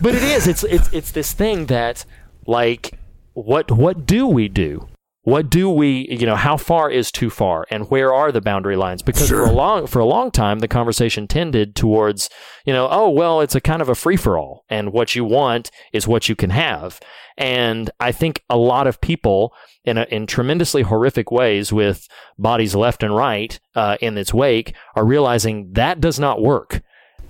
[0.00, 0.46] But it is.
[0.46, 2.04] It's it's it's this thing that
[2.46, 2.98] like
[3.34, 4.88] what what do we do
[5.28, 8.76] what do we you know how far is too far and where are the boundary
[8.76, 9.46] lines because Sure.
[9.46, 12.30] for a long for a long time the conversation tended towards
[12.64, 15.24] you know oh well it's a kind of a free for all and what you
[15.24, 16.98] want is what you can have
[17.36, 19.52] and i think a lot of people
[19.84, 24.74] in a, in tremendously horrific ways with bodies left and right uh, in its wake
[24.96, 26.80] are realizing that does not work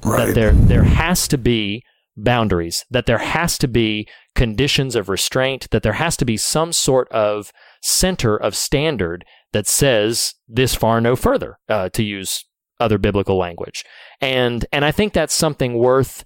[0.04, 0.26] right.
[0.26, 1.82] that there there has to be
[2.18, 6.72] boundaries, that there has to be conditions of restraint, that there has to be some
[6.72, 7.52] sort of
[7.82, 12.44] center of standard that says this far no further, uh, to use
[12.80, 13.84] other biblical language.
[14.20, 16.24] And and I think that's something worth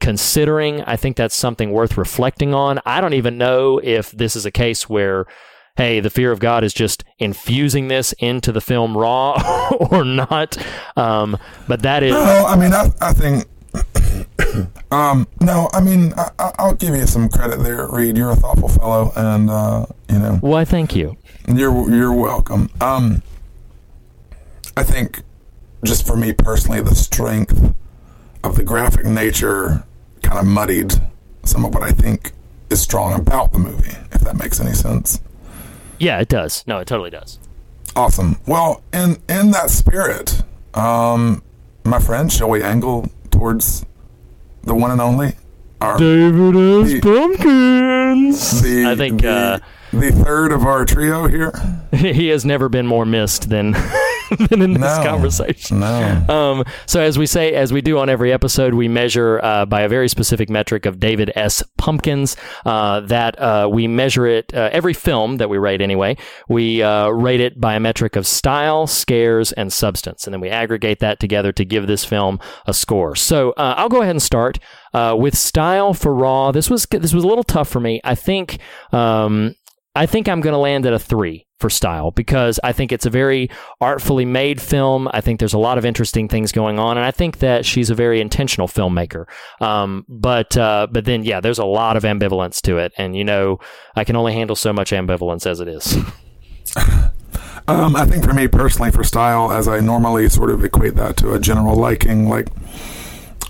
[0.00, 0.82] considering.
[0.82, 2.80] I think that's something worth reflecting on.
[2.84, 5.26] I don't even know if this is a case where
[5.76, 10.56] hey, the fear of God is just infusing this into the film raw or not.
[10.96, 11.36] Um,
[11.68, 13.44] but that is No, I mean, I, I think.
[14.90, 18.16] Um, no, I mean, I, I- I'll give you some credit there, Reed.
[18.16, 21.16] You're a thoughtful fellow, and uh, you know, Why, thank you.
[21.48, 22.70] you're you're welcome.
[22.80, 23.22] Um,
[24.76, 25.22] I think,
[25.84, 27.74] just for me personally, the strength
[28.44, 29.84] of the graphic nature
[30.22, 30.92] kind of muddied
[31.44, 32.32] some of what I think
[32.70, 33.96] is strong about the movie.
[34.12, 35.20] If that makes any sense.
[35.98, 36.64] Yeah, it does.
[36.66, 37.38] No, it totally does.
[37.94, 38.38] Awesome.
[38.46, 40.42] Well, in in that spirit,
[40.74, 41.42] um,
[41.84, 43.84] my friend, shall we angle towards
[44.62, 45.34] the one and only?
[45.80, 48.62] Our, David has has pumpkins.
[48.62, 49.58] the, I think the, uh,
[49.92, 51.52] the third of our trio here.
[51.92, 53.74] he has never been more missed than
[54.50, 55.02] than in this No.
[55.04, 55.80] conversation.
[55.80, 56.24] No.
[56.28, 59.82] Um, so as we say, as we do on every episode, we measure uh, by
[59.82, 61.62] a very specific metric of David S.
[61.78, 62.36] Pumpkins.
[62.64, 66.16] Uh, that uh, we measure it uh, every film that we rate anyway.
[66.48, 70.48] We uh, rate it by a metric of style, scares, and substance, and then we
[70.48, 73.14] aggregate that together to give this film a score.
[73.16, 74.58] So uh, I'll go ahead and start
[74.94, 76.52] uh, with style for Raw.
[76.52, 78.00] This was this was a little tough for me.
[78.04, 78.58] I think.
[78.92, 79.54] Um,
[79.94, 83.06] I think I'm going to land at a three for style because I think it's
[83.06, 83.48] a very
[83.80, 85.08] artfully made film.
[85.12, 87.88] I think there's a lot of interesting things going on, and I think that she's
[87.90, 89.26] a very intentional filmmaker.
[89.60, 93.24] Um, but uh, but then yeah, there's a lot of ambivalence to it, and you
[93.24, 93.58] know
[93.94, 95.96] I can only handle so much ambivalence as it is.
[97.68, 101.16] Um, I think for me personally, for style, as I normally sort of equate that
[101.16, 102.46] to a general liking, like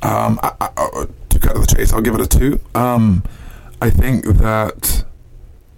[0.03, 2.59] um, I, I, I- to cut to the chase, I'll give it a two.
[2.75, 3.23] Um,
[3.83, 5.05] I think that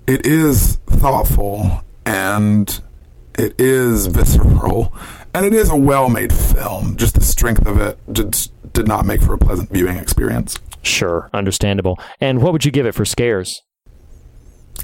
[0.06, 2.80] it is thoughtful and
[3.38, 4.92] it is visceral
[5.34, 6.96] and it is a well-made film.
[6.96, 10.58] Just the strength of it just did not make for a pleasant viewing experience.
[10.82, 11.98] sure, understandable.
[12.20, 13.62] And what would you give it for scares?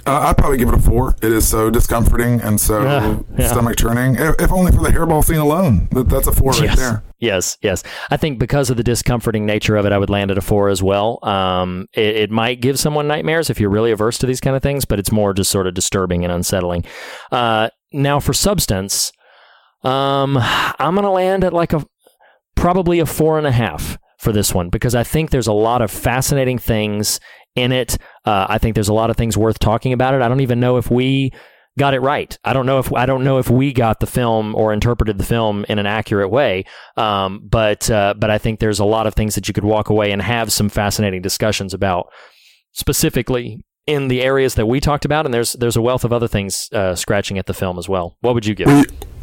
[0.06, 1.14] Uh, I'd probably give it a four.
[1.22, 3.48] It is so discomforting and so Yeah, yeah.
[3.48, 4.16] stomach turning.
[4.16, 6.78] If, if only for the hairball scene alone, that, that's a four right yes.
[6.78, 7.02] there.
[7.18, 7.82] Yes, yes.
[8.10, 10.68] I think because of the discomforting nature of it, I would land at a four
[10.68, 11.18] as well.
[11.22, 14.62] Um, it, it might give someone nightmares if you're really averse to these kind of
[14.62, 16.84] things, but it's more just sort of disturbing and unsettling.
[17.32, 19.12] Uh, now, for substance,
[19.82, 21.84] um, I'm going to land at like a
[22.56, 25.82] probably a four and a half for this one because I think there's a lot
[25.82, 27.20] of fascinating things
[27.54, 27.96] in it.
[28.24, 30.22] Uh, I think there's a lot of things worth talking about it.
[30.22, 31.32] I don't even know if we
[31.78, 32.36] got it right.
[32.44, 35.24] I don't know if I don't know if we got the film or interpreted the
[35.24, 36.64] film in an accurate way.
[36.96, 39.90] Um, but uh, but I think there's a lot of things that you could walk
[39.90, 42.06] away and have some fascinating discussions about,
[42.72, 45.24] specifically in the areas that we talked about.
[45.24, 48.16] And there's there's a wealth of other things uh, scratching at the film as well.
[48.20, 48.68] What would you give?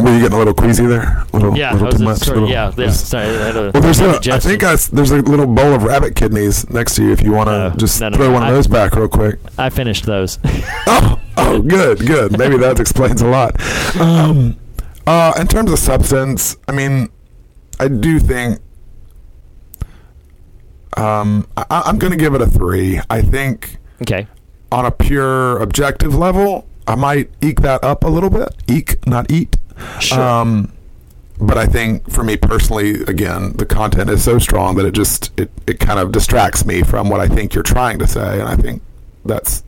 [0.03, 1.25] Were you, getting a little queasy there?
[1.33, 2.17] A little, yeah, I little too much.
[2.19, 2.89] sort of- little- yeah, yeah.
[2.91, 6.69] Sorry, I Well, there's a, I think I, there's a little bowl of rabbit kidneys
[6.69, 8.33] next to you if you want to No, just no, no, throw no.
[8.33, 9.39] one of those back real quick.
[9.57, 10.39] I finished those.
[10.87, 12.37] Oh, oh, good, good.
[12.37, 13.55] Maybe that explains a lot.
[13.99, 14.57] Um,
[15.07, 17.09] uh, in terms of substance, I mean,
[17.79, 18.59] I do think
[20.97, 22.99] um, I, I'm going to give it a three.
[23.09, 24.27] I think okay.
[24.71, 28.49] on a pure objective level, I might eke that up a little bit.
[28.67, 29.55] Eke, not eat.
[29.99, 30.21] Sure.
[30.21, 30.71] Um,
[31.39, 35.31] but I think for me personally, again, the content is so strong that it just
[35.39, 38.47] it, it kind of distracts me from what I think you're trying to say, and
[38.47, 38.83] I think
[39.25, 39.63] that's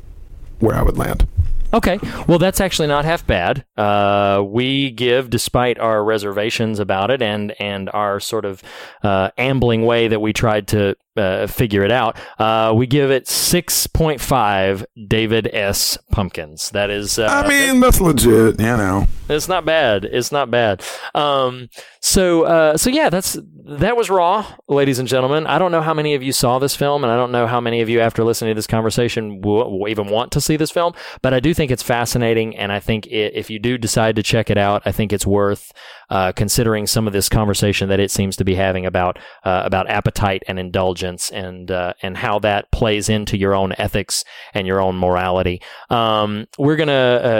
[0.60, 1.28] where I would land.
[1.74, 2.00] Okay.
[2.28, 3.66] Well, that's actually not half bad.
[3.76, 8.62] Uh, we give, despite our reservations about it and and our sort of
[9.02, 13.28] uh, ambling way that we tried to uh, figure it out, uh, we give it
[13.28, 15.98] six point five David S.
[16.12, 16.70] Pumpkins.
[16.72, 17.20] That is.
[17.20, 19.08] Uh, I mean, that's legit, you know.
[19.30, 20.06] it's not bad.
[20.06, 20.84] It's not bad.
[21.16, 21.70] Um,
[22.02, 25.48] so, uh, so yeah, that's that was raw, ladies and gentlemen.
[25.48, 27.62] I don't know how many of you saw this film, and I don't know how
[27.62, 30.72] many of you, after listening to this conversation, will, will even want to see this
[30.72, 30.94] film.
[31.22, 34.24] But I do think it's fascinating, and I think it, if you do decide to
[34.24, 35.72] check it out, I think it's worth
[36.10, 39.90] uh, considering some of this conversation that it seems to be having about uh, about
[39.90, 44.24] appetite and indulgence, and uh, and how that plays into your own ethics
[44.54, 45.62] and your own morality.
[45.90, 46.94] Um, we're gonna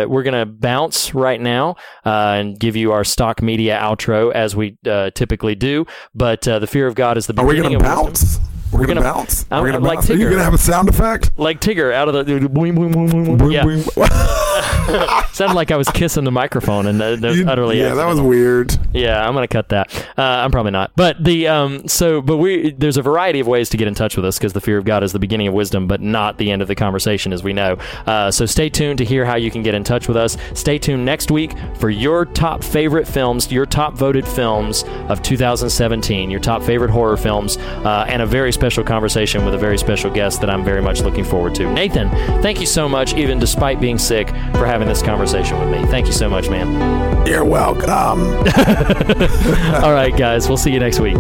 [0.04, 1.76] uh, we're gonna bounce right now
[2.06, 5.86] uh, and give you our stock media outro as we uh, typically do.
[6.14, 7.82] But uh, the fear of God is the Are we to of wisdom.
[7.82, 8.40] bounce?
[8.72, 9.46] We're, going to gonna- bounce.
[9.52, 10.10] I'm- We're to like bounce.
[10.10, 11.32] Are you going to have a sound effect?
[11.38, 13.52] Like Tigger out of the boing, boing, boing, boing, boing.
[13.52, 13.64] yeah.
[15.34, 18.06] Sounded like I was kissing the microphone, and uh, that was You- utterly yeah, that
[18.06, 18.78] was weird.
[18.94, 19.94] Yeah, I'm gonna cut that.
[20.18, 20.92] Uh, I'm probably not.
[20.96, 24.16] But the um, so but we there's a variety of ways to get in touch
[24.16, 26.52] with us because the fear of God is the beginning of wisdom, but not the
[26.52, 27.78] end of the conversation, as we know.
[28.06, 30.38] Uh, so stay tuned to hear how you can get in touch with us.
[30.54, 36.30] Stay tuned next week for your top favorite films, your top voted films of 2017,
[36.30, 40.12] your top favorite horror films, uh, and a very special conversation with a very special
[40.12, 41.72] guest that I'm very much looking forward to.
[41.74, 42.10] Nathan,
[42.42, 45.86] thank you so much, even despite being sick, for having this conversation with me.
[45.92, 47.28] Thank you so much, man.
[47.28, 47.90] You're welcome.
[49.84, 51.16] All right, guys, we'll see you next week.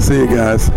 [0.00, 0.68] See you guys.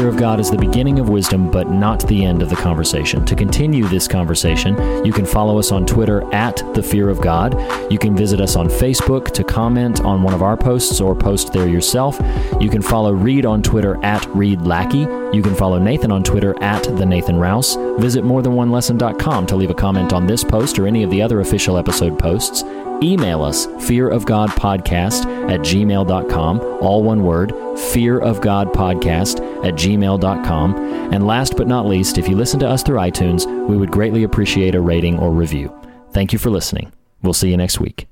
[0.00, 3.22] Fear of God is the beginning of wisdom, but not the end of the conversation.
[3.26, 4.74] To continue this conversation,
[5.04, 7.52] you can follow us on Twitter at The Fear of God.
[7.92, 11.52] You can visit us on Facebook to comment on one of our posts or post
[11.52, 12.18] there yourself.
[12.62, 15.06] You can follow Reed on Twitter at Reed Lackey.
[15.36, 17.74] You can follow Nathan on Twitter at The Nathan Rouse.
[17.98, 21.76] Visit morethanonelesson.com to leave a comment on this post or any of the other official
[21.76, 22.64] episode posts.
[23.02, 30.76] Email us fearofgodpodcast at gmail.com, all one word, fearofgodpodcast at gmail.com.
[31.12, 34.22] And last but not least, if you listen to us through iTunes, we would greatly
[34.22, 35.74] appreciate a rating or review.
[36.12, 36.92] Thank you for listening.
[37.22, 38.06] We'll see you next week.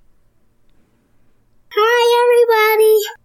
[1.75, 3.18] Hi, everybody.